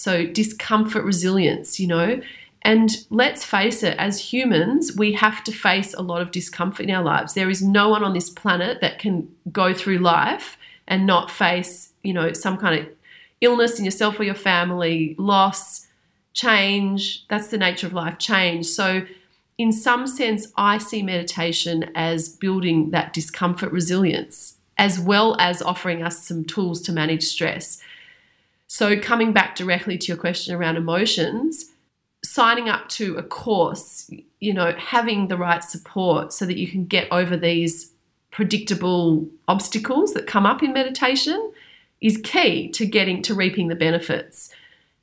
so, 0.00 0.26
discomfort 0.26 1.04
resilience, 1.04 1.78
you 1.78 1.86
know. 1.86 2.20
And 2.62 2.90
let's 3.08 3.44
face 3.44 3.82
it, 3.82 3.96
as 3.98 4.32
humans, 4.32 4.96
we 4.96 5.12
have 5.12 5.42
to 5.44 5.52
face 5.52 5.94
a 5.94 6.02
lot 6.02 6.20
of 6.20 6.30
discomfort 6.30 6.86
in 6.86 6.90
our 6.90 7.02
lives. 7.02 7.34
There 7.34 7.48
is 7.48 7.62
no 7.62 7.88
one 7.88 8.04
on 8.04 8.12
this 8.12 8.28
planet 8.28 8.80
that 8.80 8.98
can 8.98 9.28
go 9.50 9.72
through 9.72 9.98
life 9.98 10.58
and 10.86 11.06
not 11.06 11.30
face, 11.30 11.92
you 12.02 12.12
know, 12.12 12.32
some 12.32 12.58
kind 12.58 12.80
of 12.80 12.88
illness 13.40 13.78
in 13.78 13.84
yourself 13.84 14.20
or 14.20 14.24
your 14.24 14.34
family, 14.34 15.14
loss, 15.18 15.86
change. 16.34 17.26
That's 17.28 17.48
the 17.48 17.58
nature 17.58 17.86
of 17.86 17.92
life, 17.92 18.18
change. 18.18 18.66
So, 18.66 19.06
in 19.56 19.72
some 19.72 20.06
sense, 20.06 20.48
I 20.56 20.78
see 20.78 21.02
meditation 21.02 21.90
as 21.94 22.30
building 22.30 22.90
that 22.90 23.12
discomfort 23.12 23.70
resilience, 23.72 24.56
as 24.78 24.98
well 24.98 25.36
as 25.38 25.60
offering 25.60 26.02
us 26.02 26.26
some 26.26 26.44
tools 26.44 26.80
to 26.82 26.92
manage 26.92 27.24
stress. 27.24 27.78
So, 28.72 28.96
coming 28.96 29.32
back 29.32 29.56
directly 29.56 29.98
to 29.98 30.06
your 30.06 30.16
question 30.16 30.54
around 30.54 30.76
emotions, 30.76 31.72
signing 32.24 32.68
up 32.68 32.88
to 32.90 33.16
a 33.16 33.22
course, 33.24 34.08
you 34.38 34.54
know, 34.54 34.72
having 34.78 35.26
the 35.26 35.36
right 35.36 35.64
support 35.64 36.32
so 36.32 36.46
that 36.46 36.56
you 36.56 36.68
can 36.68 36.84
get 36.84 37.08
over 37.10 37.36
these 37.36 37.90
predictable 38.30 39.26
obstacles 39.48 40.14
that 40.14 40.28
come 40.28 40.46
up 40.46 40.62
in 40.62 40.72
meditation 40.72 41.52
is 42.00 42.16
key 42.18 42.68
to 42.68 42.86
getting 42.86 43.22
to 43.22 43.34
reaping 43.34 43.66
the 43.66 43.74
benefits. 43.74 44.54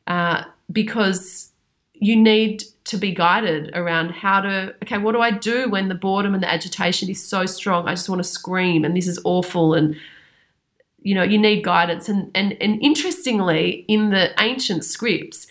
Uh, 0.08 0.46
because 0.72 1.52
you 1.94 2.16
need 2.16 2.64
to 2.86 2.96
be 2.96 3.12
guided 3.12 3.76
around 3.76 4.12
how 4.12 4.40
to 4.40 4.74
okay 4.82 4.98
what 4.98 5.12
do 5.12 5.20
i 5.20 5.30
do 5.30 5.68
when 5.68 5.90
the 5.90 5.96
boredom 5.96 6.34
and 6.34 6.42
the 6.42 6.50
agitation 6.50 7.10
is 7.10 7.22
so 7.22 7.46
strong? 7.46 7.86
I 7.86 7.96
just 7.96 8.08
want 8.08 8.24
to 8.24 8.30
scream 8.30 8.86
and 8.86 8.96
this 8.96 9.10
is 9.10 9.20
awful 9.26 9.74
and 9.74 9.98
you 11.02 11.16
know 11.16 11.24
you 11.24 11.38
need 11.38 11.64
guidance. 11.64 12.10
And 12.10 12.32
and 12.34 12.58
and 12.62 12.82
interestingly 12.82 13.86
in 13.88 14.10
the 14.10 14.40
ancient 14.42 14.86
scripts 14.86 15.48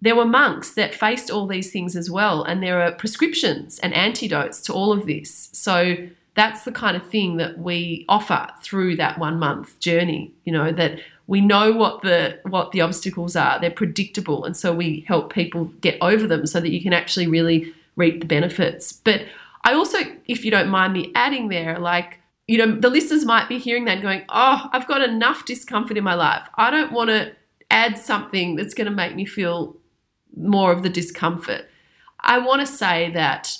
there 0.00 0.14
were 0.14 0.24
monks 0.24 0.74
that 0.74 0.94
faced 0.94 1.28
all 1.28 1.48
these 1.48 1.72
things 1.72 1.96
as 1.96 2.08
well. 2.08 2.44
And 2.44 2.62
there 2.62 2.80
are 2.82 2.92
prescriptions 2.92 3.80
and 3.80 3.92
antidotes 3.92 4.60
to 4.62 4.72
all 4.72 4.92
of 4.92 5.06
this. 5.06 5.50
So 5.52 5.96
that's 6.36 6.62
the 6.62 6.70
kind 6.70 6.96
of 6.96 7.04
thing 7.08 7.36
that 7.38 7.58
we 7.58 8.04
offer 8.08 8.46
through 8.62 8.94
that 8.94 9.18
one 9.18 9.40
month 9.40 9.80
journey 9.80 10.32
you 10.44 10.52
know 10.52 10.70
that 10.70 11.00
we 11.28 11.42
know 11.42 11.72
what 11.72 12.02
the 12.02 12.40
what 12.44 12.72
the 12.72 12.80
obstacles 12.80 13.36
are. 13.36 13.60
They're 13.60 13.70
predictable. 13.70 14.44
And 14.44 14.56
so 14.56 14.74
we 14.74 15.04
help 15.06 15.32
people 15.32 15.66
get 15.82 15.98
over 16.00 16.26
them 16.26 16.46
so 16.46 16.58
that 16.58 16.70
you 16.70 16.82
can 16.82 16.94
actually 16.94 17.28
really 17.28 17.72
reap 17.94 18.20
the 18.20 18.26
benefits. 18.26 18.92
But 18.92 19.22
i 19.64 19.74
also 19.74 19.98
if 20.26 20.44
you 20.44 20.50
don't 20.50 20.68
mind 20.68 20.92
me 20.92 21.12
adding 21.14 21.48
there 21.48 21.78
like 21.78 22.20
you 22.48 22.58
know 22.58 22.78
the 22.78 22.90
listeners 22.90 23.24
might 23.24 23.48
be 23.48 23.58
hearing 23.58 23.84
that 23.84 23.92
and 23.92 24.02
going 24.02 24.22
oh 24.30 24.68
i've 24.72 24.88
got 24.88 25.02
enough 25.02 25.44
discomfort 25.44 25.96
in 25.96 26.04
my 26.04 26.14
life 26.14 26.42
i 26.56 26.70
don't 26.70 26.92
want 26.92 27.08
to 27.08 27.32
add 27.70 27.96
something 27.96 28.56
that's 28.56 28.74
going 28.74 28.86
to 28.86 28.94
make 28.94 29.14
me 29.14 29.24
feel 29.24 29.76
more 30.36 30.72
of 30.72 30.82
the 30.82 30.88
discomfort 30.88 31.68
i 32.20 32.38
want 32.38 32.60
to 32.60 32.66
say 32.66 33.10
that 33.12 33.58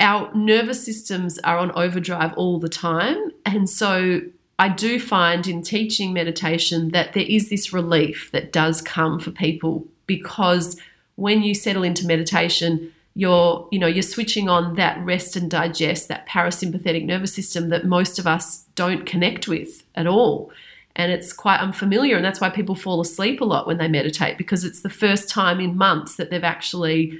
our 0.00 0.32
nervous 0.34 0.84
systems 0.84 1.38
are 1.40 1.58
on 1.58 1.72
overdrive 1.72 2.32
all 2.34 2.58
the 2.58 2.68
time. 2.68 3.30
And 3.44 3.68
so 3.68 4.20
I 4.58 4.68
do 4.68 5.00
find 5.00 5.46
in 5.46 5.62
teaching 5.62 6.12
meditation 6.12 6.90
that 6.90 7.12
there 7.12 7.24
is 7.26 7.48
this 7.48 7.72
relief 7.72 8.30
that 8.32 8.52
does 8.52 8.82
come 8.82 9.18
for 9.18 9.30
people 9.30 9.86
because 10.06 10.80
when 11.16 11.42
you 11.42 11.54
settle 11.54 11.82
into 11.82 12.06
meditation, 12.06 12.92
you're, 13.16 13.66
you 13.72 13.78
know, 13.78 13.86
you're 13.86 14.02
switching 14.02 14.46
on 14.46 14.74
that 14.74 15.02
rest 15.02 15.36
and 15.36 15.50
digest, 15.50 16.06
that 16.08 16.28
parasympathetic 16.28 17.02
nervous 17.02 17.32
system 17.32 17.70
that 17.70 17.86
most 17.86 18.18
of 18.18 18.26
us 18.26 18.66
don't 18.74 19.06
connect 19.06 19.48
with 19.48 19.84
at 19.94 20.06
all. 20.06 20.52
And 20.94 21.10
it's 21.10 21.32
quite 21.32 21.60
unfamiliar. 21.60 22.16
And 22.16 22.24
that's 22.24 22.42
why 22.42 22.50
people 22.50 22.74
fall 22.74 23.00
asleep 23.00 23.40
a 23.40 23.44
lot 23.46 23.66
when 23.66 23.78
they 23.78 23.88
meditate 23.88 24.36
because 24.36 24.64
it's 24.64 24.82
the 24.82 24.90
first 24.90 25.30
time 25.30 25.60
in 25.60 25.78
months 25.78 26.16
that 26.16 26.28
they've 26.28 26.44
actually 26.44 27.18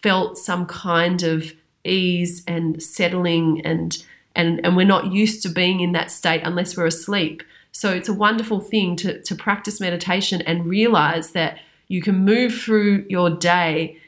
felt 0.00 0.38
some 0.38 0.64
kind 0.64 1.24
of 1.24 1.52
ease 1.84 2.44
and 2.46 2.80
settling 2.80 3.60
and 3.64 4.04
and 4.36 4.64
and 4.64 4.76
we're 4.76 4.86
not 4.86 5.12
used 5.12 5.42
to 5.42 5.48
being 5.48 5.80
in 5.80 5.90
that 5.90 6.12
state 6.12 6.40
unless 6.44 6.76
we're 6.76 6.86
asleep 6.86 7.42
so 7.72 7.90
it's 7.90 8.08
a 8.08 8.14
wonderful 8.14 8.60
thing 8.60 8.94
to, 8.94 9.20
to 9.22 9.34
practice 9.34 9.80
meditation 9.80 10.40
and 10.42 10.66
realize 10.66 11.32
that 11.32 11.58
you 11.88 12.00
can 12.00 12.24
move 12.24 12.54
through 12.54 13.04
your 13.08 13.30
day 13.30 13.98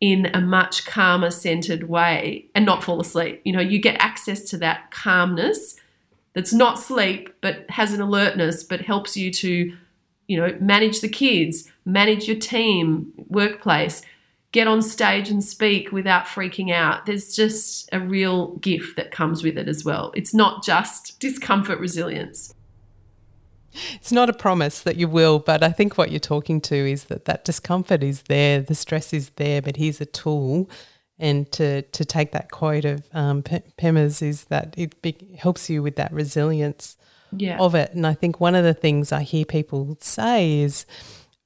in 0.00 0.26
a 0.34 0.40
much 0.40 0.86
calmer 0.86 1.30
centered 1.30 1.88
way 1.88 2.46
and 2.54 2.64
not 2.64 2.82
fall 2.82 3.00
asleep 3.00 3.40
you 3.44 3.52
know 3.52 3.60
you 3.60 3.78
get 3.78 3.96
access 4.00 4.42
to 4.42 4.56
that 4.56 4.90
calmness 4.90 5.76
that's 6.34 6.52
not 6.52 6.78
sleep 6.78 7.34
but 7.40 7.68
has 7.70 7.92
an 7.92 8.00
alertness 8.00 8.62
but 8.62 8.80
helps 8.80 9.16
you 9.16 9.30
to 9.30 9.76
you 10.26 10.36
know 10.36 10.56
manage 10.60 11.00
the 11.00 11.08
kids 11.08 11.70
manage 11.84 12.26
your 12.26 12.38
team 12.38 13.12
workplace 13.28 14.02
get 14.52 14.66
on 14.66 14.82
stage 14.82 15.28
and 15.30 15.44
speak 15.44 15.92
without 15.92 16.24
freaking 16.24 16.72
out. 16.72 17.06
There's 17.06 17.34
just 17.34 17.88
a 17.92 18.00
real 18.00 18.56
gift 18.56 18.96
that 18.96 19.10
comes 19.10 19.42
with 19.42 19.56
it 19.56 19.68
as 19.68 19.84
well. 19.84 20.12
It's 20.16 20.34
not 20.34 20.64
just 20.64 21.18
discomfort 21.20 21.78
resilience. 21.78 22.54
It's 24.00 24.12
not 24.12 24.30
a 24.30 24.32
promise 24.32 24.80
that 24.80 24.96
you 24.96 25.08
will, 25.08 25.38
but 25.38 25.62
I 25.62 25.70
think 25.70 25.98
what 25.98 26.10
you're 26.10 26.20
talking 26.20 26.60
to 26.62 26.74
is 26.74 27.04
that 27.04 27.26
that 27.26 27.44
discomfort 27.44 28.02
is 28.02 28.22
there, 28.22 28.62
the 28.62 28.74
stress 28.74 29.12
is 29.12 29.30
there, 29.36 29.60
but 29.60 29.76
here's 29.76 30.00
a 30.00 30.06
tool. 30.06 30.70
And 31.18 31.50
to, 31.52 31.82
to 31.82 32.04
take 32.06 32.32
that 32.32 32.50
quote 32.50 32.86
of 32.86 33.06
um, 33.12 33.42
Pema's 33.76 34.22
is 34.22 34.44
that 34.44 34.74
it 34.78 35.00
be, 35.02 35.36
helps 35.38 35.68
you 35.68 35.82
with 35.82 35.96
that 35.96 36.12
resilience 36.12 36.96
yeah. 37.36 37.58
of 37.58 37.74
it. 37.74 37.92
And 37.92 38.06
I 38.06 38.14
think 38.14 38.40
one 38.40 38.54
of 38.54 38.64
the 38.64 38.72
things 38.72 39.12
I 39.12 39.22
hear 39.22 39.44
people 39.44 39.98
say 40.00 40.60
is 40.60 40.86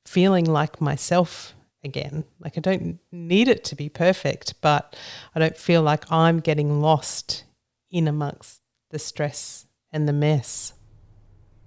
feeling 0.07 0.45
like 0.45 0.81
myself 0.81 1.55
again. 1.83 2.25
Like 2.39 2.57
I 2.57 2.61
don't 2.61 3.01
need 3.11 3.49
it 3.49 3.65
to 3.65 3.75
be 3.75 3.89
perfect, 3.89 4.61
but 4.61 4.97
I 5.35 5.41
don't 5.41 5.57
feel 5.57 5.83
like 5.83 6.11
I'm 6.11 6.39
getting 6.39 6.81
lost 6.81 7.45
in 7.91 8.07
amongst 8.07 8.61
the 8.91 8.99
stress 9.01 9.67
and 9.93 10.09
the 10.09 10.13
mess. 10.13 10.73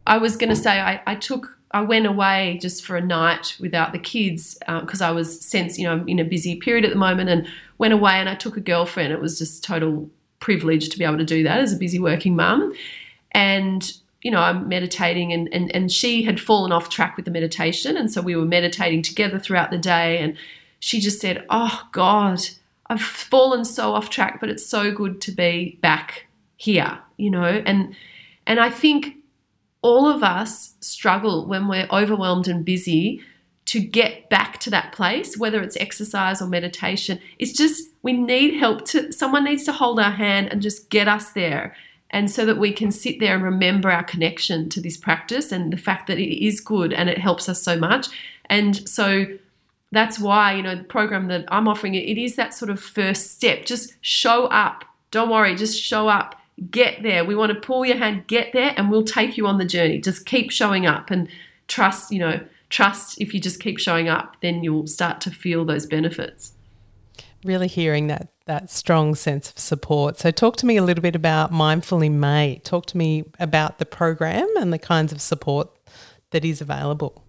I 0.08 0.18
was 0.18 0.36
going 0.36 0.50
to 0.50 0.56
say 0.56 0.80
I, 0.80 1.02
I 1.06 1.16
took 1.16 1.58
I 1.72 1.82
went 1.82 2.08
away 2.08 2.58
just 2.62 2.86
for 2.86 2.96
a 2.96 3.02
night 3.02 3.56
without 3.60 3.92
the 3.92 4.00
kids 4.00 4.58
because 4.82 5.02
um, 5.02 5.08
I 5.08 5.12
was 5.12 5.40
sense 5.42 5.78
you 5.78 5.86
know 5.86 5.94
I'm 5.94 6.08
in 6.08 6.18
a 6.18 6.24
busy 6.24 6.56
period 6.56 6.86
at 6.86 6.92
the 6.92 6.98
moment 6.98 7.30
and 7.30 7.48
went 7.78 7.94
away 7.94 8.14
and 8.14 8.28
I 8.28 8.36
took 8.36 8.58
a 8.58 8.62
girlfriend. 8.62 9.14
It 9.14 9.22
was 9.22 9.38
just 9.38 9.64
total 9.64 10.10
privilege 10.40 10.90
to 10.90 10.98
be 10.98 11.04
able 11.04 11.18
to 11.18 11.26
do 11.26 11.44
that 11.44 11.60
as 11.60 11.74
a 11.74 11.78
busy 11.78 12.00
working 12.00 12.36
mum, 12.36 12.74
and 13.34 13.94
you 14.22 14.32
know, 14.32 14.40
I'm 14.40 14.68
meditating 14.68 15.32
and, 15.32 15.48
and, 15.54 15.74
and 15.76 15.92
she 15.92 16.24
had 16.24 16.40
fallen 16.40 16.72
off 16.72 16.90
track 16.90 17.16
with 17.16 17.26
the 17.26 17.32
meditation. 17.32 17.96
And 17.96 18.12
so 18.12 18.22
we 18.22 18.36
were 18.36 18.46
meditating 18.46 19.04
together 19.04 19.40
throughout 19.40 19.72
the 19.72 19.78
day. 19.78 20.18
And 20.18 20.36
she 20.80 21.00
just 21.00 21.22
said, 21.22 21.46
Oh 21.50 21.88
God, 21.92 22.40
I've 22.88 23.02
fallen 23.02 23.64
so 23.64 23.94
off 23.94 24.10
track, 24.10 24.40
but 24.40 24.50
it's 24.50 24.66
so 24.66 24.92
good 24.92 25.22
to 25.22 25.32
be 25.32 25.78
back 25.82 26.26
here, 26.58 27.00
you 27.18 27.30
know? 27.30 27.44
And 27.66 27.96
and 28.46 28.60
I 28.60 28.70
think 28.70 29.17
all 29.88 30.10
of 30.10 30.22
us 30.22 30.76
struggle 30.82 31.46
when 31.46 31.70
we're 31.70 31.88
overwhelmed 31.92 32.48
and 32.48 32.66
busy 32.66 33.22
to 33.66 33.80
get 33.80 34.30
back 34.30 34.60
to 34.60 34.70
that 34.70 34.92
place, 34.92 35.38
whether 35.38 35.62
it's 35.62 35.78
exercise 35.78 36.42
or 36.42 36.48
meditation. 36.48 37.20
It's 37.40 37.54
just 37.54 37.90
we 38.02 38.14
need 38.14 38.58
help 38.58 38.86
to 38.86 39.12
someone 39.14 39.46
needs 39.46 39.64
to 39.64 39.72
hold 39.72 40.00
our 40.00 40.12
hand 40.12 40.50
and 40.52 40.62
just 40.62 40.90
get 40.90 41.08
us 41.08 41.32
there 41.32 41.74
and 42.10 42.30
so 42.30 42.46
that 42.46 42.58
we 42.58 42.72
can 42.72 42.92
sit 42.92 43.20
there 43.20 43.36
and 43.36 43.44
remember 43.44 43.90
our 43.90 44.04
connection 44.04 44.70
to 44.70 44.82
this 44.82 44.98
practice 44.98 45.52
and 45.52 45.72
the 45.72 45.78
fact 45.78 46.08
that 46.08 46.20
it 46.20 46.46
is 46.46 46.60
good 46.60 46.94
and 46.94 47.10
it 47.10 47.18
helps 47.18 47.50
us 47.50 47.62
so 47.62 47.78
much. 47.78 48.08
And 48.50 48.88
so 48.88 49.26
that's 49.92 50.20
why, 50.20 50.54
you 50.54 50.64
know, 50.64 50.76
the 50.76 50.84
program 50.84 51.28
that 51.28 51.46
I'm 51.50 51.68
offering, 51.68 51.96
it 51.96 52.18
is 52.18 52.36
that 52.36 52.54
sort 52.54 52.72
of 52.72 52.80
first 52.80 53.32
step. 53.32 53.66
Just 53.66 53.94
show 54.02 54.46
up. 54.46 54.86
Don't 55.12 55.30
worry, 55.30 55.56
just 55.56 55.82
show 55.82 56.08
up. 56.08 56.36
Get 56.72 57.04
there. 57.04 57.24
We 57.24 57.36
want 57.36 57.54
to 57.54 57.60
pull 57.60 57.86
your 57.86 57.98
hand, 57.98 58.26
get 58.28 58.52
there, 58.54 58.74
and 58.76 58.90
we'll 58.90 59.04
take 59.04 59.38
you 59.38 59.46
on 59.46 59.58
the 59.58 59.66
journey. 59.66 60.00
Just 60.00 60.26
keep 60.26 60.52
showing 60.52 60.86
up 60.86 61.12
and 61.12 61.28
trust, 61.68 62.12
you 62.12 62.20
know, 62.20 62.40
trust 62.70 63.22
if 63.22 63.34
you 63.34 63.40
just 63.40 63.60
keep 63.60 63.80
showing 63.80 64.10
up, 64.10 64.38
then 64.42 64.64
you'll 64.64 64.88
start 64.88 65.22
to 65.22 65.32
feel 65.32 65.66
those 65.66 65.86
benefits. 65.86 66.54
Really 67.44 67.68
hearing 67.68 68.08
that 68.08 68.30
that 68.48 68.72
strong 68.72 69.14
sense 69.14 69.52
of 69.52 69.60
support. 69.60 70.18
So, 70.18 70.32
talk 70.32 70.56
to 70.58 70.66
me 70.66 70.78
a 70.78 70.84
little 70.84 71.02
bit 71.02 71.16
about 71.16 71.52
Mindful 71.52 72.02
in 72.02 72.20
May. 72.20 72.62
Talk 72.64 72.88
to 72.88 72.98
me 72.98 73.26
about 73.40 73.78
the 73.78 73.86
program 73.86 74.48
and 74.58 74.74
the 74.74 74.80
kinds 74.80 75.12
of 75.12 75.22
support 75.22 75.70
that 76.32 76.44
is 76.44 76.62
available. 76.62 77.24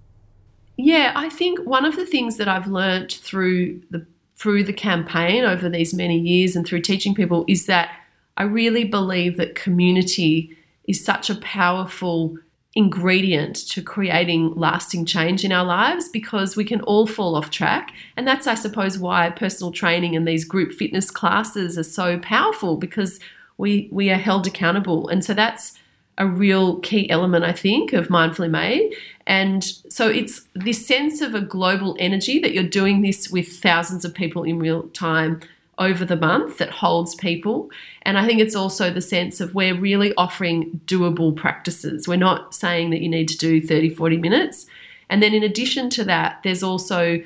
Yeah, 0.77 1.13
I 1.15 1.29
think 1.29 1.59
one 1.67 1.85
of 1.85 1.97
the 1.97 2.07
things 2.07 2.37
that 2.37 2.49
I've 2.49 2.69
learned 2.69 3.13
through 3.13 3.83
the 3.91 4.07
through 4.37 4.63
the 4.63 4.73
campaign 4.73 5.45
over 5.45 5.69
these 5.69 5.93
many 5.93 6.17
years 6.19 6.55
and 6.55 6.65
through 6.65 6.81
teaching 6.81 7.13
people 7.15 7.45
is 7.49 7.67
that 7.67 7.91
I 8.39 8.45
really 8.45 8.85
believe 8.85 9.37
that 9.37 9.57
community 9.57 10.57
is 10.87 11.05
such 11.05 11.29
a 11.29 11.35
powerful 11.35 12.39
ingredient 12.75 13.57
to 13.57 13.83
creating 13.83 14.55
lasting 14.55 15.05
change 15.05 15.45
in 15.45 15.51
our 15.51 15.65
lives 15.65 16.09
because 16.09 16.57
we 16.57 16.65
can 16.65 16.81
all 16.83 17.07
fall 17.07 17.35
off 17.35 17.51
track. 17.51 17.93
And 18.17 18.27
that's, 18.27 18.47
I 18.47 18.55
suppose, 18.55 18.99
why 18.99 19.29
personal 19.31 19.73
training 19.73 20.15
and 20.15 20.27
these 20.27 20.45
group 20.45 20.73
fitness 20.73 21.11
classes 21.11 21.77
are 21.77 21.83
so 21.83 22.19
powerful 22.21 22.77
because 22.77 23.19
we, 23.57 23.89
we 23.91 24.11
are 24.11 24.17
held 24.17 24.47
accountable. 24.47 25.09
And 25.09 25.25
so 25.25 25.35
that's 25.35 25.75
a 26.19 26.27
real 26.27 26.79
key 26.79 27.11
element, 27.11 27.45
I 27.45 27.53
think, 27.53 27.93
of 27.93 28.11
Mindful 28.11 28.45
in 28.45 28.53
May. 28.53 28.95
And 29.27 29.65
so 29.65 30.09
it's 30.09 30.47
this 30.55 30.87
sense 30.87 31.21
of 31.21 31.35
a 31.35 31.41
global 31.41 31.97
energy 31.99 32.39
that 32.39 32.53
you're 32.53 32.63
doing 32.63 33.03
this 33.03 33.29
with 33.29 33.49
thousands 33.49 34.05
of 34.05 34.15
people 34.15 34.45
in 34.45 34.61
real 34.61 34.85
time 34.91 35.41
over 35.79 36.05
the 36.05 36.17
month 36.17 36.59
that 36.59 36.71
holds 36.71 37.15
people. 37.15 37.71
And 38.03 38.19
I 38.19 38.27
think 38.27 38.41
it's 38.41 38.57
also 38.57 38.91
the 38.91 39.01
sense 39.01 39.41
of 39.41 39.55
we're 39.55 39.79
really 39.79 40.13
offering 40.17 40.81
doable 40.85 41.35
practices. 41.35 42.09
We're 42.09 42.17
not 42.17 42.55
saying 42.55 42.91
that 42.91 43.01
you 43.01 43.09
need 43.09 43.29
to 43.29 43.39
do 43.39 43.61
30, 43.61 43.91
40 43.91 44.17
minutes. 44.17 44.67
And 45.09 45.23
then 45.23 45.35
in 45.35 45.43
addition 45.43 45.89
to 45.91 46.05
that, 46.05 46.41
there's 46.43 46.63
also, 46.63 47.23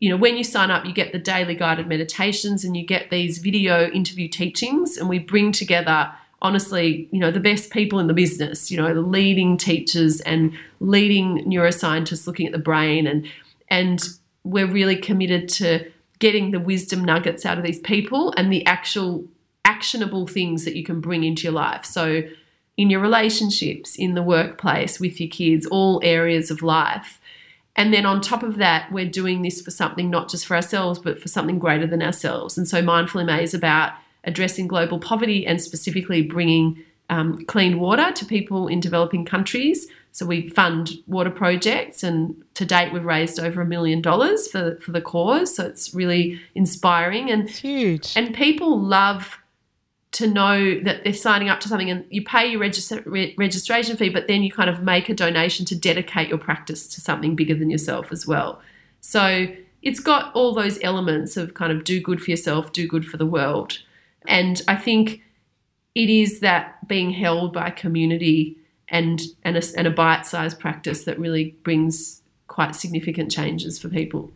you 0.00 0.08
know, 0.08 0.16
when 0.16 0.36
you 0.36 0.44
sign 0.44 0.70
up, 0.70 0.84
you 0.86 0.92
get 0.92 1.12
the 1.12 1.18
daily 1.18 1.54
guided 1.54 1.88
meditations 1.88 2.64
and 2.64 2.76
you 2.76 2.86
get 2.86 3.10
these 3.10 3.38
video 3.38 3.90
interview 3.90 4.28
teachings, 4.28 4.96
and 4.96 5.08
we 5.08 5.18
bring 5.18 5.52
together 5.52 6.12
honestly, 6.42 7.08
you 7.10 7.18
know, 7.18 7.30
the 7.30 7.40
best 7.40 7.70
people 7.70 7.98
in 7.98 8.08
the 8.08 8.14
business, 8.14 8.70
you 8.70 8.76
know, 8.76 8.92
the 8.92 9.00
leading 9.00 9.56
teachers 9.56 10.20
and 10.20 10.52
leading 10.80 11.38
neuroscientists 11.44 12.26
looking 12.26 12.46
at 12.46 12.52
the 12.52 12.58
brain 12.58 13.06
and 13.06 13.26
and 13.68 14.08
we're 14.44 14.66
really 14.66 14.96
committed 14.96 15.48
to 15.48 15.90
getting 16.18 16.50
the 16.50 16.60
wisdom 16.60 17.04
nuggets 17.04 17.44
out 17.44 17.58
of 17.58 17.64
these 17.64 17.80
people 17.80 18.32
and 18.36 18.52
the 18.52 18.64
actual 18.66 19.24
actionable 19.64 20.26
things 20.26 20.64
that 20.64 20.76
you 20.76 20.84
can 20.84 21.00
bring 21.00 21.24
into 21.24 21.44
your 21.44 21.52
life. 21.52 21.84
So, 21.84 22.22
in 22.76 22.90
your 22.90 23.00
relationships, 23.00 23.96
in 23.96 24.14
the 24.14 24.22
workplace, 24.22 25.00
with 25.00 25.18
your 25.18 25.30
kids, 25.30 25.64
all 25.66 25.98
areas 26.04 26.50
of 26.50 26.60
life. 26.60 27.18
And 27.74 27.92
then 27.92 28.04
on 28.04 28.20
top 28.20 28.42
of 28.42 28.56
that, 28.56 28.92
we're 28.92 29.08
doing 29.08 29.40
this 29.40 29.62
for 29.62 29.70
something 29.70 30.10
not 30.10 30.28
just 30.28 30.46
for 30.46 30.56
ourselves, 30.56 30.98
but 30.98 31.18
for 31.18 31.28
something 31.28 31.58
greater 31.58 31.86
than 31.86 32.02
ourselves. 32.02 32.56
And 32.56 32.68
so, 32.68 32.82
Mindful 32.82 33.20
in 33.20 33.26
May 33.26 33.42
is 33.42 33.54
about 33.54 33.92
addressing 34.24 34.66
global 34.66 34.98
poverty 34.98 35.46
and 35.46 35.60
specifically 35.60 36.22
bringing 36.22 36.82
um, 37.08 37.44
clean 37.46 37.78
water 37.78 38.12
to 38.12 38.24
people 38.24 38.68
in 38.68 38.80
developing 38.80 39.24
countries. 39.24 39.86
So 40.16 40.24
we 40.24 40.48
fund 40.48 40.92
water 41.06 41.28
projects, 41.28 42.02
and 42.02 42.42
to 42.54 42.64
date 42.64 42.90
we've 42.90 43.04
raised 43.04 43.38
over 43.38 43.60
a 43.60 43.66
million 43.66 44.00
dollars 44.00 44.48
for 44.48 44.76
for 44.76 44.90
the 44.90 45.02
cause. 45.02 45.54
So 45.54 45.66
it's 45.66 45.92
really 45.92 46.40
inspiring 46.54 47.30
and 47.30 47.46
it's 47.46 47.58
huge. 47.58 48.14
And 48.16 48.34
people 48.34 48.80
love 48.80 49.36
to 50.12 50.26
know 50.26 50.80
that 50.80 51.04
they're 51.04 51.12
signing 51.12 51.50
up 51.50 51.60
to 51.60 51.68
something 51.68 51.90
and 51.90 52.06
you 52.08 52.24
pay 52.24 52.46
your 52.46 52.60
register, 52.60 53.02
re- 53.04 53.34
registration 53.36 53.94
fee, 53.98 54.08
but 54.08 54.26
then 54.26 54.42
you 54.42 54.50
kind 54.50 54.70
of 54.70 54.82
make 54.82 55.10
a 55.10 55.14
donation 55.14 55.66
to 55.66 55.76
dedicate 55.76 56.30
your 56.30 56.38
practice 56.38 56.88
to 56.94 57.02
something 57.02 57.36
bigger 57.36 57.54
than 57.54 57.68
yourself 57.68 58.10
as 58.10 58.26
well. 58.26 58.62
So 59.02 59.48
it's 59.82 60.00
got 60.00 60.34
all 60.34 60.54
those 60.54 60.82
elements 60.82 61.36
of 61.36 61.52
kind 61.52 61.72
of 61.72 61.84
do 61.84 62.00
good 62.00 62.22
for 62.22 62.30
yourself, 62.30 62.72
do 62.72 62.88
good 62.88 63.04
for 63.04 63.18
the 63.18 63.26
world. 63.26 63.80
And 64.26 64.62
I 64.66 64.76
think 64.76 65.20
it 65.94 66.08
is 66.08 66.40
that 66.40 66.88
being 66.88 67.10
held 67.10 67.52
by 67.52 67.68
community 67.68 68.56
and 68.88 69.20
and 69.42 69.56
a, 69.56 69.62
and 69.76 69.86
a 69.86 69.90
bite-sized 69.90 70.58
practice 70.60 71.04
that 71.04 71.18
really 71.18 71.56
brings 71.62 72.22
quite 72.46 72.74
significant 72.74 73.30
changes 73.30 73.78
for 73.78 73.88
people. 73.88 74.30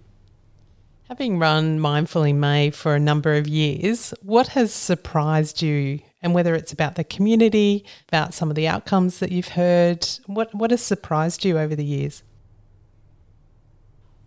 Having 1.08 1.38
run 1.40 1.80
Mindful 1.80 2.22
in 2.22 2.38
May 2.38 2.70
for 2.70 2.94
a 2.94 3.00
number 3.00 3.34
of 3.34 3.48
years, 3.48 4.14
what 4.22 4.48
has 4.48 4.72
surprised 4.72 5.60
you? 5.60 6.00
And 6.22 6.34
whether 6.34 6.54
it's 6.54 6.72
about 6.72 6.96
the 6.96 7.02
community, 7.02 7.84
about 8.08 8.34
some 8.34 8.50
of 8.50 8.54
the 8.54 8.68
outcomes 8.68 9.18
that 9.20 9.32
you've 9.32 9.48
heard, 9.48 10.06
what, 10.26 10.54
what 10.54 10.70
has 10.70 10.82
surprised 10.82 11.44
you 11.44 11.58
over 11.58 11.74
the 11.74 11.84
years? 11.84 12.22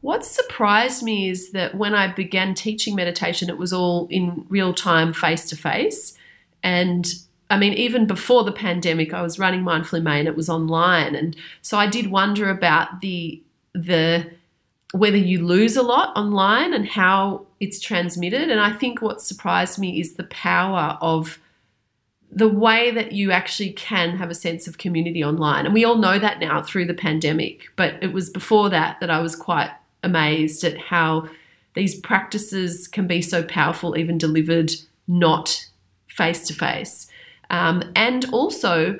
What 0.01 0.25
surprised 0.25 1.03
me 1.03 1.29
is 1.29 1.51
that 1.51 1.75
when 1.75 1.95
I 1.95 2.11
began 2.11 2.55
teaching 2.55 2.95
meditation, 2.95 3.47
it 3.47 3.57
was 3.57 3.71
all 3.71 4.07
in 4.09 4.45
real 4.49 4.73
time, 4.73 5.13
face 5.13 5.47
to 5.49 5.55
face. 5.55 6.17
And 6.63 7.05
I 7.49 7.57
mean, 7.57 7.73
even 7.73 8.07
before 8.07 8.43
the 8.43 8.51
pandemic, 8.51 9.13
I 9.13 9.21
was 9.21 9.37
running 9.37 9.61
Mindful 9.61 9.97
in 9.97 10.03
May 10.03 10.19
and 10.19 10.27
it 10.27 10.35
was 10.35 10.49
online. 10.49 11.15
And 11.15 11.35
so 11.61 11.77
I 11.77 11.87
did 11.87 12.09
wonder 12.09 12.49
about 12.49 13.01
the, 13.01 13.41
the, 13.73 14.31
whether 14.93 15.17
you 15.17 15.45
lose 15.45 15.75
a 15.75 15.83
lot 15.83 16.15
online 16.17 16.73
and 16.73 16.87
how 16.87 17.45
it's 17.59 17.79
transmitted. 17.79 18.49
And 18.49 18.59
I 18.59 18.71
think 18.71 19.01
what 19.01 19.21
surprised 19.21 19.77
me 19.77 19.99
is 19.99 20.13
the 20.13 20.23
power 20.25 20.97
of 21.01 21.39
the 22.31 22.47
way 22.47 22.89
that 22.91 23.11
you 23.11 23.31
actually 23.31 23.71
can 23.73 24.17
have 24.17 24.31
a 24.31 24.35
sense 24.35 24.67
of 24.67 24.79
community 24.79 25.23
online. 25.23 25.65
And 25.65 25.73
we 25.73 25.85
all 25.85 25.97
know 25.97 26.17
that 26.17 26.39
now 26.39 26.61
through 26.61 26.85
the 26.85 26.93
pandemic, 26.93 27.67
but 27.75 28.01
it 28.01 28.11
was 28.11 28.29
before 28.29 28.69
that 28.71 28.99
that 28.99 29.11
I 29.11 29.19
was 29.19 29.35
quite 29.35 29.69
amazed 30.01 30.63
at 30.63 30.77
how 30.77 31.29
these 31.75 31.99
practices 31.99 32.87
can 32.87 33.07
be 33.07 33.21
so 33.21 33.43
powerful, 33.43 33.97
even 33.97 34.17
delivered 34.17 34.71
not 35.07 35.69
face 36.07 36.45
to 36.47 36.53
face. 36.53 37.07
Um, 37.53 37.83
and 37.95 38.25
also, 38.31 38.99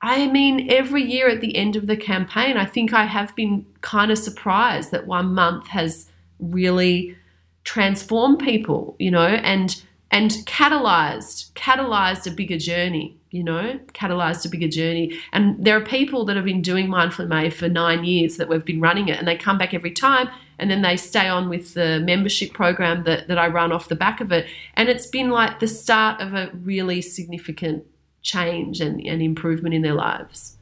I 0.00 0.28
mean, 0.28 0.70
every 0.70 1.02
year 1.02 1.28
at 1.28 1.40
the 1.40 1.56
end 1.56 1.74
of 1.74 1.88
the 1.88 1.96
campaign, 1.96 2.56
I 2.56 2.64
think 2.64 2.94
I 2.94 3.04
have 3.06 3.34
been 3.34 3.66
kind 3.80 4.12
of 4.12 4.18
surprised 4.18 4.92
that 4.92 5.08
one 5.08 5.34
month 5.34 5.66
has 5.66 6.08
really 6.38 7.16
transformed 7.64 8.38
people, 8.38 8.94
you 9.00 9.10
know, 9.10 9.26
and 9.26 9.82
and 10.12 10.30
catalyzed 10.46 11.52
catalyzed 11.52 12.26
a 12.26 12.30
bigger 12.30 12.56
journey 12.56 13.14
you 13.30 13.44
know 13.44 13.78
catalyzed 13.92 14.46
a 14.46 14.48
bigger 14.48 14.68
journey. 14.68 15.18
And 15.32 15.62
there 15.62 15.76
are 15.76 15.84
people 15.84 16.24
that 16.26 16.36
have 16.36 16.46
been 16.46 16.62
doing 16.62 16.88
Mindful 16.88 17.24
in 17.24 17.28
May 17.28 17.50
for 17.50 17.68
nine 17.68 18.04
years 18.04 18.36
that 18.36 18.48
we've 18.48 18.64
been 18.64 18.80
running 18.80 19.08
it 19.08 19.18
and 19.18 19.28
they 19.28 19.36
come 19.36 19.58
back 19.58 19.74
every 19.74 19.90
time 19.90 20.30
and 20.58 20.70
then 20.70 20.82
they 20.82 20.96
stay 20.96 21.28
on 21.28 21.48
with 21.48 21.74
the 21.74 22.00
membership 22.00 22.52
program 22.52 23.04
that, 23.04 23.28
that 23.28 23.38
i 23.38 23.46
run 23.46 23.72
off 23.72 23.88
the 23.88 23.94
back 23.94 24.20
of 24.20 24.32
it. 24.32 24.46
And 24.74 24.88
it's 24.88 25.06
been 25.06 25.30
like 25.30 25.60
the 25.60 25.68
start 25.68 26.20
of 26.20 26.34
a 26.34 26.50
really 26.54 27.00
significant 27.00 27.84
change 28.22 28.80
and, 28.80 29.00
and 29.06 29.22
improvement 29.22 29.74
in 29.74 29.82
their 29.82 29.94
lives. 29.94 30.56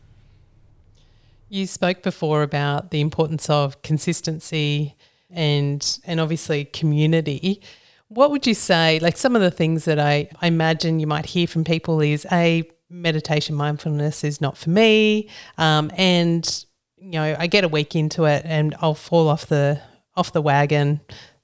You 1.48 1.66
spoke 1.66 2.02
before 2.02 2.42
about 2.42 2.90
the 2.90 3.00
importance 3.00 3.48
of 3.48 3.80
consistency 3.82 4.96
and 5.30 5.98
and 6.04 6.20
obviously 6.20 6.64
community. 6.64 7.62
What 8.08 8.30
would 8.30 8.46
you 8.46 8.54
say, 8.54 9.00
like 9.00 9.16
some 9.16 9.34
of 9.34 9.42
the 9.42 9.50
things 9.50 9.84
that 9.84 9.98
I, 9.98 10.28
I 10.40 10.46
imagine 10.46 11.00
you 11.00 11.06
might 11.06 11.26
hear 11.26 11.46
from 11.46 11.64
people 11.64 12.00
is 12.00 12.26
a 12.30 12.68
meditation 12.88 13.54
mindfulness 13.56 14.22
is 14.22 14.40
not 14.40 14.56
for 14.56 14.70
me, 14.70 15.28
um, 15.58 15.90
and 15.96 16.65
you 16.98 17.12
know 17.12 17.36
I 17.38 17.46
get 17.46 17.64
a 17.64 17.68
week 17.68 17.94
into 17.94 18.24
it 18.24 18.42
and 18.44 18.74
I'll 18.80 18.94
fall 18.94 19.28
off 19.28 19.46
the 19.46 19.80
off 20.16 20.32
the 20.32 20.42
wagon. 20.42 21.00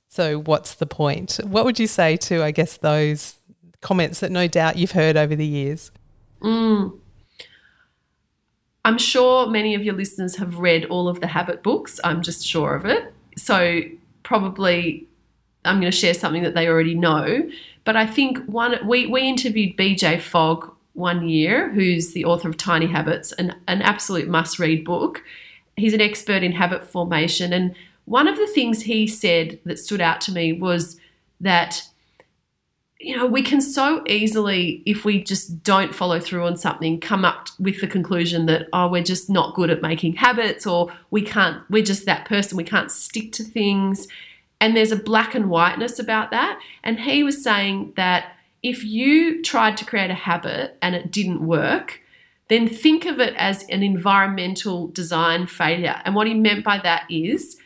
So 0.08 0.40
what's 0.40 0.74
the 0.74 0.86
point? 0.86 1.40
What 1.44 1.64
would 1.64 1.78
you 1.78 1.86
say 1.86 2.16
to 2.18 2.42
I 2.42 2.50
guess 2.50 2.76
those 2.76 3.36
comments 3.80 4.20
that 4.20 4.30
no 4.30 4.46
doubt 4.46 4.76
you've 4.76 4.92
heard 4.92 5.16
over 5.16 5.34
the 5.34 5.46
years? 5.46 5.90
Mm. 6.40 6.98
I'm 8.84 8.98
sure 8.98 9.48
many 9.48 9.74
of 9.74 9.84
your 9.84 9.94
listeners 9.94 10.36
have 10.36 10.58
read 10.58 10.86
all 10.86 11.08
of 11.08 11.20
the 11.20 11.28
habit 11.28 11.62
books. 11.62 12.00
I'm 12.02 12.22
just 12.22 12.44
sure 12.44 12.74
of 12.74 12.84
it. 12.84 13.12
So 13.36 13.82
probably 14.24 15.06
I'm 15.64 15.80
going 15.80 15.90
to 15.90 15.96
share 15.96 16.14
something 16.14 16.42
that 16.42 16.54
they 16.54 16.66
already 16.68 16.94
know. 16.94 17.48
But 17.84 17.96
I 17.96 18.06
think 18.06 18.38
one 18.46 18.76
we 18.86 19.06
we 19.06 19.22
interviewed 19.22 19.76
BJ 19.76 20.20
Fogg 20.20 20.72
one 20.94 21.28
year, 21.28 21.70
who's 21.70 22.12
the 22.12 22.24
author 22.24 22.48
of 22.48 22.56
Tiny 22.56 22.86
Habits, 22.86 23.32
an, 23.32 23.54
an 23.66 23.82
absolute 23.82 24.28
must 24.28 24.58
read 24.58 24.84
book. 24.84 25.22
He's 25.76 25.94
an 25.94 26.00
expert 26.00 26.42
in 26.42 26.52
habit 26.52 26.84
formation. 26.84 27.52
And 27.52 27.74
one 28.04 28.28
of 28.28 28.36
the 28.36 28.46
things 28.46 28.82
he 28.82 29.06
said 29.06 29.58
that 29.64 29.78
stood 29.78 30.00
out 30.00 30.20
to 30.22 30.32
me 30.32 30.52
was 30.52 31.00
that, 31.40 31.82
you 33.00 33.16
know, 33.16 33.26
we 33.26 33.42
can 33.42 33.60
so 33.60 34.04
easily, 34.06 34.82
if 34.84 35.04
we 35.04 35.24
just 35.24 35.62
don't 35.62 35.94
follow 35.94 36.20
through 36.20 36.44
on 36.44 36.56
something, 36.56 37.00
come 37.00 37.24
up 37.24 37.48
with 37.58 37.80
the 37.80 37.86
conclusion 37.86 38.46
that, 38.46 38.68
oh, 38.72 38.88
we're 38.88 39.02
just 39.02 39.30
not 39.30 39.54
good 39.54 39.70
at 39.70 39.82
making 39.82 40.14
habits 40.14 40.66
or 40.66 40.92
we 41.10 41.22
can't, 41.22 41.62
we're 41.70 41.82
just 41.82 42.04
that 42.06 42.26
person, 42.26 42.56
we 42.56 42.64
can't 42.64 42.90
stick 42.90 43.32
to 43.32 43.42
things. 43.42 44.08
And 44.60 44.76
there's 44.76 44.92
a 44.92 44.96
black 44.96 45.34
and 45.34 45.48
whiteness 45.48 45.98
about 45.98 46.30
that. 46.30 46.60
And 46.84 47.00
he 47.00 47.24
was 47.24 47.42
saying 47.42 47.94
that 47.96 48.36
if 48.62 48.84
you 48.84 49.42
tried 49.42 49.76
to 49.78 49.84
create 49.84 50.10
a 50.10 50.14
habit 50.14 50.76
and 50.80 50.94
it 50.94 51.10
didn't 51.10 51.44
work, 51.44 52.00
then 52.48 52.68
think 52.68 53.06
of 53.06 53.18
it 53.18 53.34
as 53.36 53.64
an 53.64 53.82
environmental 53.82 54.88
design 54.88 55.46
failure. 55.46 56.00
And 56.04 56.14
what 56.14 56.26
he 56.26 56.34
meant 56.34 56.64
by 56.64 56.78
that 56.78 57.04
is 57.10 57.56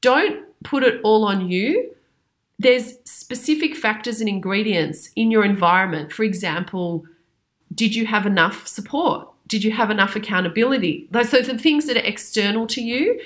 don't 0.00 0.44
put 0.64 0.82
it 0.82 1.00
all 1.02 1.24
on 1.24 1.48
you. 1.48 1.94
There's 2.58 2.94
specific 3.04 3.74
factors 3.74 4.20
and 4.20 4.28
ingredients 4.28 5.10
in 5.16 5.30
your 5.30 5.44
environment. 5.44 6.12
For 6.12 6.22
example, 6.22 7.04
did 7.74 7.94
you 7.94 8.06
have 8.06 8.26
enough 8.26 8.66
support? 8.66 9.28
Did 9.48 9.64
you 9.64 9.72
have 9.72 9.90
enough 9.90 10.14
accountability? 10.16 11.08
Those 11.10 11.34
are 11.34 11.42
the 11.42 11.58
things 11.58 11.86
that 11.86 11.96
are 11.96 12.06
external 12.06 12.66
to 12.68 12.80
you. 12.80 13.20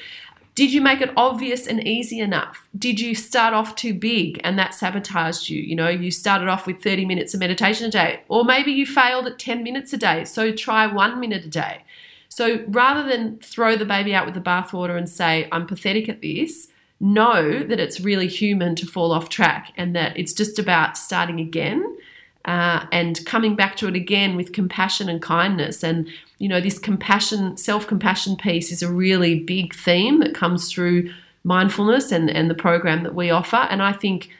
Did 0.56 0.72
you 0.72 0.80
make 0.80 1.02
it 1.02 1.12
obvious 1.18 1.66
and 1.66 1.86
easy 1.86 2.18
enough? 2.18 2.66
Did 2.78 2.98
you 2.98 3.14
start 3.14 3.52
off 3.52 3.76
too 3.76 3.92
big 3.92 4.40
and 4.42 4.58
that 4.58 4.72
sabotaged 4.72 5.50
you? 5.50 5.60
You 5.60 5.76
know, 5.76 5.90
you 5.90 6.10
started 6.10 6.48
off 6.48 6.66
with 6.66 6.82
30 6.82 7.04
minutes 7.04 7.34
of 7.34 7.40
meditation 7.40 7.86
a 7.86 7.90
day, 7.90 8.22
or 8.28 8.42
maybe 8.42 8.72
you 8.72 8.86
failed 8.86 9.26
at 9.26 9.38
10 9.38 9.62
minutes 9.62 9.92
a 9.92 9.98
day, 9.98 10.24
so 10.24 10.50
try 10.50 10.86
one 10.86 11.20
minute 11.20 11.44
a 11.44 11.48
day. 11.50 11.84
So 12.30 12.64
rather 12.68 13.06
than 13.06 13.38
throw 13.40 13.76
the 13.76 13.84
baby 13.84 14.14
out 14.14 14.24
with 14.24 14.34
the 14.34 14.40
bathwater 14.40 14.96
and 14.96 15.10
say, 15.10 15.46
I'm 15.52 15.66
pathetic 15.66 16.08
at 16.08 16.22
this, 16.22 16.68
know 17.00 17.62
that 17.62 17.78
it's 17.78 18.00
really 18.00 18.26
human 18.26 18.74
to 18.76 18.86
fall 18.86 19.12
off 19.12 19.28
track 19.28 19.74
and 19.76 19.94
that 19.94 20.16
it's 20.16 20.32
just 20.32 20.58
about 20.58 20.96
starting 20.96 21.38
again 21.38 21.98
uh, 22.46 22.86
and 22.92 23.24
coming 23.26 23.56
back 23.56 23.76
to 23.76 23.88
it 23.88 23.96
again 23.96 24.36
with 24.36 24.52
compassion 24.52 25.08
and 25.08 25.20
kindness. 25.20 25.82
And, 25.82 26.08
you 26.38 26.48
know, 26.48 26.60
this 26.60 26.78
compassion, 26.78 27.56
self 27.56 27.86
compassion 27.86 28.36
piece 28.36 28.70
is 28.70 28.82
a 28.82 28.92
really 28.92 29.40
big 29.40 29.74
theme 29.74 30.20
that 30.20 30.34
comes 30.34 30.72
through 30.72 31.12
mindfulness 31.42 32.12
and, 32.12 32.30
and 32.30 32.48
the 32.48 32.54
program 32.54 33.02
that 33.02 33.14
we 33.14 33.30
offer. 33.30 33.56
And 33.56 33.82
I 33.82 33.92
think 33.92 34.30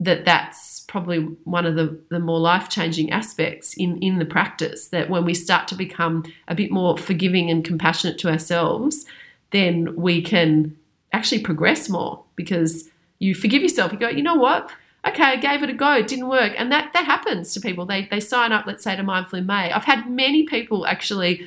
that 0.00 0.24
that's 0.24 0.80
probably 0.80 1.20
one 1.44 1.64
of 1.64 1.76
the, 1.76 1.96
the 2.08 2.18
more 2.18 2.40
life 2.40 2.68
changing 2.68 3.12
aspects 3.12 3.74
in, 3.74 3.98
in 3.98 4.18
the 4.18 4.24
practice 4.24 4.88
that 4.88 5.08
when 5.08 5.24
we 5.24 5.34
start 5.34 5.68
to 5.68 5.76
become 5.76 6.24
a 6.48 6.54
bit 6.54 6.72
more 6.72 6.98
forgiving 6.98 7.50
and 7.50 7.64
compassionate 7.64 8.18
to 8.18 8.28
ourselves, 8.28 9.06
then 9.52 9.94
we 9.94 10.20
can 10.20 10.76
actually 11.12 11.40
progress 11.40 11.88
more 11.88 12.24
because 12.34 12.90
you 13.20 13.34
forgive 13.34 13.62
yourself. 13.62 13.92
You 13.92 13.98
go, 13.98 14.08
you 14.08 14.22
know 14.22 14.34
what? 14.34 14.70
Okay, 15.06 15.22
I 15.22 15.36
gave 15.36 15.62
it 15.62 15.70
a 15.70 15.74
go, 15.74 15.94
it 15.94 16.06
didn't 16.06 16.28
work. 16.28 16.54
And 16.56 16.72
that, 16.72 16.92
that 16.94 17.04
happens 17.04 17.52
to 17.54 17.60
people. 17.60 17.84
They, 17.84 18.08
they 18.10 18.20
sign 18.20 18.52
up, 18.52 18.66
let's 18.66 18.82
say, 18.82 18.96
to 18.96 19.02
Mindful 19.02 19.38
in 19.38 19.46
May. 19.46 19.70
I've 19.70 19.84
had 19.84 20.10
many 20.10 20.44
people 20.44 20.86
actually 20.86 21.46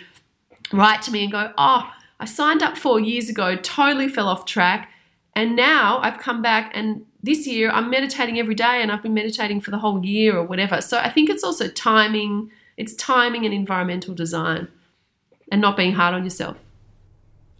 write 0.72 1.02
to 1.04 1.12
me 1.12 1.24
and 1.24 1.32
go, 1.32 1.52
oh, 1.58 1.92
I 2.20 2.26
signed 2.26 2.62
up 2.62 2.78
four 2.78 3.00
years 3.00 3.30
ago, 3.30 3.56
totally 3.56 4.10
fell 4.10 4.28
off 4.28 4.46
track. 4.46 4.92
And 5.36 5.56
now 5.56 6.00
I've 6.00 6.20
come 6.20 6.42
back 6.42 6.72
and 6.74 7.06
this 7.22 7.46
year 7.48 7.70
I'm 7.70 7.90
meditating 7.90 8.40
every 8.40 8.56
day 8.56 8.82
and 8.82 8.92
I've 8.92 9.04
been 9.04 9.14
meditating 9.14 9.62
for 9.62 9.72
the 9.72 9.78
whole 9.78 10.04
year 10.04 10.36
or 10.38 10.44
whatever. 10.44 10.82
So 10.82 10.98
I 10.98 11.10
think 11.10 11.30
it's 11.30 11.44
also 11.44 11.68
timing, 11.68 12.52
it's 12.76 12.96
timing 12.96 13.46
and 13.46 13.54
environmental 13.54 14.14
design 14.14 14.68
and 15.52 15.62
not 15.62 15.78
being 15.78 15.94
hard 15.94 16.14
on 16.14 16.24
yourself. 16.24 16.58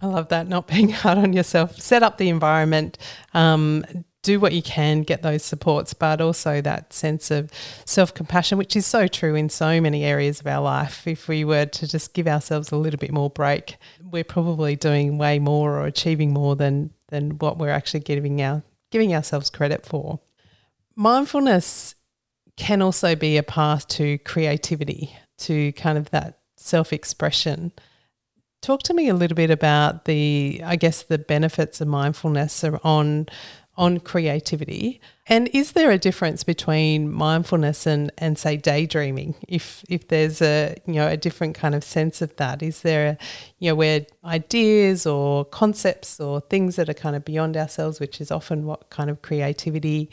I 0.02 0.08
love 0.08 0.30
that, 0.30 0.48
not 0.48 0.68
being 0.68 0.90
hard 1.04 1.18
on 1.18 1.34
yourself. 1.34 1.80
Set 1.80 2.04
up 2.04 2.18
the 2.18 2.30
environment, 2.30 2.98
um, 3.34 3.86
do 4.28 4.42
what 4.42 4.52
you 4.52 4.62
can, 4.62 5.04
get 5.04 5.22
those 5.22 5.42
supports, 5.42 5.94
but 5.94 6.20
also 6.20 6.60
that 6.60 6.92
sense 6.92 7.32
of 7.32 7.50
self 7.86 8.14
compassion, 8.14 8.58
which 8.58 8.76
is 8.76 8.86
so 8.86 9.08
true 9.08 9.36
in 9.36 9.48
so 9.48 9.80
many 9.80 10.04
areas 10.04 10.42
of 10.42 10.48
our 10.48 10.62
life. 10.62 11.08
If 11.08 11.30
we 11.30 11.46
were 11.46 11.66
to 11.66 11.88
just 11.88 12.14
give 12.14 12.28
ourselves 12.28 12.70
a 12.74 12.76
little 12.76 13.00
bit 13.00 13.14
more 13.14 13.30
break, 13.30 13.78
we're 14.04 14.26
probably 14.26 14.76
doing 14.76 15.18
way 15.18 15.40
more 15.40 15.80
or 15.80 15.86
achieving 15.86 16.34
more 16.34 16.58
than 16.58 16.92
than 17.08 17.38
what 17.40 17.58
we're 17.58 17.70
actually 17.70 18.02
giving 18.02 18.42
our 18.42 18.64
giving 18.92 19.16
ourselves 19.16 19.50
credit 19.50 19.86
for. 19.86 20.20
Mindfulness 20.98 21.96
can 22.58 22.82
also 22.82 23.16
be 23.16 23.38
a 23.38 23.44
path 23.44 23.88
to 23.88 24.18
creativity, 24.20 25.16
to 25.38 25.72
kind 25.74 25.98
of 25.98 26.10
that 26.10 26.40
self 26.58 26.92
expression. 26.92 27.72
Talk 28.62 28.84
to 28.84 28.94
me 28.94 29.08
a 29.08 29.14
little 29.14 29.36
bit 29.36 29.52
about 29.52 30.04
the, 30.04 30.62
I 30.66 30.76
guess, 30.76 31.04
the 31.04 31.18
benefits 31.18 31.80
of 31.80 31.88
mindfulness 31.88 32.66
on 32.84 33.28
on 33.78 34.00
creativity. 34.00 35.00
And 35.28 35.50
is 35.54 35.74
there 35.74 35.92
a 35.92 35.98
difference 35.98 36.44
between 36.44 37.12
mindfulness 37.12 37.86
and, 37.86 38.12
and 38.18 38.38
say 38.38 38.58
daydreaming? 38.58 39.36
If 39.48 39.84
if 39.90 40.08
there's 40.08 40.42
a 40.42 40.76
you 40.86 40.96
know 40.96 41.08
a 41.08 41.18
different 41.18 41.56
kind 41.56 41.76
of 41.76 41.84
sense 41.84 42.22
of 42.22 42.36
that, 42.38 42.64
is 42.64 42.82
there 42.82 43.08
a 43.08 43.18
you 43.60 43.70
know 43.70 43.76
where 43.76 44.06
ideas 44.26 45.06
or 45.06 45.46
concepts 45.46 46.20
or 46.20 46.42
things 46.42 46.76
that 46.78 46.90
are 46.90 46.94
kind 46.94 47.16
of 47.16 47.24
beyond 47.24 47.56
ourselves, 47.56 48.00
which 48.00 48.20
is 48.20 48.32
often 48.32 48.66
what 48.66 48.90
kind 48.90 49.10
of 49.10 49.22
creativity 49.22 50.10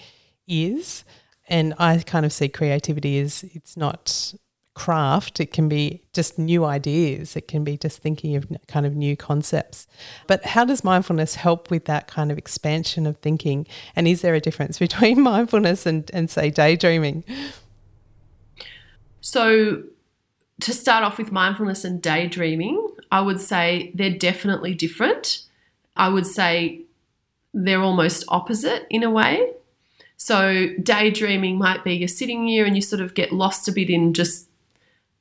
is? 0.46 1.04
And 1.48 1.74
I 1.78 1.98
kind 1.98 2.26
of 2.26 2.32
see 2.32 2.48
creativity 2.48 3.18
as 3.18 3.44
it's 3.54 3.76
not 3.76 4.34
craft. 4.74 5.38
It 5.40 5.52
can 5.52 5.68
be 5.68 6.02
just 6.12 6.38
new 6.38 6.64
ideas. 6.64 7.36
It 7.36 7.48
can 7.48 7.64
be 7.64 7.76
just 7.76 7.98
thinking 7.98 8.36
of 8.36 8.46
kind 8.66 8.84
of 8.84 8.94
new 8.94 9.16
concepts. 9.16 9.86
But 10.26 10.44
how 10.44 10.64
does 10.64 10.84
mindfulness 10.84 11.36
help 11.36 11.70
with 11.70 11.84
that 11.86 12.08
kind 12.08 12.30
of 12.30 12.38
expansion 12.38 13.06
of 13.06 13.16
thinking? 13.18 13.66
And 13.96 14.06
is 14.06 14.20
there 14.20 14.34
a 14.34 14.40
difference 14.40 14.78
between 14.86 15.20
mindfulness 15.22 15.86
and, 15.86 16.10
and 16.12 16.28
say, 16.28 16.50
daydreaming? 16.50 17.24
So, 19.20 19.84
to 20.60 20.72
start 20.72 21.02
off 21.02 21.18
with 21.18 21.32
mindfulness 21.32 21.84
and 21.84 22.00
daydreaming, 22.00 22.88
I 23.10 23.20
would 23.20 23.40
say 23.40 23.90
they're 23.94 24.10
definitely 24.10 24.74
different. 24.74 25.42
I 25.96 26.08
would 26.08 26.26
say 26.26 26.82
they're 27.52 27.80
almost 27.80 28.24
opposite 28.28 28.86
in 28.90 29.02
a 29.02 29.10
way. 29.10 29.50
So, 30.16 30.68
daydreaming 30.82 31.58
might 31.58 31.84
be 31.84 31.94
you're 31.94 32.08
sitting 32.08 32.46
here 32.46 32.66
and 32.66 32.76
you 32.76 32.82
sort 32.82 33.00
of 33.00 33.14
get 33.14 33.32
lost 33.32 33.68
a 33.68 33.72
bit 33.72 33.90
in 33.90 34.12
just 34.12 34.48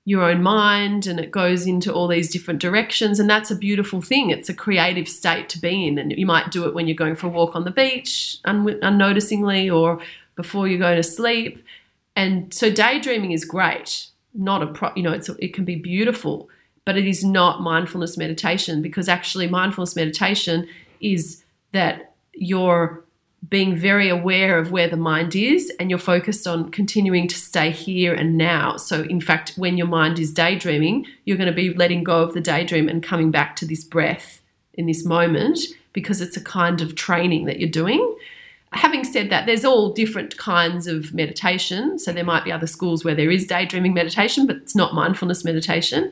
your 0.06 0.24
own 0.24 0.44
mind 0.44 1.08
and 1.08 1.20
it 1.20 1.32
goes 1.32 1.66
into 1.66 1.94
all 1.94 2.08
these 2.08 2.32
different 2.32 2.60
directions. 2.60 3.20
And 3.20 3.30
that's 3.30 3.52
a 3.52 3.56
beautiful 3.56 4.02
thing. 4.02 4.30
It's 4.30 4.50
a 4.50 4.54
creative 4.54 5.08
state 5.08 5.48
to 5.50 5.60
be 5.60 5.88
in. 5.88 5.98
And 5.98 6.12
you 6.12 6.26
might 6.26 6.52
do 6.52 6.66
it 6.66 6.74
when 6.74 6.88
you're 6.88 6.96
going 6.96 7.16
for 7.16 7.28
a 7.28 7.30
walk 7.30 7.56
on 7.56 7.64
the 7.64 7.72
beach 7.72 8.38
un- 8.44 8.80
unnoticingly 8.82 9.70
or 9.70 10.02
before 10.36 10.68
you 10.68 10.78
go 10.78 10.96
to 10.96 11.04
sleep. 11.04 11.64
And 12.16 12.54
so 12.54 12.70
daydreaming 12.70 13.32
is 13.32 13.46
great. 13.46 14.08
Not 14.34 14.62
a 14.64 14.68
pro 14.68 14.92
you 14.96 15.04
know 15.04 15.12
it's 15.12 15.30
it 15.30 15.54
can 15.54 15.64
be 15.64 15.76
beautiful 15.76 16.50
but 16.86 16.98
it 16.98 17.06
is 17.06 17.24
not 17.24 17.62
mindfulness 17.62 18.18
meditation 18.18 18.82
because 18.82 19.08
actually 19.08 19.48
mindfulness 19.48 19.96
meditation 19.96 20.68
is 21.00 21.44
that 21.72 22.16
you're 22.34 23.03
being 23.50 23.76
very 23.76 24.10
aware 24.10 24.58
of 24.58 24.72
where 24.72 24.88
the 24.88 24.98
mind 24.98 25.36
is 25.36 25.72
and 25.80 25.90
you're 25.90 26.00
focused 26.00 26.48
on 26.48 26.72
continuing 26.72 27.28
to 27.28 27.36
stay 27.36 27.72
here 27.72 28.14
and 28.14 28.38
now. 28.38 28.78
So, 28.78 29.02
in 29.04 29.20
fact, 29.20 29.54
when 29.58 29.78
your 29.78 29.88
mind 29.88 30.20
is 30.20 30.34
daydreaming, 30.34 31.06
you're 31.26 31.38
going 31.38 31.50
to 31.50 31.56
be 31.56 31.74
letting 31.74 32.04
go 32.04 32.22
of 32.22 32.34
the 32.34 32.42
daydream 32.42 32.88
and 32.88 33.04
coming 33.04 33.32
back 33.32 33.56
to 33.58 33.66
this 33.66 33.84
breath 33.84 34.42
in 34.76 34.86
this 34.86 35.04
moment 35.04 35.60
because 35.92 36.22
it's 36.22 36.38
a 36.38 36.42
kind 36.42 36.82
of 36.82 36.96
training 36.96 37.46
that 37.46 37.60
you're 37.60 37.70
doing. 37.70 38.16
Having 38.72 39.04
said 39.04 39.30
that, 39.30 39.46
there's 39.46 39.66
all 39.66 39.92
different 39.92 40.38
kinds 40.38 40.88
of 40.88 41.14
meditation. 41.14 42.00
So, 42.00 42.14
there 42.14 42.24
might 42.24 42.46
be 42.46 42.52
other 42.52 42.68
schools 42.68 43.04
where 43.04 43.16
there 43.16 43.32
is 43.32 43.46
daydreaming 43.46 43.94
meditation, 43.94 44.48
but 44.48 44.58
it's 44.58 44.76
not 44.76 44.94
mindfulness 44.94 45.44
meditation. 45.44 46.12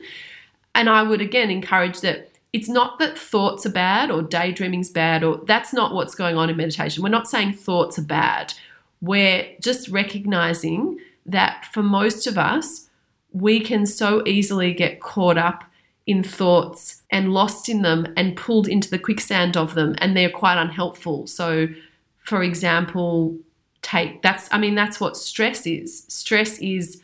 And 0.74 0.90
I 0.90 1.02
would 1.02 1.20
again 1.20 1.50
encourage 1.50 2.00
that 2.00 2.31
it's 2.52 2.68
not 2.68 2.98
that 2.98 3.18
thoughts 3.18 3.64
are 3.64 3.72
bad 3.72 4.10
or 4.10 4.22
daydreaming's 4.22 4.90
bad 4.90 5.24
or 5.24 5.40
that's 5.46 5.72
not 5.72 5.94
what's 5.94 6.14
going 6.14 6.36
on 6.36 6.50
in 6.50 6.56
meditation. 6.56 7.02
We're 7.02 7.08
not 7.08 7.28
saying 7.28 7.54
thoughts 7.54 7.98
are 7.98 8.04
bad. 8.04 8.52
We're 9.00 9.48
just 9.60 9.88
recognizing 9.88 10.98
that 11.24 11.66
for 11.72 11.82
most 11.82 12.26
of 12.26 12.36
us, 12.36 12.88
we 13.32 13.60
can 13.60 13.86
so 13.86 14.22
easily 14.26 14.74
get 14.74 15.00
caught 15.00 15.38
up 15.38 15.64
in 16.06 16.22
thoughts 16.22 17.02
and 17.10 17.32
lost 17.32 17.68
in 17.68 17.82
them 17.82 18.12
and 18.16 18.36
pulled 18.36 18.68
into 18.68 18.90
the 18.90 18.98
quicksand 18.98 19.56
of 19.56 19.74
them 19.74 19.94
and 19.98 20.16
they're 20.16 20.30
quite 20.30 20.58
unhelpful. 20.60 21.26
So 21.26 21.68
for 22.18 22.42
example, 22.42 23.38
take 23.80 24.22
that's 24.22 24.48
I 24.52 24.58
mean 24.58 24.74
that's 24.74 25.00
what 25.00 25.16
stress 25.16 25.66
is. 25.66 26.04
Stress 26.08 26.58
is 26.58 27.02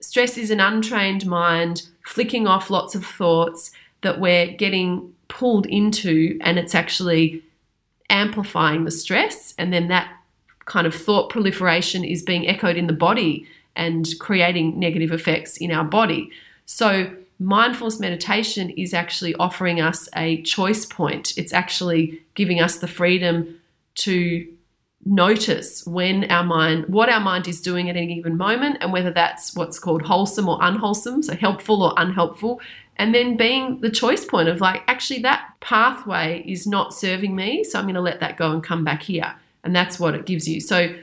stress 0.00 0.36
is 0.36 0.50
an 0.50 0.60
untrained 0.60 1.24
mind 1.24 1.82
flicking 2.04 2.46
off 2.46 2.68
lots 2.68 2.94
of 2.94 3.04
thoughts 3.04 3.70
that 4.06 4.20
we're 4.20 4.46
getting 4.46 5.12
pulled 5.26 5.66
into 5.66 6.38
and 6.40 6.60
it's 6.60 6.76
actually 6.76 7.42
amplifying 8.08 8.84
the 8.84 8.90
stress 8.92 9.52
and 9.58 9.72
then 9.72 9.88
that 9.88 10.08
kind 10.64 10.86
of 10.86 10.94
thought 10.94 11.28
proliferation 11.28 12.04
is 12.04 12.22
being 12.22 12.46
echoed 12.46 12.76
in 12.76 12.86
the 12.86 12.92
body 12.92 13.44
and 13.74 14.06
creating 14.20 14.78
negative 14.78 15.10
effects 15.10 15.56
in 15.56 15.72
our 15.72 15.82
body. 15.82 16.30
So 16.66 17.12
mindfulness 17.40 17.98
meditation 17.98 18.70
is 18.70 18.94
actually 18.94 19.34
offering 19.34 19.80
us 19.80 20.08
a 20.14 20.40
choice 20.42 20.86
point. 20.86 21.36
It's 21.36 21.52
actually 21.52 22.22
giving 22.34 22.60
us 22.60 22.78
the 22.78 22.88
freedom 22.88 23.58
to 23.96 24.46
notice 25.06 25.86
when 25.86 26.30
our 26.30 26.42
mind 26.42 26.84
what 26.88 27.08
our 27.08 27.20
mind 27.20 27.46
is 27.46 27.60
doing 27.60 27.88
at 27.88 27.96
any 27.96 28.16
given 28.16 28.36
moment 28.36 28.76
and 28.80 28.92
whether 28.92 29.10
that's 29.10 29.54
what's 29.54 29.78
called 29.78 30.02
wholesome 30.02 30.48
or 30.48 30.58
unwholesome 30.60 31.22
so 31.22 31.34
helpful 31.36 31.80
or 31.80 31.94
unhelpful 31.96 32.60
and 32.96 33.14
then 33.14 33.36
being 33.36 33.80
the 33.80 33.90
choice 33.90 34.24
point 34.24 34.48
of 34.48 34.60
like 34.60 34.82
actually 34.88 35.20
that 35.20 35.48
pathway 35.60 36.42
is 36.46 36.66
not 36.66 36.92
serving 36.92 37.36
me 37.36 37.62
so 37.62 37.78
i'm 37.78 37.84
going 37.84 37.94
to 37.94 38.00
let 38.00 38.20
that 38.20 38.36
go 38.36 38.50
and 38.50 38.64
come 38.64 38.84
back 38.84 39.02
here. 39.02 39.34
And 39.64 39.74
that's 39.74 39.98
what 39.98 40.14
it 40.14 40.26
gives 40.26 40.46
you. 40.46 40.60
So 40.60 40.94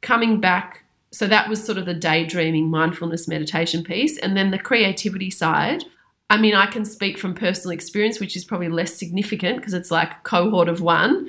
coming 0.00 0.40
back 0.40 0.84
so 1.10 1.26
that 1.26 1.48
was 1.48 1.64
sort 1.64 1.78
of 1.78 1.86
the 1.86 1.94
daydreaming 1.94 2.68
mindfulness 2.68 3.26
meditation 3.26 3.82
piece. 3.82 4.18
And 4.18 4.36
then 4.36 4.50
the 4.50 4.58
creativity 4.58 5.30
side 5.30 5.84
i 6.30 6.36
mean 6.36 6.54
i 6.54 6.66
can 6.66 6.84
speak 6.84 7.16
from 7.16 7.34
personal 7.34 7.72
experience 7.72 8.20
which 8.20 8.36
is 8.36 8.44
probably 8.44 8.68
less 8.68 8.94
significant 8.94 9.56
because 9.56 9.72
it's 9.72 9.90
like 9.90 10.10
a 10.12 10.20
cohort 10.24 10.68
of 10.68 10.82
one 10.82 11.26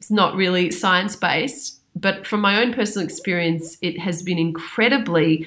it's 0.00 0.10
not 0.10 0.34
really 0.34 0.70
science 0.70 1.14
based 1.14 1.80
but 1.94 2.26
from 2.26 2.40
my 2.40 2.62
own 2.62 2.72
personal 2.72 3.06
experience 3.06 3.76
it 3.82 3.98
has 3.98 4.22
been 4.22 4.38
incredibly 4.38 5.46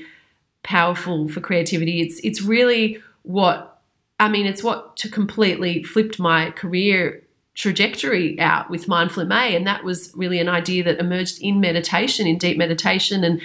powerful 0.63 1.27
for 1.27 1.41
creativity 1.41 2.01
it's 2.01 2.19
it's 2.19 2.41
really 2.41 3.01
what 3.23 3.73
I 4.19 4.29
mean, 4.29 4.45
it's 4.45 4.63
what 4.63 4.95
to 4.97 5.09
completely 5.09 5.83
flipped 5.83 6.19
my 6.19 6.51
career 6.51 7.23
trajectory 7.55 8.39
out 8.39 8.69
with 8.69 8.87
Mindful 8.87 9.25
MA, 9.25 9.47
and 9.47 9.67
that 9.67 9.83
was 9.83 10.13
really 10.15 10.39
an 10.39 10.49
idea 10.49 10.83
that 10.83 10.99
emerged 10.99 11.41
in 11.41 11.59
meditation, 11.59 12.25
in 12.27 12.37
deep 12.37 12.57
meditation, 12.57 13.23
and 13.23 13.41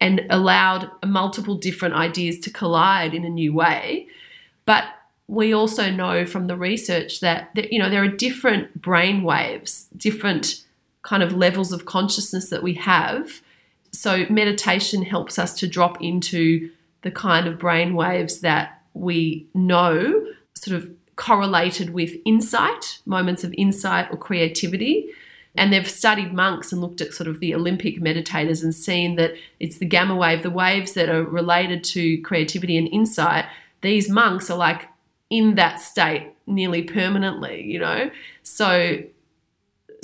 and 0.00 0.26
allowed 0.30 0.90
multiple 1.04 1.54
different 1.54 1.94
ideas 1.94 2.38
to 2.40 2.50
collide 2.50 3.14
in 3.14 3.24
a 3.24 3.28
new 3.28 3.52
way. 3.52 4.08
But 4.64 4.84
we 5.28 5.52
also 5.52 5.90
know 5.90 6.26
from 6.26 6.46
the 6.46 6.56
research 6.56 7.20
that, 7.20 7.54
that 7.54 7.72
you 7.72 7.78
know 7.78 7.88
there 7.88 8.02
are 8.02 8.08
different 8.08 8.80
brain 8.80 9.22
waves, 9.22 9.86
different 9.96 10.62
kind 11.02 11.22
of 11.22 11.32
levels 11.32 11.72
of 11.72 11.84
consciousness 11.84 12.50
that 12.50 12.62
we 12.62 12.74
have. 12.74 13.40
So 13.92 14.24
meditation 14.30 15.02
helps 15.02 15.38
us 15.38 15.54
to 15.54 15.66
drop 15.66 16.02
into 16.02 16.70
the 17.02 17.10
kind 17.10 17.46
of 17.46 17.58
brain 17.58 17.94
waves 17.94 18.40
that 18.40 18.82
we 18.94 19.46
know 19.54 20.26
sort 20.54 20.76
of 20.76 20.90
correlated 21.16 21.90
with 21.90 22.14
insight, 22.24 23.00
moments 23.04 23.44
of 23.44 23.54
insight 23.58 24.08
or 24.10 24.16
creativity. 24.16 25.10
And 25.54 25.72
they've 25.72 25.88
studied 25.88 26.32
monks 26.32 26.72
and 26.72 26.80
looked 26.80 27.02
at 27.02 27.12
sort 27.12 27.28
of 27.28 27.40
the 27.40 27.54
Olympic 27.54 28.00
meditators 28.00 28.62
and 28.62 28.74
seen 28.74 29.16
that 29.16 29.34
it's 29.60 29.78
the 29.78 29.84
gamma 29.84 30.16
wave, 30.16 30.42
the 30.42 30.50
waves 30.50 30.94
that 30.94 31.10
are 31.10 31.24
related 31.24 31.84
to 31.84 32.20
creativity 32.22 32.78
and 32.78 32.88
insight. 32.88 33.44
These 33.82 34.08
monks 34.08 34.48
are 34.48 34.56
like 34.56 34.88
in 35.32 35.54
that 35.54 35.80
state 35.80 36.30
nearly 36.46 36.82
permanently, 36.82 37.64
you 37.64 37.78
know? 37.78 38.10
So 38.42 39.02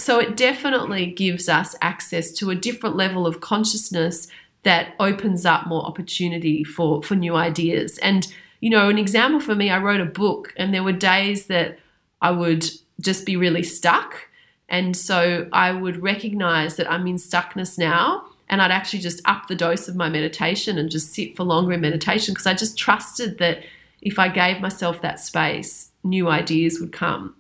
so 0.01 0.19
it 0.19 0.37
definitely 0.37 1.07
gives 1.07 1.49
us 1.49 1.77
access 1.83 2.31
to 2.33 2.51
a 2.51 2.55
different 2.55 2.97
level 2.97 3.27
of 3.27 3.41
consciousness 3.41 4.29
that 4.63 4.95
opens 4.99 5.45
up 5.45 5.67
more 5.67 5.85
opportunity 5.85 6.65
for 6.65 7.03
for 7.03 7.15
new 7.15 7.37
ideas. 7.37 7.99
And 7.99 8.27
you 8.61 8.71
know, 8.71 8.89
an 8.89 8.99
example 8.99 9.39
for 9.39 9.55
me, 9.55 9.71
I 9.71 9.79
wrote 9.79 10.01
a 10.01 10.07
book 10.07 10.55
and 10.57 10.73
there 10.73 10.83
were 10.83 10.93
days 10.93 11.47
that 11.47 11.79
I 12.23 12.31
would 12.31 12.65
just 13.01 13.27
be 13.27 13.37
really 13.37 13.63
stuck. 13.63 14.29
And 14.69 14.97
so 14.97 15.47
I 15.53 15.73
would 15.73 16.03
recognize 16.03 16.77
that 16.77 16.91
I'm 16.91 17.07
in 17.07 17.17
stuckness 17.17 17.79
now. 17.79 18.25
And 18.49 18.63
I'd 18.63 18.71
actually 18.71 19.01
just 19.01 19.21
up 19.27 19.47
the 19.47 19.55
dose 19.55 19.89
of 19.89 19.95
my 19.95 20.09
meditation 20.09 20.79
and 20.79 20.91
just 20.91 21.13
sit 21.13 21.37
for 21.37 21.45
longer 21.45 21.75
in 21.75 21.83
meditation 21.83 22.33
because 22.33 22.47
I 22.47 22.55
just 22.55 22.79
trusted 22.79 23.39
that 23.39 23.63
if 24.03 24.19
I 24.19 24.29
gave 24.29 24.61
myself 24.61 25.01
that 25.03 25.21
space, 25.21 25.91
new 26.05 26.29
ideas 26.29 26.81
would 26.81 26.93
come. 26.93 27.35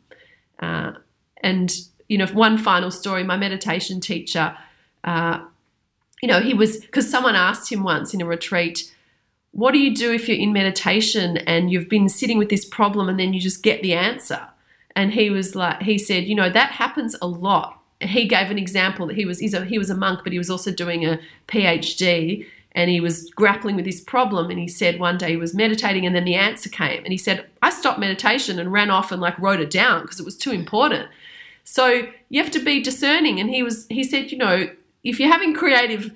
Uh, 0.61 0.92
and, 1.42 1.72
you 2.09 2.18
know, 2.18 2.26
one 2.26 2.59
final 2.59 2.90
story 2.90 3.22
my 3.24 3.36
meditation 3.36 4.00
teacher, 4.00 4.56
uh, 5.04 5.40
you 6.22 6.28
know, 6.28 6.40
he 6.40 6.54
was, 6.54 6.78
because 6.78 7.09
someone 7.09 7.36
asked 7.36 7.70
him 7.70 7.82
once 7.84 8.12
in 8.12 8.20
a 8.20 8.26
retreat, 8.26 8.92
what 9.52 9.72
do 9.72 9.78
you 9.78 9.94
do 9.94 10.12
if 10.12 10.28
you're 10.28 10.38
in 10.38 10.52
meditation 10.52 11.38
and 11.38 11.70
you've 11.70 11.88
been 11.88 12.09
sitting 12.09 12.38
with 12.38 12.48
this 12.48 12.64
problem 12.64 13.09
and 13.09 13.18
then 13.18 13.32
you 13.32 13.40
just 13.40 13.62
get 13.62 13.82
the 13.82 13.94
answer? 13.94 14.48
And 14.94 15.12
he 15.12 15.30
was 15.30 15.54
like, 15.54 15.82
he 15.82 15.96
said, 15.96 16.24
you 16.24 16.34
know, 16.34 16.50
that 16.50 16.72
happens 16.72 17.14
a 17.22 17.26
lot. 17.26 17.80
He 18.00 18.26
gave 18.26 18.50
an 18.50 18.59
example 18.59 19.06
that 19.06 19.16
he 19.16 19.24
was 19.24 19.40
a, 19.54 19.64
he 19.64 19.78
was 19.78 19.90
a 19.90 19.96
monk, 19.96 20.20
but 20.24 20.32
he 20.32 20.38
was 20.38 20.50
also 20.50 20.72
doing 20.72 21.06
a 21.06 21.20
PhD. 21.46 22.46
And 22.73 22.91
he 22.91 23.01
was 23.01 23.31
grappling 23.31 23.77
with 23.77 23.85
this 23.85 24.01
problem 24.01 24.51
and 24.51 24.59
he 24.59 24.69
said 24.69 25.01
one 25.01 25.19
day 25.19 25.31
he 25.31 25.37
was 25.37 25.55
meditating 25.55 26.07
and 26.07 26.14
then 26.14 26.25
the 26.25 26.35
answer 26.35 26.69
came 26.69 27.03
and 27.05 27.12
he 27.12 27.19
said 27.19 27.47
i 27.62 27.71
stopped 27.71 27.99
meditation 27.99 28.59
and 28.59 28.73
ran 28.73 28.91
off 28.91 29.11
and 29.11 29.21
like 29.21 29.39
wrote 29.39 29.61
it 29.61 29.71
down 29.71 30.03
because 30.03 30.21
it 30.21 30.25
was 30.25 30.37
too 30.37 30.53
important 30.53 31.09
so 31.64 32.07
you 32.29 32.43
have 32.43 32.53
to 32.53 32.62
be 32.62 32.83
discerning 32.83 33.41
and 33.41 33.51
he 33.51 33.62
was 33.62 33.87
he 33.89 34.05
said 34.05 34.31
you 34.31 34.39
know 34.39 34.69
if 35.05 35.19
you're 35.19 35.33
having 35.33 35.55
creative 35.55 36.12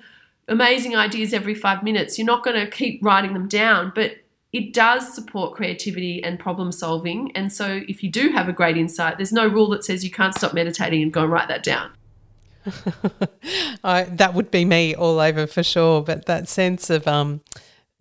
amazing 0.47 0.95
ideas 0.95 1.33
every 1.33 1.55
five 1.55 1.83
minutes 1.83 2.17
you're 2.17 2.27
not 2.27 2.43
going 2.43 2.59
to 2.59 2.69
keep 2.69 3.03
writing 3.03 3.33
them 3.33 3.47
down 3.47 3.91
but 3.95 4.17
it 4.51 4.71
does 4.71 5.11
support 5.13 5.55
creativity 5.55 6.23
and 6.23 6.39
problem 6.39 6.71
solving 6.71 7.31
and 7.35 7.51
so 7.51 7.81
if 7.87 8.03
you 8.03 8.09
do 8.09 8.29
have 8.29 8.47
a 8.47 8.53
great 8.53 8.77
insight 8.77 9.17
there's 9.17 9.33
no 9.33 9.47
rule 9.47 9.69
that 9.69 9.83
says 9.83 10.03
you 10.03 10.11
can't 10.11 10.35
stop 10.35 10.53
meditating 10.53 11.01
and 11.01 11.13
go 11.13 11.23
and 11.23 11.31
write 11.31 11.47
that 11.47 11.63
down 11.63 11.89
I, 13.83 14.03
that 14.03 14.33
would 14.33 14.51
be 14.51 14.65
me 14.65 14.95
all 14.95 15.19
over 15.19 15.47
for 15.47 15.63
sure. 15.63 16.01
But 16.01 16.25
that 16.25 16.47
sense 16.47 16.89
of, 16.89 17.07
um, 17.07 17.41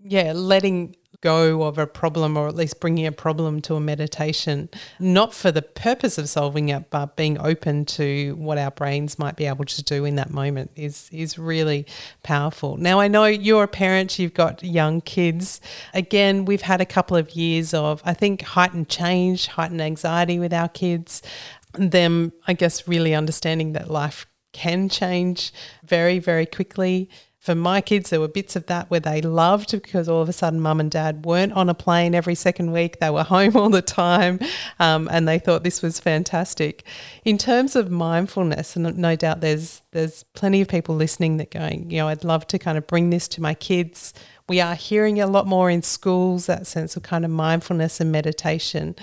yeah, 0.04 0.32
letting 0.32 0.96
go 1.22 1.62
of 1.62 1.78
a 1.78 1.86
problem 1.86 2.36
or 2.36 2.48
at 2.48 2.54
least 2.54 2.80
bringing 2.80 3.06
a 3.06 3.12
problem 3.12 3.62
to 3.62 3.76
a 3.76 3.80
meditation, 3.80 4.68
not 4.98 5.32
for 5.32 5.50
the 5.50 5.62
purpose 5.62 6.18
of 6.18 6.28
solving 6.28 6.68
it, 6.68 6.90
but 6.90 7.16
being 7.16 7.38
open 7.38 7.84
to 7.84 8.34
what 8.36 8.58
our 8.58 8.72
brains 8.72 9.18
might 9.18 9.36
be 9.36 9.46
able 9.46 9.64
to 9.64 9.82
do 9.84 10.04
in 10.04 10.16
that 10.16 10.30
moment 10.30 10.70
is, 10.74 11.08
is 11.12 11.38
really 11.38 11.86
powerful. 12.22 12.76
Now, 12.76 13.00
I 13.00 13.08
know 13.08 13.24
you're 13.24 13.62
a 13.62 13.68
parent, 13.68 14.18
you've 14.18 14.34
got 14.34 14.62
young 14.62 15.00
kids. 15.00 15.60
Again, 15.94 16.44
we've 16.44 16.62
had 16.62 16.80
a 16.80 16.86
couple 16.86 17.16
of 17.16 17.30
years 17.30 17.72
of, 17.72 18.02
I 18.04 18.14
think, 18.14 18.42
heightened 18.42 18.88
change, 18.88 19.46
heightened 19.46 19.80
anxiety 19.80 20.38
with 20.38 20.52
our 20.52 20.68
kids. 20.68 21.22
Them, 21.74 22.32
I 22.46 22.52
guess, 22.52 22.86
really 22.86 23.14
understanding 23.14 23.72
that 23.72 23.90
life 23.90 24.26
can 24.52 24.88
change 24.88 25.52
very, 25.84 26.18
very 26.18 26.46
quickly. 26.46 27.08
For 27.42 27.56
my 27.56 27.80
kids, 27.80 28.10
there 28.10 28.20
were 28.20 28.28
bits 28.28 28.54
of 28.54 28.66
that 28.66 28.88
where 28.88 29.00
they 29.00 29.20
loved 29.20 29.72
because 29.72 30.08
all 30.08 30.22
of 30.22 30.28
a 30.28 30.32
sudden 30.32 30.60
mum 30.60 30.78
and 30.78 30.88
dad 30.88 31.24
weren't 31.24 31.52
on 31.54 31.68
a 31.68 31.74
plane 31.74 32.14
every 32.14 32.36
second 32.36 32.70
week. 32.70 33.00
They 33.00 33.10
were 33.10 33.24
home 33.24 33.56
all 33.56 33.68
the 33.68 33.82
time 33.82 34.38
um, 34.78 35.08
and 35.10 35.26
they 35.26 35.40
thought 35.40 35.64
this 35.64 35.82
was 35.82 35.98
fantastic. 35.98 36.84
In 37.24 37.38
terms 37.38 37.74
of 37.74 37.90
mindfulness, 37.90 38.76
and 38.76 38.96
no 38.96 39.16
doubt 39.16 39.40
there's, 39.40 39.82
there's 39.90 40.22
plenty 40.34 40.60
of 40.60 40.68
people 40.68 40.94
listening 40.94 41.38
that 41.38 41.50
going, 41.50 41.90
you 41.90 41.96
know, 41.98 42.06
I'd 42.06 42.22
love 42.22 42.46
to 42.46 42.60
kind 42.60 42.78
of 42.78 42.86
bring 42.86 43.10
this 43.10 43.26
to 43.28 43.42
my 43.42 43.54
kids. 43.54 44.14
We 44.48 44.60
are 44.60 44.76
hearing 44.76 45.20
a 45.20 45.26
lot 45.26 45.48
more 45.48 45.68
in 45.68 45.82
schools 45.82 46.46
that 46.46 46.68
sense 46.68 46.96
of 46.96 47.02
kind 47.02 47.24
of 47.24 47.32
mindfulness 47.32 48.00
and 48.00 48.12
meditation. 48.12 48.94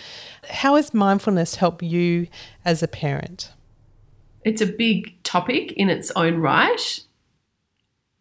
How 0.49 0.75
has 0.75 0.93
mindfulness 0.93 1.55
helped 1.55 1.83
you 1.83 2.27
as 2.63 2.81
a 2.81 2.87
parent? 2.87 3.51
It's 4.43 4.61
a 4.61 4.65
big 4.65 5.21
topic 5.23 5.73
in 5.73 5.89
its 5.89 6.11
own 6.11 6.37
right. 6.37 7.01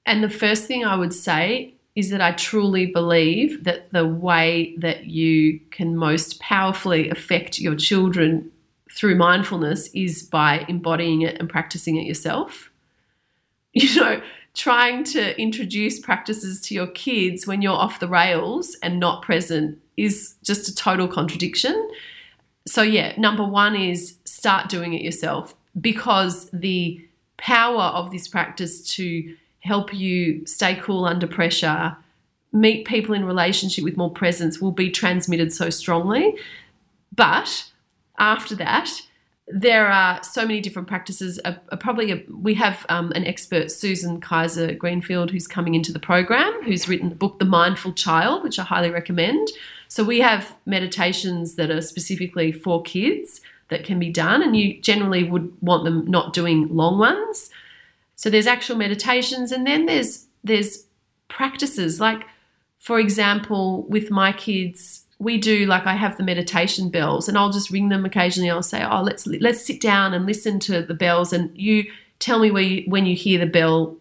And 0.06 0.22
the 0.22 0.30
first 0.30 0.64
thing 0.64 0.84
I 0.84 0.96
would 0.96 1.14
say 1.14 1.74
is 1.94 2.10
that 2.10 2.20
I 2.20 2.32
truly 2.32 2.86
believe 2.86 3.64
that 3.64 3.92
the 3.92 4.06
way 4.06 4.74
that 4.78 5.06
you 5.06 5.60
can 5.70 5.96
most 5.96 6.38
powerfully 6.40 7.10
affect 7.10 7.58
your 7.58 7.74
children 7.74 8.50
through 8.92 9.16
mindfulness 9.16 9.88
is 9.94 10.22
by 10.22 10.64
embodying 10.68 11.22
it 11.22 11.38
and 11.38 11.48
practicing 11.48 11.96
it 11.96 12.06
yourself. 12.06 12.70
You 13.74 14.00
know, 14.00 14.22
trying 14.54 15.04
to 15.04 15.40
introduce 15.40 16.00
practices 16.00 16.60
to 16.62 16.74
your 16.74 16.86
kids 16.88 17.46
when 17.46 17.62
you're 17.62 17.76
off 17.76 18.00
the 18.00 18.08
rails 18.08 18.76
and 18.82 18.98
not 18.98 19.22
present 19.22 19.78
is 19.96 20.34
just 20.42 20.68
a 20.68 20.74
total 20.74 21.06
contradiction. 21.06 21.88
So, 22.66 22.82
yeah, 22.82 23.12
number 23.18 23.44
one 23.44 23.76
is 23.76 24.16
start 24.24 24.68
doing 24.68 24.94
it 24.94 25.02
yourself 25.02 25.54
because 25.80 26.50
the 26.50 27.00
power 27.36 27.82
of 27.82 28.10
this 28.10 28.28
practice 28.28 28.86
to 28.94 29.36
help 29.60 29.92
you 29.94 30.44
stay 30.46 30.74
cool 30.76 31.04
under 31.04 31.26
pressure, 31.26 31.96
meet 32.52 32.86
people 32.86 33.14
in 33.14 33.24
relationship 33.24 33.84
with 33.84 33.96
more 33.96 34.10
presence 34.10 34.60
will 34.60 34.72
be 34.72 34.90
transmitted 34.90 35.52
so 35.52 35.70
strongly. 35.70 36.36
But 37.14 37.70
after 38.18 38.54
that, 38.56 39.02
there 39.46 39.88
are 39.88 40.22
so 40.22 40.42
many 40.42 40.60
different 40.60 40.88
practices. 40.88 41.40
Uh, 41.44 41.54
probably 41.80 42.12
a, 42.12 42.22
we 42.30 42.54
have 42.54 42.84
um, 42.88 43.12
an 43.12 43.24
expert, 43.24 43.70
Susan 43.70 44.20
Kaiser 44.20 44.74
Greenland, 44.74 45.30
who's 45.30 45.46
coming 45.46 45.74
into 45.74 45.92
the 45.92 45.98
program, 45.98 46.62
who's 46.64 46.88
written 46.88 47.08
the 47.08 47.14
book 47.14 47.38
The 47.38 47.46
Mindful 47.46 47.94
Child, 47.94 48.44
which 48.44 48.58
I 48.58 48.64
highly 48.64 48.90
recommend. 48.90 49.48
So 49.88 50.04
we 50.04 50.20
have 50.20 50.54
meditations 50.66 51.54
that 51.54 51.70
are 51.70 51.80
specifically 51.80 52.52
for 52.52 52.82
kids 52.82 53.40
that 53.68 53.84
can 53.84 53.98
be 53.98 54.10
done, 54.10 54.42
and 54.42 54.56
you 54.56 54.80
generally 54.80 55.24
would 55.24 55.52
want 55.60 55.84
them 55.84 56.06
not 56.06 56.32
doing 56.32 56.68
long 56.74 56.98
ones. 56.98 57.50
So 58.16 58.30
there's 58.30 58.46
actual 58.46 58.76
meditations, 58.76 59.52
and 59.52 59.66
then 59.66 59.86
there's 59.86 60.26
there's 60.42 60.86
practices 61.28 62.00
like, 62.00 62.24
for 62.78 62.98
example, 62.98 63.82
with 63.84 64.10
my 64.10 64.32
kids, 64.32 65.04
we 65.18 65.36
do 65.36 65.66
like 65.66 65.86
I 65.86 65.94
have 65.94 66.16
the 66.16 66.24
meditation 66.24 66.90
bells, 66.90 67.28
and 67.28 67.36
I'll 67.36 67.52
just 67.52 67.70
ring 67.70 67.88
them 67.88 68.04
occasionally. 68.04 68.50
I'll 68.50 68.62
say, 68.62 68.84
"Oh, 68.84 69.02
let's 69.02 69.26
let's 69.26 69.64
sit 69.64 69.80
down 69.80 70.14
and 70.14 70.26
listen 70.26 70.58
to 70.60 70.82
the 70.82 70.94
bells, 70.94 71.32
and 71.32 71.56
you 71.56 71.84
tell 72.18 72.38
me 72.38 72.48
you, 72.64 72.84
when 72.90 73.06
you 73.06 73.16
hear 73.16 73.38
the 73.38 73.46
bell 73.46 73.96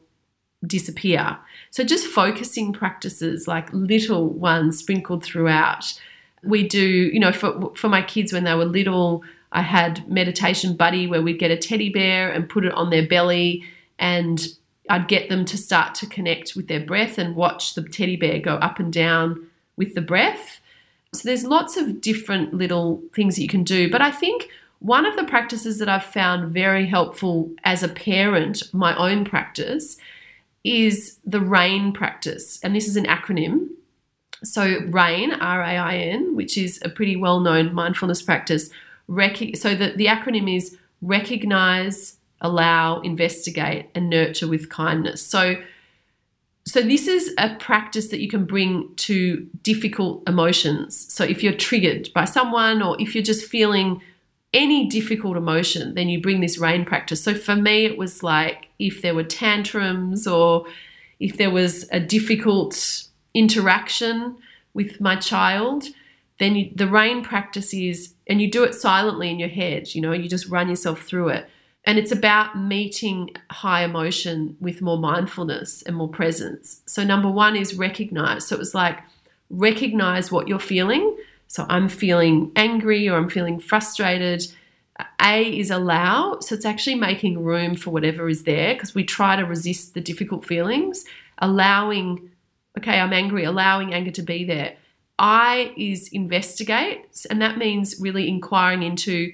disappear." 0.66 1.38
So 1.72 1.84
just 1.84 2.08
focusing 2.08 2.72
practices 2.74 3.48
like 3.48 3.72
little 3.74 4.30
ones 4.30 4.80
sprinkled 4.80 5.24
throughout. 5.24 6.00
We 6.44 6.68
do, 6.68 6.82
you 7.14 7.20
know, 7.20 7.32
for 7.32 7.74
for 7.76 7.90
my 7.90 8.02
kids 8.02 8.32
when 8.32 8.44
they 8.44 8.54
were 8.54 8.66
little, 8.66 9.24
I 9.52 9.62
had 9.62 10.08
meditation 10.10 10.76
buddy 10.76 11.08
where 11.08 11.22
we'd 11.22 11.40
get 11.40 11.52
a 11.52 11.58
teddy 11.58 11.90
bear 11.90 12.32
and 12.32 12.50
put 12.50 12.66
it 12.66 12.74
on 12.74 12.90
their 12.90 13.08
belly 13.08 13.64
and 14.00 14.46
I'd 14.90 15.08
get 15.08 15.30
them 15.30 15.46
to 15.46 15.58
start 15.58 15.96
to 15.96 16.08
connect 16.08 16.56
with 16.56 16.68
their 16.68 16.80
breath 16.80 17.18
and 17.18 17.36
watch 17.36 17.74
the 17.76 17.84
teddy 17.84 18.16
bear 18.16 18.40
go 18.40 18.56
up 18.56 18.80
and 18.80 18.92
down 18.92 19.48
with 19.76 19.96
the 19.96 20.02
breath. 20.02 20.60
So 21.14 21.28
there's 21.28 21.46
lots 21.46 21.78
of 21.78 22.02
different 22.02 22.54
little 22.54 23.02
things 23.14 23.36
that 23.36 23.42
you 23.42 23.48
can 23.48 23.64
do, 23.64 23.90
but 23.90 24.02
I 24.02 24.12
think 24.12 24.50
one 24.80 25.06
of 25.06 25.16
the 25.16 25.24
practices 25.24 25.80
that 25.80 25.90
I've 25.90 26.04
found 26.04 26.52
very 26.52 26.86
helpful 26.86 27.52
as 27.64 27.82
a 27.82 27.88
parent, 27.88 28.64
my 28.74 28.96
own 28.96 29.26
practice, 29.26 29.98
is 30.64 31.18
the 31.26 31.42
RAIN 31.42 31.94
practice. 31.94 32.60
And 32.62 32.76
this 32.76 32.88
is 32.88 32.98
an 32.98 33.06
acronym. 33.06 33.70
So 34.44 34.82
RAIN, 34.88 35.34
R 35.34 35.62
A 35.62 35.78
I 35.78 35.96
N, 35.96 36.36
which 36.36 36.58
is 36.58 36.80
a 36.84 36.90
pretty 36.90 37.16
well 37.16 37.40
known 37.40 37.74
mindfulness 37.74 38.22
practice, 38.22 38.70
Rec- 39.08 39.56
so 39.56 39.76
the, 39.76 39.94
the 39.96 40.06
acronym 40.08 40.54
is 40.54 40.78
recognize, 41.02 42.18
allow, 42.42 43.00
investigate, 43.02 43.90
and 43.96 44.10
nurture 44.10 44.48
with 44.48 44.70
kindness. 44.70 45.26
So, 45.26 45.56
so 46.66 46.82
this 46.82 47.08
is 47.08 47.34
a 47.38 47.56
practice 47.56 48.10
that 48.10 48.20
you 48.20 48.28
can 48.28 48.46
bring 48.46 48.94
to 48.98 49.48
difficult 49.64 50.28
emotions. 50.28 51.14
So 51.14 51.24
if 51.24 51.42
you're 51.42 51.54
triggered 51.54 52.10
by 52.14 52.26
someone 52.26 52.82
or 52.82 53.00
if 53.00 53.16
you're 53.16 53.24
just 53.24 53.46
feeling 53.46 54.02
any 54.54 54.88
difficult 54.88 55.38
emotion, 55.38 55.94
then 55.94 56.10
you 56.10 56.22
bring 56.22 56.42
this 56.42 56.58
rain 56.58 56.84
practice. 56.86 57.24
So 57.24 57.34
for 57.34 57.56
me, 57.56 57.86
it 57.86 57.98
was 57.98 58.24
like 58.24 58.70
if 58.80 59.02
there 59.02 59.16
were 59.16 59.24
tantrums 59.24 60.28
or 60.28 60.66
if 61.20 61.38
there 61.38 61.52
was 61.52 61.88
a 61.92 62.00
difficult 62.00 63.04
interaction 63.34 64.38
with 64.74 65.00
my 65.00 65.16
child, 65.16 65.86
then 66.40 66.56
you, 66.56 66.72
the 66.76 66.88
rain 66.88 67.24
practice 67.24 67.74
is, 67.74 68.14
and 68.28 68.42
you 68.42 68.50
do 68.50 68.64
it 68.64 68.76
silently 68.76 69.30
in 69.30 69.40
your 69.40 69.50
head, 69.50 69.94
you 69.96 70.02
know, 70.02 70.12
you 70.12 70.30
just 70.30 70.48
run 70.48 70.70
yourself 70.70 71.02
through 71.02 71.30
it. 71.30 71.50
And 71.84 71.98
it's 71.98 72.12
about 72.12 72.60
meeting 72.60 73.32
high 73.50 73.84
emotion 73.84 74.58
with 74.60 74.82
more 74.82 74.98
mindfulness 74.98 75.82
and 75.84 75.96
more 75.96 76.10
presence. 76.10 76.82
So, 76.86 77.04
number 77.04 77.30
one 77.30 77.56
is 77.56 77.76
recognize. 77.76 78.46
So, 78.46 78.56
it 78.56 78.60
was 78.60 78.76
like 78.76 79.00
recognize 79.50 80.32
what 80.32 80.50
you're 80.50 80.60
feeling. 80.60 81.16
So, 81.48 81.66
I'm 81.70 81.88
feeling 81.88 82.52
angry 82.58 83.08
or 83.08 83.18
I'm 83.18 83.30
feeling 83.30 83.60
frustrated. 83.60 84.46
A 85.24 85.58
is 85.58 85.72
allow. 85.72 86.40
So, 86.42 86.56
it's 86.56 86.66
actually 86.66 86.96
making 86.96 87.42
room 87.42 87.76
for 87.76 87.92
whatever 87.92 88.28
is 88.28 88.44
there 88.44 88.74
because 88.74 88.94
we 88.94 89.06
try 89.06 89.38
to 89.38 89.46
resist 89.46 89.94
the 89.94 90.02
difficult 90.02 90.46
feelings. 90.46 91.06
Allowing, 91.38 92.32
okay, 92.78 93.00
I'm 93.00 93.14
angry, 93.14 93.46
allowing 93.46 93.94
anger 93.94 94.12
to 94.12 94.22
be 94.22 94.44
there 94.44 94.76
I 95.20 95.74
is 95.76 96.10
investigate, 96.10 97.26
and 97.30 97.42
that 97.42 97.58
means 97.58 98.00
really 98.00 98.28
inquiring 98.28 98.84
into 98.84 99.34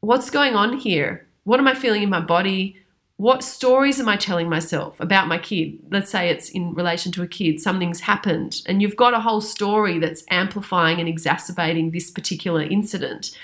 what's 0.00 0.30
going 0.30 0.54
on 0.54 0.78
here. 0.78 1.26
What 1.44 1.58
am 1.58 1.66
I 1.66 1.74
feeling 1.74 2.02
in 2.02 2.10
my 2.10 2.20
body? 2.20 2.76
What 3.16 3.42
stories 3.44 4.00
am 4.00 4.08
I 4.08 4.16
telling 4.16 4.48
myself 4.48 4.98
about 5.00 5.28
my 5.28 5.38
kid? 5.38 5.78
Let's 5.90 6.10
say 6.10 6.30
it's 6.30 6.48
in 6.48 6.72
relation 6.74 7.12
to 7.12 7.22
a 7.22 7.26
kid, 7.26 7.60
something's 7.60 8.00
happened, 8.00 8.62
and 8.66 8.80
you've 8.80 8.96
got 8.96 9.12
a 9.12 9.20
whole 9.20 9.40
story 9.40 9.98
that's 9.98 10.24
amplifying 10.30 11.00
and 11.00 11.08
exacerbating 11.08 11.90
this 11.90 12.10
particular 12.10 12.62
incident. 12.62 13.36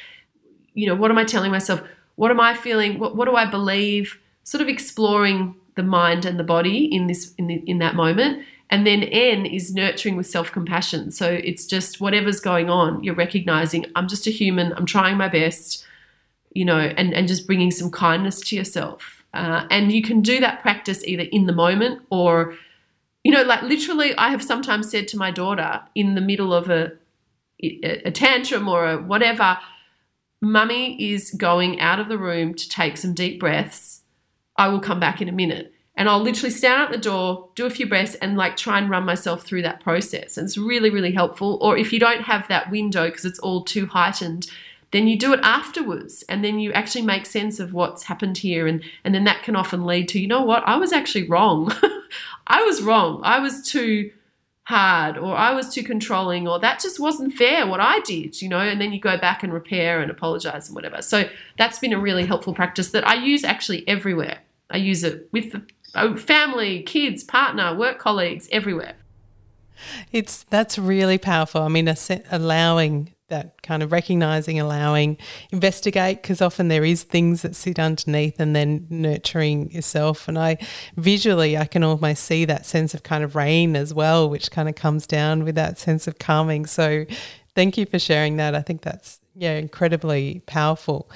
You 0.74 0.86
know, 0.86 0.94
what 0.94 1.10
am 1.10 1.18
I 1.18 1.24
telling 1.24 1.50
myself? 1.50 1.82
What 2.14 2.30
am 2.30 2.40
I 2.40 2.54
feeling? 2.54 2.98
What, 2.98 3.16
what 3.16 3.26
do 3.26 3.34
I 3.34 3.44
believe? 3.44 4.18
Sort 4.44 4.62
of 4.62 4.68
exploring 4.68 5.56
the 5.74 5.82
mind 5.82 6.24
and 6.24 6.38
the 6.38 6.44
body 6.44 6.84
in 6.86 7.06
this 7.06 7.34
in, 7.36 7.48
the, 7.48 7.62
in 7.66 7.78
that 7.78 7.94
moment 7.94 8.44
and 8.70 8.86
then 8.86 9.02
N 9.04 9.46
is 9.46 9.72
nurturing 9.72 10.16
with 10.16 10.26
self 10.26 10.50
compassion. 10.52 11.10
So 11.10 11.30
it's 11.30 11.66
just 11.66 12.00
whatever's 12.00 12.40
going 12.40 12.68
on, 12.70 13.02
you're 13.04 13.14
recognizing 13.14 13.86
I'm 13.94 14.08
just 14.08 14.26
a 14.26 14.30
human, 14.30 14.72
I'm 14.74 14.86
trying 14.86 15.16
my 15.16 15.28
best, 15.28 15.84
you 16.52 16.64
know, 16.64 16.78
and, 16.78 17.14
and 17.14 17.28
just 17.28 17.46
bringing 17.46 17.70
some 17.70 17.90
kindness 17.90 18.40
to 18.40 18.56
yourself. 18.56 19.24
Uh, 19.34 19.66
and 19.70 19.92
you 19.92 20.02
can 20.02 20.22
do 20.22 20.40
that 20.40 20.62
practice 20.62 21.04
either 21.04 21.24
in 21.30 21.46
the 21.46 21.52
moment 21.52 22.02
or, 22.10 22.54
You 23.22 23.32
know, 23.32 23.42
like 23.42 23.62
literally, 23.62 24.16
I 24.16 24.30
have 24.30 24.42
sometimes 24.42 24.90
said 24.90 25.08
to 25.08 25.16
my 25.16 25.30
daughter 25.32 25.82
in 25.94 26.14
the 26.14 26.20
middle 26.20 26.54
of 26.54 26.70
a, 26.70 26.92
a 27.60 28.10
tantrum 28.10 28.68
or 28.68 28.88
a 28.88 28.98
whatever, 28.98 29.58
Mummy 30.40 30.96
is 31.12 31.32
going 31.32 31.80
out 31.80 31.98
of 31.98 32.08
the 32.08 32.18
room 32.18 32.54
to 32.54 32.68
take 32.68 32.96
some 32.96 33.14
deep 33.14 33.40
breaths. 33.40 34.02
I 34.56 34.68
will 34.68 34.80
come 34.80 35.00
back 35.00 35.20
in 35.20 35.28
a 35.28 35.32
minute. 35.32 35.72
And 35.97 36.11
I'll 36.11 36.20
literally 36.20 36.51
stand 36.51 36.82
at 36.82 36.92
the 36.92 36.99
door, 36.99 37.49
do 37.55 37.64
a 37.64 37.70
few 37.70 37.88
breaths, 37.88 38.14
and 38.16 38.36
like 38.36 38.57
try 38.57 38.78
and 38.78 38.90
run 38.90 39.05
myself 39.05 39.44
through 39.44 39.62
that 39.62 39.80
process. 39.80 40.36
And 40.36 40.47
it's 40.47 40.59
really, 40.59 40.90
really 40.90 41.12
helpful. 41.12 41.59
Or 41.62 41.76
if 41.76 41.92
you 41.92 41.99
don't 41.99 42.22
have 42.22 42.47
that 42.49 42.70
window 42.70 43.07
because 43.07 43.24
it's 43.24 43.38
all 43.38 43.64
too 43.64 43.86
heightened, 43.86 44.51
then 44.92 45.09
you 45.09 45.18
do 45.18 45.32
it 45.32 45.40
afterwards 45.42 46.22
and 46.28 46.44
then 46.44 46.59
you 46.59 46.72
actually 46.72 47.03
make 47.03 47.26
sense 47.26 47.59
of 47.59 47.72
what's 47.72 48.05
happened 48.05 48.38
here 48.38 48.66
and 48.66 48.82
and 49.05 49.14
then 49.14 49.24
that 49.24 49.42
can 49.42 49.57
often 49.57 49.84
lead 49.84 50.09
to 50.09 50.20
you 50.20 50.28
know 50.28 50.42
what? 50.42 50.62
I 50.66 50.76
was 50.76 50.92
actually 50.92 51.28
wrong. 51.28 51.72
I 52.47 52.62
was 52.62 52.82
wrong. 52.82 53.20
I 53.24 53.40
was 53.40 53.68
too 53.68 54.12
hard 54.64 55.16
or 55.16 55.36
i 55.36 55.53
was 55.53 55.72
too 55.72 55.84
controlling 55.84 56.49
or 56.49 56.59
that 56.59 56.80
just 56.80 56.99
wasn't 56.99 57.32
fair 57.32 57.64
what 57.64 57.78
i 57.78 58.01
did 58.01 58.42
you 58.42 58.49
know? 58.49 58.59
And 58.59 58.80
then 58.80 58.92
you 58.92 58.99
go 58.99 59.16
back 59.16 59.44
and 59.44 59.53
repair 59.53 60.01
and 60.01 60.11
apologize 60.11 60.66
and 60.66 60.74
whatever. 60.74 61.03
So 61.03 61.28
that's 61.57 61.78
been 61.78 61.92
a 61.92 62.01
really 62.01 62.26
helpful 62.26 62.53
practice 62.53 62.90
that 62.90 63.07
i 63.07 63.14
use 63.14 63.44
actually 63.44 63.86
everywhere. 63.86 64.38
I 64.68 64.78
use 64.78 65.05
it 65.05 65.28
with 65.30 65.53
the 65.53 65.62
Oh, 65.97 66.16
family 66.16 66.82
kids 66.82 67.24
partner 67.24 67.74
work 67.74 67.99
colleagues 67.99 68.49
everywhere 68.53 68.94
it's 70.12 70.44
that's 70.44 70.78
really 70.78 71.18
powerful 71.18 71.62
i 71.62 71.68
mean 71.68 71.92
allowing 72.30 73.14
that 73.28 73.61
kind 73.62 73.82
of 73.82 73.90
recognizing, 73.90 74.61
allowing, 74.61 75.18
investigate, 75.51 76.22
because 76.22 76.40
often 76.40 76.68
there 76.68 76.84
is 76.84 77.03
things 77.03 77.42
that 77.42 77.57
sit 77.57 77.78
underneath 77.78 78.38
and 78.38 78.55
then 78.55 78.86
nurturing 78.88 79.70
yourself. 79.72 80.28
And 80.28 80.38
I 80.38 80.59
visually, 80.97 81.57
I 81.57 81.64
can 81.64 81.82
almost 81.82 82.24
see 82.24 82.44
that 82.44 82.66
sense 82.66 82.94
of 82.94 83.03
kind 83.03 83.24
of 83.24 83.34
rain 83.34 83.74
as 83.74 83.92
well, 83.92 84.28
which 84.28 84.51
kind 84.51 84.68
of 84.68 84.76
comes 84.76 85.07
down 85.07 85.44
with 85.44 85.57
that 85.57 85.78
sense 85.78 86.07
of 86.07 86.18
calming. 86.18 86.66
So 86.66 87.05
thank 87.55 87.76
you 87.76 87.86
for 87.86 87.99
sharing 87.99 88.36
that. 88.36 88.55
I 88.55 88.62
think 88.62 88.82
that's, 88.82 89.20
yeah, 89.34 89.55
incredibly 89.55 90.42
powerful. 90.47 91.11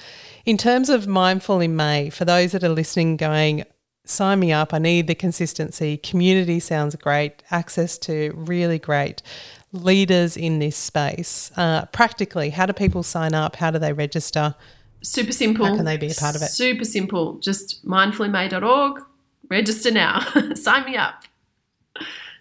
In 0.45 0.57
terms 0.57 0.89
of 0.89 1.07
Mindful 1.07 1.61
in 1.61 1.76
May, 1.76 2.11
for 2.11 2.24
those 2.24 2.53
that 2.53 2.64
are 2.64 2.68
listening, 2.70 3.16
going, 3.18 3.64
sign 4.11 4.40
me 4.40 4.52
up. 4.52 4.74
I 4.74 4.78
need 4.78 5.06
the 5.06 5.14
consistency. 5.14 5.96
Community 5.96 6.61
sounds 6.61 6.96
great. 6.96 7.42
Access 7.50 7.98
to 7.98 8.32
really 8.34 8.78
great 8.78 9.22
leaders 9.72 10.36
in 10.36 10.58
this 10.58 10.76
space. 10.76 11.52
Uh, 11.56 11.86
practically, 11.86 12.50
how 12.50 12.66
do 12.66 12.72
people 12.72 13.02
sign 13.02 13.34
up? 13.34 13.56
How 13.56 13.70
do 13.70 13.78
they 13.78 13.92
register? 13.92 14.54
Super 15.02 15.32
simple. 15.32 15.66
How 15.66 15.76
can 15.76 15.84
they 15.84 15.96
be 15.96 16.11
a 16.11 16.14
part 16.14 16.36
of 16.36 16.42
it? 16.42 16.48
Super 16.48 16.84
simple. 16.84 17.38
Just 17.38 17.86
mindfulinmay.org. 17.86 19.02
Register 19.48 19.90
now. 19.90 20.20
sign 20.54 20.84
me 20.84 20.96
up. 20.96 21.24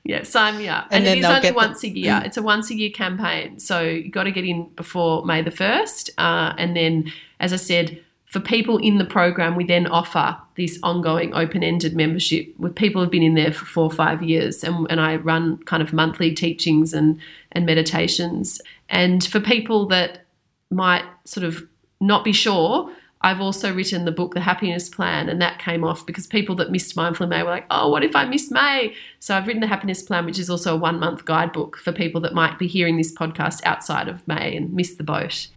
Yeah, 0.03 0.23
sign 0.23 0.57
me 0.57 0.67
up. 0.67 0.87
And, 0.91 1.05
and 1.05 1.17
it 1.17 1.19
is 1.19 1.25
only 1.25 1.51
once 1.51 1.81
the, 1.81 1.89
a 1.89 1.91
year. 1.91 2.21
It's 2.25 2.37
a 2.37 2.41
once 2.41 2.69
a 2.71 2.75
year 2.75 2.89
campaign. 2.89 3.59
So 3.59 3.81
you've 3.81 4.11
got 4.11 4.23
to 4.23 4.31
get 4.31 4.45
in 4.45 4.69
before 4.75 5.25
May 5.25 5.41
the 5.41 5.51
1st. 5.51 6.11
Uh, 6.17 6.53
and 6.57 6.75
then, 6.75 7.11
as 7.39 7.53
I 7.53 7.57
said, 7.57 8.03
for 8.29 8.39
people 8.39 8.77
in 8.77 8.99
the 8.99 9.05
program, 9.05 9.55
we 9.55 9.63
then 9.63 9.87
offer 9.87 10.37
this 10.55 10.77
ongoing 10.83 11.33
open 11.33 11.63
ended 11.63 11.95
membership 11.95 12.53
with 12.59 12.75
people 12.75 13.01
who've 13.01 13.09
been 13.09 13.23
in 13.23 13.33
there 13.33 13.51
for 13.51 13.65
four 13.65 13.85
or 13.85 13.91
five 13.91 14.21
years. 14.21 14.63
And, 14.63 14.85
and 14.91 15.01
I 15.01 15.15
run 15.15 15.57
kind 15.63 15.81
of 15.81 15.93
monthly 15.93 16.31
teachings 16.35 16.93
and, 16.93 17.19
and 17.53 17.65
meditations. 17.65 18.61
And 18.87 19.25
for 19.25 19.39
people 19.39 19.87
that 19.87 20.25
might 20.69 21.05
sort 21.25 21.43
of 21.43 21.67
not 21.99 22.23
be 22.23 22.31
sure, 22.31 22.93
I've 23.21 23.41
also 23.41 23.73
written 23.73 24.05
the 24.05 24.11
book, 24.11 24.35
The 24.35 24.41
Happiness 24.41 24.89
Plan, 24.89 25.27
and 25.27 25.41
that 25.41 25.57
came 25.57 25.83
off 25.83 26.05
because 26.05 26.27
people 26.27 26.55
that 26.57 26.69
missed 26.69 26.95
Mindful 26.95 27.23
in 27.23 27.31
May 27.31 27.41
were 27.41 27.49
like, 27.49 27.65
oh, 27.71 27.89
what 27.89 28.03
if 28.03 28.15
I 28.15 28.25
miss 28.25 28.51
May? 28.51 28.93
So 29.19 29.35
I've 29.35 29.47
written 29.47 29.59
The 29.59 29.67
Happiness 29.67 30.03
Plan, 30.03 30.27
which 30.27 30.37
is 30.37 30.51
also 30.51 30.75
a 30.75 30.77
one 30.77 30.99
month 30.99 31.25
guidebook 31.25 31.77
for 31.77 31.91
people 31.91 32.21
that 32.21 32.35
might 32.35 32.59
be 32.59 32.67
hearing 32.67 32.95
this 32.95 33.11
podcast 33.11 33.61
outside 33.65 34.07
of 34.07 34.25
May 34.27 34.55
and 34.55 34.71
miss 34.71 34.93
the 34.93 35.03
boat. 35.03 35.47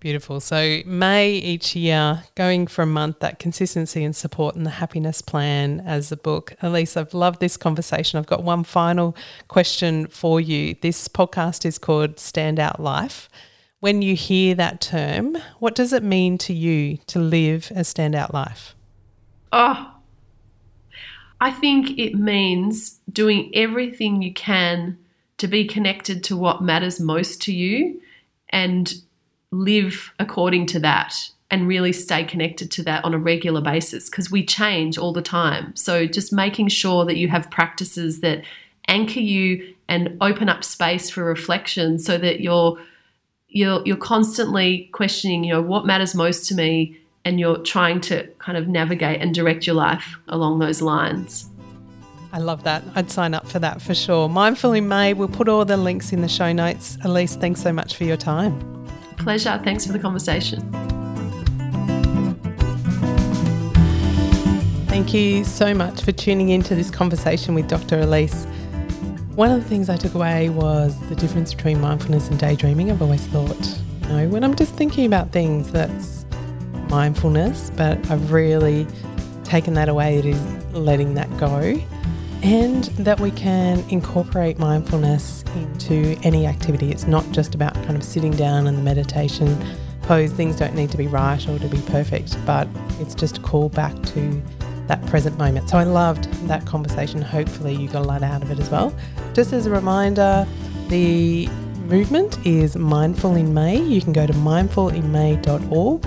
Beautiful. 0.00 0.38
So, 0.38 0.80
May 0.86 1.32
each 1.32 1.74
year, 1.74 2.22
going 2.36 2.68
for 2.68 2.82
a 2.82 2.86
month, 2.86 3.18
that 3.18 3.40
consistency 3.40 4.04
and 4.04 4.14
support 4.14 4.54
and 4.54 4.64
the 4.64 4.70
happiness 4.70 5.20
plan 5.20 5.80
as 5.80 6.12
a 6.12 6.16
book. 6.16 6.54
Elise, 6.62 6.96
I've 6.96 7.14
loved 7.14 7.40
this 7.40 7.56
conversation. 7.56 8.16
I've 8.16 8.26
got 8.26 8.44
one 8.44 8.62
final 8.62 9.16
question 9.48 10.06
for 10.06 10.40
you. 10.40 10.76
This 10.82 11.08
podcast 11.08 11.66
is 11.66 11.78
called 11.78 12.16
Standout 12.16 12.78
Life. 12.78 13.28
When 13.80 14.00
you 14.00 14.14
hear 14.14 14.54
that 14.54 14.80
term, 14.80 15.36
what 15.58 15.74
does 15.74 15.92
it 15.92 16.04
mean 16.04 16.38
to 16.38 16.54
you 16.54 16.98
to 17.08 17.18
live 17.18 17.72
a 17.72 17.80
standout 17.80 18.32
life? 18.32 18.76
Oh, 19.52 19.94
I 21.40 21.50
think 21.50 21.98
it 21.98 22.14
means 22.14 23.00
doing 23.10 23.50
everything 23.52 24.22
you 24.22 24.32
can 24.32 24.98
to 25.38 25.48
be 25.48 25.64
connected 25.64 26.22
to 26.24 26.36
what 26.36 26.62
matters 26.62 27.00
most 27.00 27.42
to 27.42 27.52
you 27.52 28.00
and 28.50 28.94
live 29.50 30.12
according 30.18 30.66
to 30.66 30.80
that 30.80 31.30
and 31.50 31.66
really 31.66 31.92
stay 31.92 32.24
connected 32.24 32.70
to 32.70 32.82
that 32.82 33.04
on 33.04 33.14
a 33.14 33.18
regular 33.18 33.60
basis 33.60 34.10
because 34.10 34.30
we 34.30 34.44
change 34.44 34.98
all 34.98 35.12
the 35.12 35.22
time. 35.22 35.74
So 35.74 36.06
just 36.06 36.32
making 36.32 36.68
sure 36.68 37.04
that 37.06 37.16
you 37.16 37.28
have 37.28 37.50
practices 37.50 38.20
that 38.20 38.44
anchor 38.86 39.20
you 39.20 39.74
and 39.88 40.16
open 40.20 40.48
up 40.48 40.62
space 40.62 41.08
for 41.08 41.24
reflection 41.24 41.98
so 41.98 42.18
that 42.18 42.40
you're 42.40 42.78
you're 43.48 43.82
you're 43.86 43.96
constantly 43.96 44.90
questioning, 44.92 45.42
you 45.44 45.54
know, 45.54 45.62
what 45.62 45.86
matters 45.86 46.14
most 46.14 46.46
to 46.48 46.54
me 46.54 46.98
and 47.24 47.40
you're 47.40 47.58
trying 47.58 48.00
to 48.02 48.26
kind 48.38 48.58
of 48.58 48.68
navigate 48.68 49.20
and 49.20 49.34
direct 49.34 49.66
your 49.66 49.76
life 49.76 50.18
along 50.28 50.58
those 50.58 50.82
lines. 50.82 51.48
I 52.30 52.38
love 52.40 52.62
that. 52.64 52.82
I'd 52.94 53.10
sign 53.10 53.32
up 53.32 53.48
for 53.48 53.58
that 53.58 53.80
for 53.80 53.94
sure. 53.94 54.28
Mindful 54.28 54.74
in 54.74 54.86
May, 54.86 55.14
we'll 55.14 55.28
put 55.28 55.48
all 55.48 55.64
the 55.64 55.78
links 55.78 56.12
in 56.12 56.20
the 56.20 56.28
show 56.28 56.52
notes. 56.52 56.98
Elise, 57.04 57.36
thanks 57.36 57.62
so 57.62 57.72
much 57.72 57.96
for 57.96 58.04
your 58.04 58.18
time. 58.18 58.77
Pleasure. 59.18 59.60
Thanks 59.62 59.86
for 59.86 59.92
the 59.92 59.98
conversation. 59.98 60.60
Thank 64.86 65.14
you 65.14 65.44
so 65.44 65.74
much 65.74 66.02
for 66.02 66.12
tuning 66.12 66.48
into 66.48 66.74
this 66.74 66.90
conversation 66.90 67.54
with 67.54 67.68
Dr. 67.68 68.00
Elise. 68.00 68.46
One 69.34 69.50
of 69.52 69.62
the 69.62 69.68
things 69.68 69.88
I 69.88 69.96
took 69.96 70.14
away 70.14 70.48
was 70.48 70.98
the 71.08 71.14
difference 71.14 71.54
between 71.54 71.80
mindfulness 71.80 72.28
and 72.28 72.38
daydreaming. 72.38 72.90
I've 72.90 73.00
always 73.00 73.24
thought, 73.26 73.80
you 74.02 74.08
know, 74.08 74.28
when 74.28 74.42
I'm 74.42 74.56
just 74.56 74.74
thinking 74.74 75.06
about 75.06 75.30
things, 75.30 75.70
that's 75.70 76.26
mindfulness, 76.88 77.70
but 77.76 78.10
I've 78.10 78.32
really 78.32 78.86
taken 79.44 79.74
that 79.74 79.88
away. 79.88 80.18
It 80.18 80.26
is 80.26 80.42
letting 80.72 81.14
that 81.14 81.34
go 81.38 81.80
and 82.42 82.84
that 82.84 83.18
we 83.20 83.30
can 83.30 83.84
incorporate 83.88 84.58
mindfulness 84.58 85.44
into 85.56 86.18
any 86.22 86.46
activity. 86.46 86.90
It's 86.90 87.06
not 87.06 87.28
just 87.32 87.54
about 87.54 87.74
kind 87.74 87.96
of 87.96 88.04
sitting 88.04 88.32
down 88.32 88.66
and 88.66 88.78
the 88.78 88.82
meditation 88.82 89.58
pose. 90.02 90.32
Things 90.32 90.56
don't 90.56 90.74
need 90.74 90.90
to 90.90 90.96
be 90.96 91.06
right 91.06 91.46
or 91.48 91.58
to 91.58 91.68
be 91.68 91.80
perfect, 91.82 92.36
but 92.46 92.68
it's 93.00 93.14
just 93.14 93.38
a 93.38 93.40
call 93.40 93.68
back 93.68 93.94
to 94.14 94.42
that 94.86 95.04
present 95.06 95.36
moment. 95.38 95.68
So 95.68 95.78
I 95.78 95.84
loved 95.84 96.24
that 96.48 96.64
conversation. 96.64 97.20
Hopefully, 97.20 97.74
you 97.74 97.88
got 97.88 98.02
a 98.02 98.08
lot 98.08 98.22
out 98.22 98.42
of 98.42 98.50
it 98.50 98.58
as 98.58 98.70
well. 98.70 98.94
Just 99.34 99.52
as 99.52 99.66
a 99.66 99.70
reminder, 99.70 100.46
the 100.88 101.46
movement 101.88 102.38
is 102.46 102.76
Mindful 102.76 103.34
in 103.34 103.52
May. 103.52 103.80
You 103.80 104.00
can 104.00 104.12
go 104.12 104.26
to 104.26 104.32
mindfulinmay.org 104.32 106.06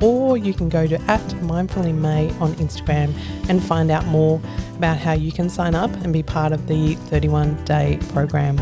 or 0.00 0.36
you 0.36 0.54
can 0.54 0.68
go 0.68 0.86
to 0.86 1.00
at 1.02 1.42
Mindful 1.42 1.84
in 1.84 2.00
May 2.00 2.30
on 2.38 2.54
Instagram 2.54 3.12
and 3.48 3.62
find 3.62 3.90
out 3.90 4.06
more 4.06 4.40
about 4.76 4.98
how 4.98 5.12
you 5.12 5.32
can 5.32 5.48
sign 5.48 5.74
up 5.74 5.90
and 6.04 6.12
be 6.12 6.22
part 6.22 6.52
of 6.52 6.66
the 6.66 6.94
31 6.94 7.64
day 7.64 7.98
program. 8.10 8.58